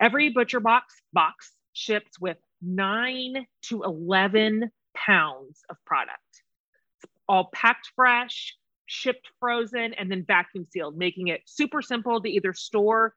Every 0.00 0.30
butcher 0.30 0.60
box 0.60 0.94
box 1.12 1.52
ships 1.72 2.18
with 2.20 2.38
nine 2.60 3.46
to 3.62 3.82
11 3.82 4.70
pounds 4.94 5.62
of 5.70 5.76
product, 5.84 6.42
all 7.28 7.50
packed 7.52 7.90
fresh, 7.94 8.56
shipped 8.92 9.28
frozen, 9.40 9.94
and 9.94 10.10
then 10.10 10.24
vacuum 10.24 10.66
sealed, 10.70 10.96
making 10.96 11.28
it 11.28 11.40
super 11.46 11.80
simple 11.82 12.20
to 12.20 12.28
either 12.28 12.52
store 12.52 13.14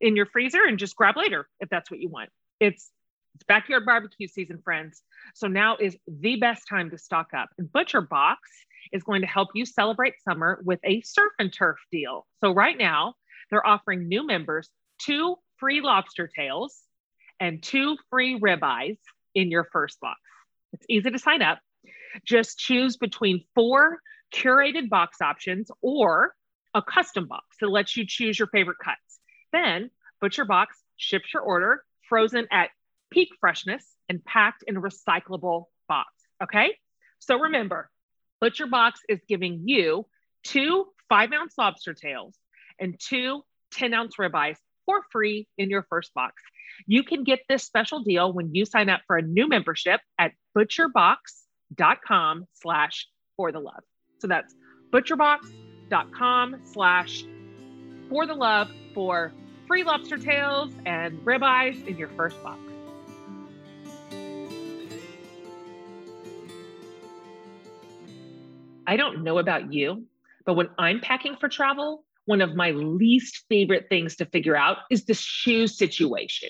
in 0.00 0.16
your 0.16 0.26
freezer 0.26 0.64
and 0.64 0.78
just 0.78 0.94
grab 0.96 1.16
later 1.16 1.48
if 1.60 1.68
that's 1.70 1.90
what 1.90 2.00
you 2.00 2.08
want. 2.08 2.30
It's 2.60 2.90
it's 3.34 3.44
backyard 3.44 3.84
barbecue 3.84 4.28
season, 4.28 4.60
friends. 4.62 5.02
So 5.34 5.48
now 5.48 5.76
is 5.76 5.96
the 6.06 6.36
best 6.36 6.68
time 6.68 6.90
to 6.90 6.98
stock 6.98 7.30
up. 7.36 7.48
And 7.58 7.72
Butcher 7.72 8.00
Box 8.00 8.38
is 8.92 9.02
going 9.02 9.22
to 9.22 9.26
help 9.26 9.48
you 9.54 9.66
celebrate 9.66 10.14
summer 10.22 10.60
with 10.64 10.78
a 10.84 11.00
surf 11.00 11.32
and 11.40 11.52
turf 11.52 11.78
deal. 11.90 12.26
So 12.44 12.52
right 12.52 12.78
now, 12.78 13.14
they're 13.50 13.66
offering 13.66 14.06
new 14.06 14.24
members 14.24 14.70
two 14.98 15.36
free 15.56 15.80
lobster 15.80 16.28
tails 16.28 16.80
and 17.40 17.60
two 17.60 17.96
free 18.08 18.38
ribeyes 18.38 18.98
in 19.34 19.50
your 19.50 19.64
first 19.64 19.98
box. 20.00 20.20
It's 20.72 20.86
easy 20.88 21.10
to 21.10 21.18
sign 21.18 21.42
up. 21.42 21.58
Just 22.24 22.58
choose 22.58 22.96
between 22.96 23.44
four 23.56 23.98
curated 24.34 24.88
box 24.88 25.20
options 25.20 25.70
or 25.80 26.34
a 26.74 26.82
custom 26.82 27.28
box 27.28 27.44
that 27.60 27.68
lets 27.68 27.96
you 27.96 28.04
choose 28.06 28.38
your 28.38 28.48
favorite 28.48 28.78
cuts. 28.82 28.98
Then 29.52 29.90
Butcher 30.20 30.44
Box 30.44 30.76
ships 30.96 31.32
your 31.32 31.42
order 31.42 31.82
frozen 32.08 32.46
at 32.50 32.70
peak 33.10 33.28
freshness 33.40 33.84
and 34.08 34.24
packed 34.24 34.64
in 34.66 34.76
a 34.76 34.80
recyclable 34.80 35.66
box. 35.88 36.08
Okay. 36.42 36.76
So 37.20 37.38
remember, 37.38 37.90
Butcher 38.40 38.66
Box 38.66 39.00
is 39.08 39.20
giving 39.28 39.62
you 39.66 40.06
two 40.42 40.86
five 41.08 41.32
ounce 41.32 41.54
lobster 41.56 41.94
tails 41.94 42.36
and 42.78 42.98
two 42.98 43.42
10 43.72 43.94
ounce 43.94 44.16
ribeyes 44.16 44.56
for 44.86 45.02
free 45.10 45.48
in 45.56 45.70
your 45.70 45.86
first 45.88 46.12
box. 46.14 46.34
You 46.86 47.04
can 47.04 47.24
get 47.24 47.40
this 47.48 47.64
special 47.64 48.00
deal 48.02 48.32
when 48.32 48.54
you 48.54 48.64
sign 48.64 48.88
up 48.88 49.02
for 49.06 49.16
a 49.16 49.22
new 49.22 49.48
membership 49.48 50.00
at 50.18 50.32
butcherbox.com 50.56 52.46
slash 52.54 53.06
for 53.36 53.52
the 53.52 53.60
love. 53.60 53.84
So 54.24 54.28
that's 54.28 54.54
butcherbox.com 54.90 56.62
slash 56.64 57.24
for 58.08 58.24
the 58.24 58.32
love 58.32 58.70
for 58.94 59.34
free 59.66 59.84
lobster 59.84 60.16
tails 60.16 60.72
and 60.86 61.18
ribeyes 61.26 61.86
in 61.86 61.98
your 61.98 62.08
first 62.08 62.42
box. 62.42 62.58
I 68.86 68.96
don't 68.96 69.24
know 69.24 69.36
about 69.36 69.74
you, 69.74 70.06
but 70.46 70.54
when 70.54 70.70
I'm 70.78 71.00
packing 71.00 71.36
for 71.38 71.50
travel, 71.50 72.06
one 72.24 72.40
of 72.40 72.54
my 72.54 72.70
least 72.70 73.44
favorite 73.50 73.88
things 73.90 74.16
to 74.16 74.24
figure 74.24 74.56
out 74.56 74.78
is 74.90 75.04
the 75.04 75.12
shoe 75.12 75.66
situation. 75.66 76.48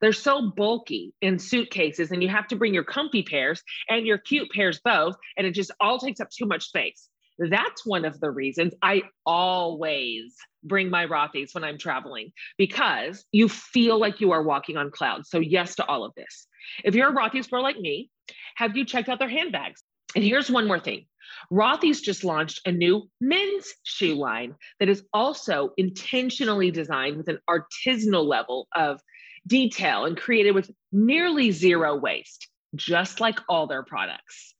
They're 0.00 0.12
so 0.12 0.50
bulky 0.50 1.12
in 1.20 1.38
suitcases, 1.38 2.10
and 2.10 2.22
you 2.22 2.28
have 2.28 2.48
to 2.48 2.56
bring 2.56 2.74
your 2.74 2.84
comfy 2.84 3.22
pairs 3.22 3.62
and 3.88 4.06
your 4.06 4.18
cute 4.18 4.50
pairs 4.50 4.80
both, 4.84 5.16
and 5.36 5.46
it 5.46 5.54
just 5.54 5.70
all 5.80 5.98
takes 5.98 6.20
up 6.20 6.30
too 6.30 6.46
much 6.46 6.64
space. 6.64 7.08
That's 7.38 7.86
one 7.86 8.04
of 8.04 8.20
the 8.20 8.30
reasons 8.30 8.74
I 8.82 9.02
always 9.24 10.34
bring 10.62 10.90
my 10.90 11.06
Rothy's 11.06 11.54
when 11.54 11.64
I'm 11.64 11.78
traveling 11.78 12.32
because 12.58 13.24
you 13.32 13.48
feel 13.48 13.98
like 13.98 14.20
you 14.20 14.32
are 14.32 14.42
walking 14.42 14.76
on 14.76 14.90
clouds. 14.90 15.30
So, 15.30 15.38
yes 15.38 15.74
to 15.76 15.86
all 15.86 16.04
of 16.04 16.12
this. 16.16 16.46
If 16.84 16.94
you're 16.94 17.08
a 17.08 17.14
Rothy's 17.14 17.48
pro 17.48 17.62
like 17.62 17.78
me, 17.78 18.10
have 18.56 18.76
you 18.76 18.84
checked 18.84 19.08
out 19.08 19.18
their 19.18 19.28
handbags? 19.28 19.82
And 20.14 20.24
here's 20.24 20.50
one 20.50 20.66
more 20.66 20.80
thing 20.80 21.06
Rothy's 21.50 22.00
just 22.00 22.24
launched 22.24 22.60
a 22.66 22.72
new 22.72 23.08
men's 23.20 23.72
shoe 23.84 24.14
line 24.14 24.54
that 24.78 24.88
is 24.88 25.02
also 25.12 25.70
intentionally 25.76 26.70
designed 26.70 27.16
with 27.16 27.28
an 27.28 27.38
artisanal 27.48 28.26
level 28.26 28.68
of 28.74 29.00
detail 29.46 30.04
and 30.04 30.16
created 30.16 30.54
with 30.54 30.70
nearly 30.92 31.50
zero 31.50 31.96
waste, 31.96 32.48
just 32.74 33.20
like 33.20 33.38
all 33.48 33.66
their 33.66 33.82
products. 33.82 34.54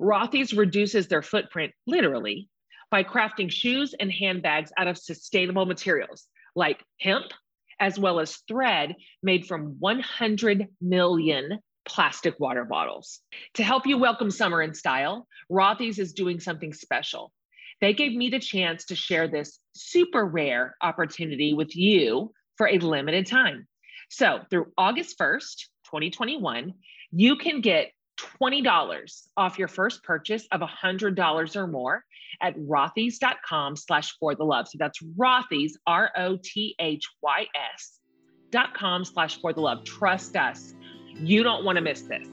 Rothy's 0.00 0.52
reduces 0.52 1.08
their 1.08 1.22
footprint 1.22 1.72
literally 1.86 2.48
by 2.90 3.04
crafting 3.04 3.50
shoes 3.50 3.94
and 3.98 4.12
handbags 4.12 4.72
out 4.76 4.88
of 4.88 4.98
sustainable 4.98 5.66
materials 5.66 6.26
like 6.54 6.84
hemp, 7.00 7.26
as 7.80 7.98
well 7.98 8.20
as 8.20 8.36
thread 8.48 8.94
made 9.22 9.46
from 9.46 9.76
100 9.78 10.68
million 10.80 11.58
plastic 11.84 12.38
water 12.38 12.64
bottles. 12.64 13.20
To 13.54 13.64
help 13.64 13.86
you 13.86 13.98
welcome 13.98 14.30
summer 14.30 14.62
in 14.62 14.74
style, 14.74 15.26
Rothy's 15.50 15.98
is 15.98 16.12
doing 16.12 16.38
something 16.38 16.72
special. 16.72 17.32
They 17.80 17.94
gave 17.94 18.12
me 18.12 18.28
the 18.28 18.38
chance 18.38 18.84
to 18.86 18.94
share 18.94 19.26
this 19.26 19.58
super 19.74 20.24
rare 20.24 20.76
opportunity 20.80 21.54
with 21.54 21.74
you 21.74 22.32
for 22.56 22.68
a 22.68 22.78
limited 22.78 23.26
time. 23.26 23.66
So, 24.12 24.40
through 24.50 24.70
August 24.76 25.18
1st, 25.18 25.68
2021, 25.86 26.74
you 27.12 27.36
can 27.36 27.62
get 27.62 27.92
$20 28.40 29.22
off 29.38 29.58
your 29.58 29.68
first 29.68 30.04
purchase 30.04 30.46
of 30.52 30.60
$100 30.60 31.56
or 31.56 31.66
more 31.66 32.04
at 32.42 32.54
rothys.com 32.58 33.74
slash 33.74 34.14
for 34.18 34.34
the 34.34 34.44
love. 34.44 34.68
So 34.68 34.76
that's 34.78 35.02
Rothys, 35.18 35.72
R 35.86 36.10
O 36.14 36.36
T 36.36 36.74
H 36.78 37.08
Y 37.22 37.46
S 37.74 38.00
dot 38.50 38.74
com 38.74 39.06
slash 39.06 39.40
for 39.40 39.54
the 39.54 39.62
love. 39.62 39.82
Trust 39.84 40.36
us. 40.36 40.74
You 41.14 41.42
don't 41.42 41.64
want 41.64 41.76
to 41.76 41.82
miss 41.82 42.02
this. 42.02 42.28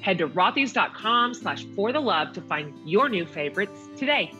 Head 0.00 0.18
to 0.18 0.28
rothys.com 0.28 1.34
slash 1.34 1.64
for 1.76 1.92
the 1.92 2.00
love 2.00 2.32
to 2.32 2.40
find 2.40 2.74
your 2.84 3.08
new 3.08 3.26
favorites 3.26 3.78
today. 3.96 4.32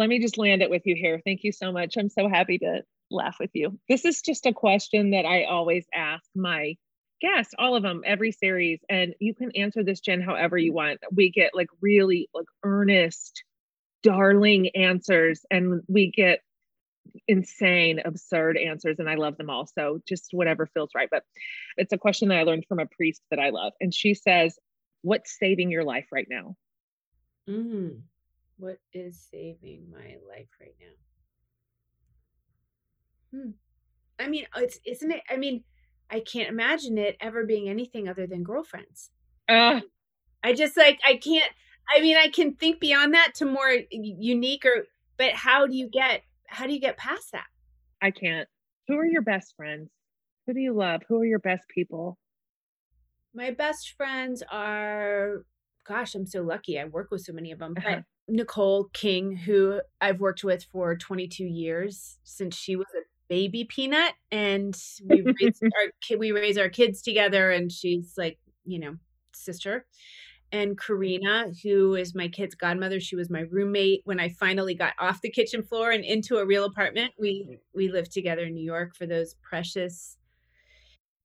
Let 0.00 0.08
me 0.08 0.18
just 0.18 0.38
land 0.38 0.62
it 0.62 0.70
with 0.70 0.86
you 0.86 0.94
here. 0.96 1.20
Thank 1.26 1.44
you 1.44 1.52
so 1.52 1.72
much. 1.72 1.98
I'm 1.98 2.08
so 2.08 2.26
happy 2.26 2.56
to 2.60 2.80
laugh 3.10 3.36
with 3.38 3.50
you. 3.52 3.78
This 3.86 4.06
is 4.06 4.22
just 4.22 4.46
a 4.46 4.52
question 4.54 5.10
that 5.10 5.26
I 5.26 5.44
always 5.44 5.84
ask 5.94 6.24
my 6.34 6.76
guests, 7.20 7.52
all 7.58 7.76
of 7.76 7.82
them, 7.82 8.00
every 8.06 8.32
series. 8.32 8.80
And 8.88 9.14
you 9.20 9.34
can 9.34 9.50
answer 9.54 9.84
this, 9.84 10.00
Jen, 10.00 10.22
however 10.22 10.56
you 10.56 10.72
want. 10.72 11.00
We 11.12 11.30
get 11.30 11.50
like 11.54 11.68
really 11.82 12.30
like 12.32 12.46
earnest, 12.64 13.44
darling 14.02 14.70
answers, 14.74 15.44
and 15.50 15.82
we 15.86 16.10
get 16.10 16.40
insane, 17.28 18.00
absurd 18.02 18.56
answers, 18.56 19.00
and 19.00 19.10
I 19.10 19.16
love 19.16 19.36
them 19.36 19.50
all. 19.50 19.66
So 19.66 20.00
just 20.08 20.28
whatever 20.32 20.64
feels 20.72 20.92
right. 20.94 21.08
But 21.10 21.24
it's 21.76 21.92
a 21.92 21.98
question 21.98 22.28
that 22.28 22.38
I 22.38 22.44
learned 22.44 22.64
from 22.66 22.78
a 22.78 22.86
priest 22.86 23.20
that 23.30 23.38
I 23.38 23.50
love. 23.50 23.74
And 23.82 23.92
she 23.92 24.14
says, 24.14 24.58
What's 25.02 25.38
saving 25.38 25.70
your 25.70 25.84
life 25.84 26.06
right 26.10 26.26
now? 26.30 26.56
Mm, 27.46 28.00
what 28.60 28.78
is 28.92 29.26
saving 29.30 29.86
my 29.90 30.16
life 30.28 30.48
right 30.60 30.74
now? 33.32 33.38
Hmm. 33.38 33.50
I 34.18 34.28
mean, 34.28 34.46
it's 34.56 34.78
isn't 34.86 35.10
it? 35.10 35.22
I 35.28 35.36
mean, 35.36 35.64
I 36.10 36.20
can't 36.20 36.48
imagine 36.48 36.98
it 36.98 37.16
ever 37.20 37.44
being 37.44 37.68
anything 37.68 38.08
other 38.08 38.26
than 38.26 38.42
girlfriends. 38.42 39.10
Uh, 39.48 39.80
I 40.44 40.52
just 40.52 40.76
like 40.76 41.00
I 41.06 41.16
can't. 41.16 41.50
I 41.94 42.00
mean, 42.00 42.16
I 42.16 42.28
can 42.28 42.54
think 42.54 42.80
beyond 42.80 43.14
that 43.14 43.34
to 43.36 43.46
more 43.46 43.74
unique 43.90 44.64
or. 44.64 44.84
But 45.16 45.32
how 45.32 45.66
do 45.66 45.74
you 45.76 45.88
get 45.88 46.22
how 46.46 46.66
do 46.66 46.72
you 46.72 46.80
get 46.80 46.96
past 46.96 47.32
that? 47.32 47.46
I 48.02 48.10
can't. 48.10 48.48
Who 48.88 48.96
are 48.96 49.06
your 49.06 49.22
best 49.22 49.54
friends? 49.56 49.90
Who 50.46 50.54
do 50.54 50.60
you 50.60 50.72
love? 50.74 51.02
Who 51.08 51.20
are 51.20 51.26
your 51.26 51.38
best 51.38 51.64
people? 51.72 52.18
My 53.32 53.52
best 53.52 53.94
friends 53.96 54.42
are, 54.50 55.44
gosh, 55.86 56.14
I'm 56.14 56.26
so 56.26 56.42
lucky. 56.42 56.80
I 56.80 56.84
work 56.84 57.10
with 57.12 57.20
so 57.20 57.32
many 57.32 57.52
of 57.52 57.60
them. 57.60 57.74
Uh-huh. 57.76 58.00
Nicole 58.30 58.84
King, 58.92 59.36
who 59.36 59.80
I've 60.00 60.20
worked 60.20 60.44
with 60.44 60.64
for 60.64 60.96
22 60.96 61.44
years 61.44 62.18
since 62.24 62.56
she 62.56 62.76
was 62.76 62.86
a 62.96 63.02
baby 63.28 63.64
peanut, 63.64 64.14
and 64.30 64.76
we 65.04 65.22
raise 65.22 65.60
our 66.10 66.18
we 66.18 66.32
raise 66.32 66.56
our 66.56 66.68
kids 66.68 67.02
together, 67.02 67.50
and 67.50 67.70
she's 67.70 68.14
like, 68.16 68.38
you 68.64 68.78
know, 68.78 68.96
sister 69.32 69.86
and 70.52 70.78
Karina, 70.78 71.52
who 71.62 71.94
is 71.94 72.14
my 72.14 72.28
kid's 72.28 72.54
godmother. 72.54 73.00
She 73.00 73.16
was 73.16 73.30
my 73.30 73.40
roommate 73.40 74.02
when 74.04 74.18
I 74.18 74.30
finally 74.30 74.74
got 74.74 74.94
off 74.98 75.20
the 75.20 75.30
kitchen 75.30 75.62
floor 75.62 75.90
and 75.90 76.04
into 76.04 76.38
a 76.38 76.46
real 76.46 76.64
apartment. 76.64 77.12
We 77.18 77.58
we 77.74 77.88
lived 77.88 78.12
together 78.12 78.42
in 78.42 78.54
New 78.54 78.64
York 78.64 78.96
for 78.96 79.06
those 79.06 79.34
precious 79.42 80.16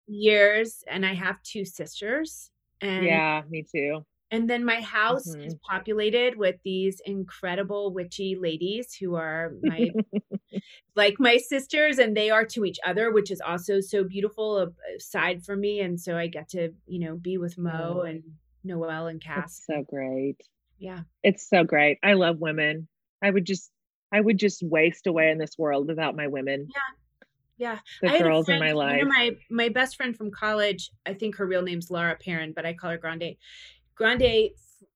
years, 0.07 0.83
and 0.87 1.05
I 1.05 1.13
have 1.13 1.41
two 1.43 1.65
sisters. 1.65 2.51
And 2.81 3.05
yeah, 3.05 3.41
me 3.49 3.63
too. 3.63 4.05
And 4.32 4.49
then 4.49 4.65
my 4.65 4.82
house 4.82 5.30
mm-hmm. 5.30 5.41
is 5.41 5.55
populated 5.69 6.36
with 6.36 6.55
these 6.63 6.99
incredible 7.05 7.93
witchy 7.93 8.36
ladies 8.36 8.95
who 8.95 9.15
are 9.15 9.53
my 9.61 9.91
like 10.95 11.15
my 11.19 11.38
sisters 11.38 11.99
and 11.99 12.17
they 12.17 12.30
are 12.32 12.45
to 12.45 12.65
each 12.65 12.80
other, 12.86 13.11
which 13.11 13.30
is 13.30 13.39
also 13.39 13.82
so 13.82 14.03
beautiful 14.03 14.73
aside 14.97 15.43
for 15.43 15.55
me. 15.55 15.80
And 15.80 15.99
so 15.99 16.17
I 16.17 16.28
get 16.28 16.49
to, 16.49 16.73
you 16.88 16.99
know, 16.99 17.15
be 17.15 17.38
with 17.38 17.57
Mo 17.57 17.99
oh. 17.99 18.01
and 18.01 18.23
Noel 18.63 19.07
and 19.07 19.21
Cass. 19.21 19.57
It's 19.57 19.65
so 19.67 19.84
great. 19.88 20.38
Yeah. 20.80 21.01
It's 21.23 21.47
so 21.47 21.63
great. 21.63 21.99
I 22.03 22.13
love 22.13 22.39
women. 22.39 22.88
I 23.23 23.30
would 23.30 23.45
just 23.45 23.71
I 24.11 24.21
would 24.21 24.39
just 24.39 24.63
waste 24.63 25.07
away 25.07 25.30
in 25.30 25.38
this 25.38 25.57
world 25.57 25.88
without 25.88 26.15
my 26.15 26.28
women. 26.28 26.67
Yeah. 26.69 26.82
Yeah. 27.57 27.80
The 28.01 28.15
I 28.15 28.19
girls 28.19 28.49
in 28.49 28.59
my 28.59 28.73
life. 28.73 29.03
My 29.05 29.32
my 29.49 29.69
best 29.69 29.95
friend 29.95 30.15
from 30.15 30.32
college, 30.32 30.91
I 31.05 31.13
think 31.13 31.38
her 31.38 31.45
real 31.45 31.61
name's 31.61 31.89
Laura 31.89 32.15
Perrin, 32.15 32.53
but 32.53 32.65
I 32.65 32.73
call 32.73 32.91
her 32.91 32.97
Grande. 32.97 33.36
Grande 33.95 34.49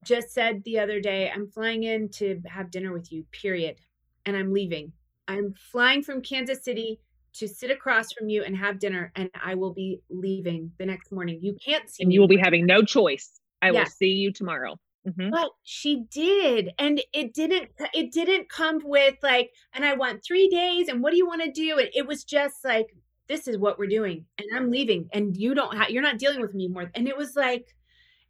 just 0.05 0.31
said 0.31 0.63
the 0.63 0.79
other 0.79 0.99
day, 0.99 1.31
I'm 1.33 1.47
flying 1.47 1.83
in 1.83 2.09
to 2.09 2.41
have 2.47 2.71
dinner 2.71 2.93
with 2.93 3.11
you, 3.11 3.25
period. 3.31 3.77
And 4.25 4.35
I'm 4.35 4.53
leaving. 4.53 4.91
I'm 5.27 5.53
flying 5.71 6.03
from 6.03 6.21
Kansas 6.21 6.63
City 6.63 6.99
to 7.33 7.47
sit 7.47 7.71
across 7.71 8.11
from 8.11 8.29
you 8.29 8.43
and 8.43 8.55
have 8.57 8.79
dinner, 8.79 9.11
and 9.15 9.29
I 9.43 9.55
will 9.55 9.73
be 9.73 10.01
leaving 10.09 10.71
the 10.77 10.85
next 10.85 11.11
morning. 11.11 11.39
You 11.41 11.55
can't 11.63 11.89
see 11.89 12.03
and 12.03 12.09
me. 12.09 12.15
you 12.15 12.21
will 12.21 12.27
be 12.27 12.37
having 12.37 12.65
no 12.65 12.81
choice. 12.83 13.39
I 13.61 13.71
will 13.71 13.85
see 13.85 14.07
you 14.09 14.31
tomorrow. 14.31 14.79
Mhm. 15.07 15.31
but 15.31 15.51
she 15.63 16.03
did 16.11 16.71
and 16.77 17.01
it 17.13 17.33
didn't 17.33 17.69
it 17.93 18.11
didn't 18.11 18.49
come 18.49 18.81
with 18.83 19.15
like 19.23 19.49
and 19.73 19.85
i 19.85 19.93
want 19.93 20.21
three 20.21 20.49
days 20.49 20.89
and 20.89 21.01
what 21.01 21.11
do 21.11 21.17
you 21.17 21.25
want 21.25 21.41
to 21.41 21.49
do 21.49 21.79
and 21.79 21.89
it 21.95 22.05
was 22.05 22.25
just 22.25 22.65
like 22.65 22.87
this 23.29 23.47
is 23.47 23.57
what 23.57 23.79
we're 23.79 23.87
doing 23.87 24.25
and 24.37 24.47
i'm 24.53 24.69
leaving 24.69 25.07
and 25.13 25.37
you 25.37 25.55
don't 25.55 25.77
have 25.77 25.89
you're 25.89 26.03
not 26.03 26.19
dealing 26.19 26.41
with 26.41 26.53
me 26.53 26.67
more 26.67 26.91
and 26.95 27.07
it 27.07 27.15
was 27.15 27.33
like 27.37 27.73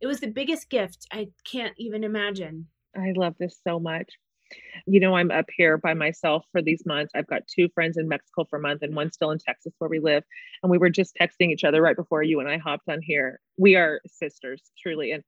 it 0.01 0.07
was 0.07 0.19
the 0.19 0.27
biggest 0.27 0.69
gift 0.69 1.05
i 1.11 1.27
can't 1.45 1.73
even 1.77 2.03
imagine 2.03 2.67
I 2.95 3.13
love 3.15 3.35
this 3.39 3.59
so 3.67 3.79
much. 3.79 4.13
You 4.87 4.99
know, 4.99 5.15
I'm 5.15 5.29
up 5.29 5.45
here 5.55 5.77
by 5.77 5.93
myself 5.93 6.43
for 6.51 6.61
these 6.61 6.83
months. 6.85 7.11
I've 7.15 7.27
got 7.27 7.47
two 7.47 7.69
friends 7.75 7.97
in 7.97 8.07
Mexico 8.07 8.45
for 8.49 8.57
a 8.57 8.61
month 8.61 8.81
and 8.81 8.95
one 8.95 9.11
still 9.11 9.29
in 9.29 9.37
Texas 9.37 9.73
where 9.77 9.89
we 9.89 9.99
live. 9.99 10.23
And 10.63 10.71
we 10.71 10.79
were 10.79 10.89
just 10.89 11.15
texting 11.21 11.51
each 11.51 11.63
other 11.63 11.81
right 11.81 11.95
before 11.95 12.23
you 12.23 12.39
and 12.39 12.49
I 12.49 12.57
hopped 12.57 12.89
on 12.89 13.01
here. 13.01 13.39
We 13.57 13.75
are 13.75 14.01
sisters, 14.07 14.63
truly. 14.81 15.11
And 15.11 15.23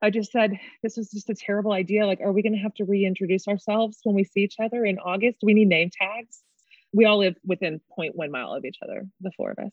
I 0.00 0.08
just 0.08 0.32
said, 0.32 0.58
this 0.82 0.96
was 0.96 1.10
just 1.10 1.28
a 1.28 1.34
terrible 1.34 1.72
idea. 1.72 2.06
Like, 2.06 2.20
are 2.20 2.32
we 2.32 2.42
going 2.42 2.54
to 2.54 2.62
have 2.62 2.74
to 2.74 2.84
reintroduce 2.84 3.48
ourselves 3.48 3.98
when 4.04 4.14
we 4.14 4.24
see 4.24 4.40
each 4.40 4.56
other 4.62 4.84
in 4.84 4.98
August? 4.98 5.40
Do 5.40 5.46
we 5.46 5.54
need 5.54 5.68
name 5.68 5.90
tags? 5.90 6.42
We 6.94 7.04
all 7.04 7.18
live 7.18 7.36
within 7.44 7.82
0.1 7.98 8.30
mile 8.30 8.54
of 8.54 8.64
each 8.64 8.78
other, 8.82 9.06
the 9.20 9.32
four 9.36 9.50
of 9.50 9.58
us. 9.58 9.72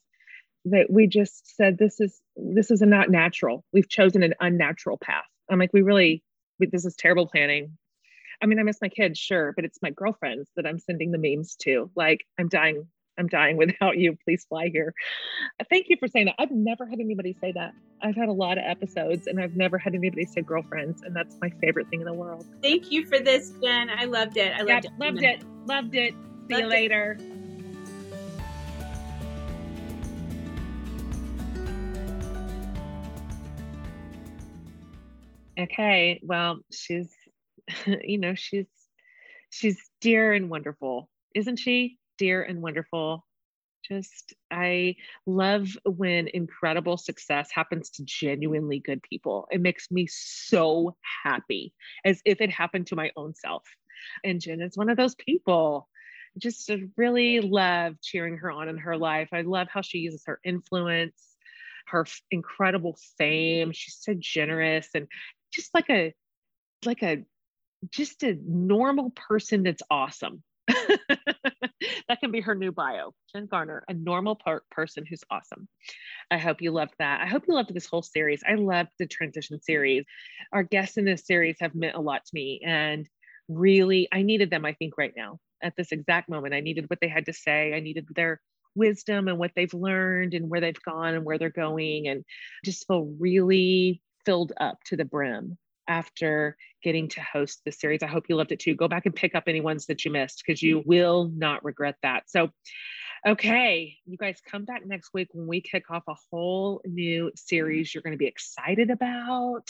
That 0.65 0.87
we 0.89 1.07
just 1.07 1.55
said, 1.55 1.77
this 1.77 1.99
is 1.99 2.19
this 2.35 2.71
is 2.71 2.81
a 2.81 2.85
not 2.85 3.09
natural. 3.09 3.63
We've 3.71 3.89
chosen 3.89 4.23
an 4.23 4.33
unnatural 4.39 4.97
path. 4.97 5.25
I'm 5.49 5.59
like, 5.59 5.73
we 5.73 5.81
really, 5.81 6.23
we, 6.59 6.67
this 6.67 6.85
is 6.85 6.95
terrible 6.95 7.27
planning. 7.27 7.77
I 8.41 8.47
mean, 8.47 8.59
I 8.59 8.63
miss 8.63 8.81
my 8.81 8.89
kids, 8.89 9.17
sure, 9.19 9.53
but 9.55 9.63
it's 9.63 9.79
my 9.81 9.91
girlfriends 9.91 10.49
that 10.55 10.65
I'm 10.65 10.79
sending 10.79 11.11
the 11.11 11.17
memes 11.17 11.55
to. 11.61 11.89
Like, 11.95 12.25
I'm 12.39 12.49
dying. 12.49 12.87
I'm 13.17 13.27
dying 13.27 13.57
without 13.57 13.97
you. 13.97 14.17
Please 14.25 14.45
fly 14.49 14.69
here. 14.69 14.93
Thank 15.69 15.87
you 15.89 15.97
for 15.97 16.07
saying 16.07 16.25
that. 16.25 16.35
I've 16.37 16.51
never 16.51 16.85
had 16.85 16.99
anybody 16.99 17.35
say 17.39 17.51
that. 17.53 17.73
I've 18.01 18.15
had 18.15 18.27
a 18.27 18.33
lot 18.33 18.57
of 18.57 18.65
episodes 18.65 19.27
and 19.27 19.39
I've 19.39 19.55
never 19.55 19.77
had 19.77 19.95
anybody 19.95 20.25
say 20.25 20.41
girlfriends. 20.41 21.01
And 21.01 21.15
that's 21.15 21.37
my 21.41 21.49
favorite 21.61 21.87
thing 21.89 22.01
in 22.01 22.05
the 22.05 22.13
world. 22.13 22.45
thank 22.61 22.91
you 22.91 23.05
for 23.05 23.19
this 23.19 23.53
jen 23.61 23.89
i 23.89 24.05
loved 24.05 24.37
it 24.37 24.53
i 24.53 24.63
loved 24.63 24.69
Yep, 24.69 24.85
it 24.85 24.91
loved 24.99 25.23
it. 25.23 25.43
Loved 25.65 25.95
it. 25.95 26.13
See 26.49 26.57
you 26.57 26.67
later 26.67 27.17
it. 27.19 27.34
Okay. 35.57 36.19
Well, 36.23 36.59
she's, 36.71 37.09
you 37.85 38.17
know, 38.17 38.35
she's, 38.35 38.67
she's 39.49 39.89
dear 40.01 40.33
and 40.33 40.49
wonderful, 40.49 41.09
isn't 41.33 41.57
she? 41.57 41.97
Dear 42.17 42.43
and 42.43 42.61
wonderful. 42.61 43.25
Just, 43.87 44.33
I 44.51 44.95
love 45.27 45.77
when 45.85 46.27
incredible 46.29 46.97
success 46.97 47.51
happens 47.51 47.91
to 47.91 48.03
genuinely 48.03 48.79
good 48.79 49.03
people. 49.03 49.47
It 49.51 49.61
makes 49.61 49.91
me 49.91 50.07
so 50.09 50.95
happy 51.23 51.73
as 52.03 52.19
if 52.25 52.41
it 52.41 52.49
happened 52.49 52.87
to 52.87 52.95
my 52.95 53.11
own 53.15 53.35
self. 53.35 53.63
And 54.23 54.41
Jen 54.41 54.61
is 54.61 54.75
one 54.75 54.89
of 54.89 54.97
those 54.97 55.15
people. 55.15 55.87
Just 56.37 56.69
uh, 56.69 56.77
really 56.97 57.41
love 57.41 58.01
cheering 58.01 58.37
her 58.37 58.51
on 58.51 58.69
in 58.69 58.77
her 58.77 58.97
life. 58.97 59.29
I 59.31 59.41
love 59.41 59.67
how 59.71 59.81
she 59.81 59.99
uses 59.99 60.23
her 60.25 60.39
influence, 60.43 61.35
her 61.87 62.01
f- 62.01 62.21
incredible 62.31 62.97
fame. 63.17 63.71
She's 63.71 63.97
so 64.01 64.15
generous 64.17 64.89
and 64.95 65.07
just 65.55 65.73
like 65.73 65.89
a, 65.89 66.13
like 66.85 67.03
a, 67.03 67.23
just 67.91 68.23
a 68.23 68.37
normal 68.45 69.11
person 69.11 69.63
that's 69.63 69.83
awesome. 69.89 70.43
that 70.67 72.19
can 72.19 72.31
be 72.31 72.41
her 72.41 72.55
new 72.55 72.71
bio. 72.71 73.13
Jen 73.31 73.45
Garner, 73.45 73.83
a 73.87 73.93
normal 73.93 74.35
per- 74.35 74.63
person 74.71 75.05
who's 75.07 75.23
awesome. 75.29 75.67
I 76.31 76.37
hope 76.37 76.61
you 76.61 76.71
loved 76.71 76.95
that. 76.99 77.21
I 77.21 77.27
hope 77.27 77.43
you 77.47 77.53
loved 77.53 77.73
this 77.73 77.85
whole 77.85 78.01
series. 78.01 78.41
I 78.47 78.55
loved 78.55 78.89
the 78.99 79.07
transition 79.07 79.61
series. 79.61 80.05
Our 80.51 80.63
guests 80.63 80.97
in 80.97 81.05
this 81.05 81.25
series 81.25 81.57
have 81.59 81.75
meant 81.75 81.95
a 81.95 82.01
lot 82.01 82.25
to 82.25 82.31
me. 82.33 82.61
And 82.65 83.07
really, 83.47 84.07
I 84.11 84.23
needed 84.23 84.49
them, 84.49 84.65
I 84.65 84.73
think, 84.73 84.97
right 84.97 85.13
now 85.15 85.39
at 85.61 85.75
this 85.75 85.91
exact 85.91 86.29
moment. 86.29 86.53
I 86.53 86.61
needed 86.61 86.89
what 86.89 86.99
they 87.01 87.07
had 87.07 87.25
to 87.27 87.33
say. 87.33 87.73
I 87.73 87.79
needed 87.79 88.07
their 88.15 88.41
wisdom 88.75 89.27
and 89.27 89.37
what 89.37 89.51
they've 89.55 89.73
learned 89.73 90.33
and 90.33 90.49
where 90.49 90.61
they've 90.61 90.81
gone 90.83 91.13
and 91.13 91.23
where 91.23 91.37
they're 91.37 91.49
going, 91.49 92.07
and 92.07 92.23
just 92.63 92.87
feel 92.87 93.13
really 93.19 94.01
filled 94.25 94.53
up 94.59 94.83
to 94.85 94.97
the 94.97 95.05
brim 95.05 95.57
after 95.87 96.57
getting 96.83 97.07
to 97.09 97.21
host 97.21 97.61
this 97.65 97.79
series. 97.79 98.03
I 98.03 98.07
hope 98.07 98.25
you 98.29 98.35
loved 98.35 98.51
it 98.51 98.59
too. 98.59 98.75
Go 98.75 98.87
back 98.87 99.05
and 99.05 99.15
pick 99.15 99.35
up 99.35 99.43
any 99.47 99.61
ones 99.61 99.85
that 99.85 100.05
you 100.05 100.11
missed 100.11 100.43
because 100.45 100.61
you 100.61 100.83
will 100.85 101.31
not 101.35 101.63
regret 101.63 101.95
that. 102.03 102.23
So, 102.29 102.49
okay, 103.27 103.97
you 104.05 104.17
guys 104.17 104.39
come 104.49 104.65
back 104.65 104.85
next 104.85 105.11
week 105.13 105.29
when 105.33 105.47
we 105.47 105.61
kick 105.61 105.89
off 105.89 106.03
a 106.07 106.15
whole 106.31 106.81
new 106.85 107.31
series 107.35 107.93
you're 107.93 108.01
going 108.01 108.13
to 108.13 108.17
be 108.17 108.27
excited 108.27 108.89
about. 108.89 109.69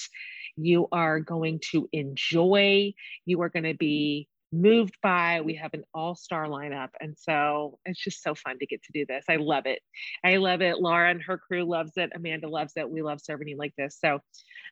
You 0.56 0.88
are 0.91 1.20
going 1.20 1.60
to 1.72 1.89
enjoy. 1.91 2.93
You 3.26 3.41
are 3.41 3.49
going 3.49 3.64
to 3.64 3.74
be 3.74 4.30
moved 4.56 4.97
by. 5.01 5.41
We 5.41 5.56
have 5.56 5.74
an 5.74 5.84
all 5.93 6.16
star 6.16 6.47
lineup. 6.47 6.89
And 6.99 7.16
so 7.18 7.80
it's 7.86 8.01
just 8.01 8.24
so 8.24 8.36
fun 8.36 8.60
to 8.60 8.66
get 8.66 8.82
to 8.84 8.91
do 8.93 9.06
this. 9.06 9.26
I 9.30 9.36
love 9.36 9.66
it. 9.66 9.80
I 10.24 10.38
love 10.38 10.62
it. 10.62 10.80
Laura 10.80 11.10
and 11.10 11.22
her 11.24 11.38
crew 11.38 11.64
loves 11.64 11.93
it. 11.97 12.12
Amanda 12.16 12.47
loves 12.47 12.74
it. 12.76 12.89
We 12.89 13.01
love 13.01 13.20
serving 13.22 13.47
you 13.47 13.58
like 13.58 13.74
this. 13.78 13.97
So 13.99 14.20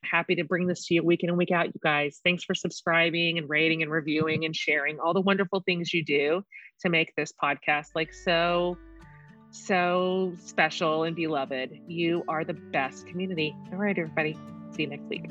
happy 0.03 0.35
to 0.35 0.43
bring 0.43 0.67
this 0.67 0.87
to 0.87 0.95
you 0.95 1.03
week 1.03 1.23
in 1.23 1.29
and 1.29 1.37
week 1.37 1.51
out, 1.51 1.67
you 1.67 1.79
guys. 1.83 2.19
Thanks 2.23 2.43
for 2.43 2.55
subscribing 2.55 3.37
and 3.37 3.49
rating 3.49 3.83
and 3.83 3.91
reviewing 3.91 4.45
and 4.45 4.55
sharing 4.55 4.99
all 4.99 5.13
the 5.13 5.21
wonderful 5.21 5.61
things 5.61 5.93
you 5.93 6.03
do 6.03 6.43
to 6.81 6.89
make 6.89 7.13
this 7.15 7.33
podcast 7.41 7.87
like 7.95 8.13
so 8.13 8.77
so 9.51 10.33
special 10.43 11.03
and 11.03 11.15
beloved. 11.15 11.79
You 11.87 12.23
are 12.27 12.43
the 12.43 12.55
best 12.55 13.05
community. 13.05 13.55
All 13.71 13.77
right, 13.77 13.97
everybody. 13.97 14.35
See 14.71 14.83
you 14.83 14.89
next 14.89 15.05
week. 15.05 15.29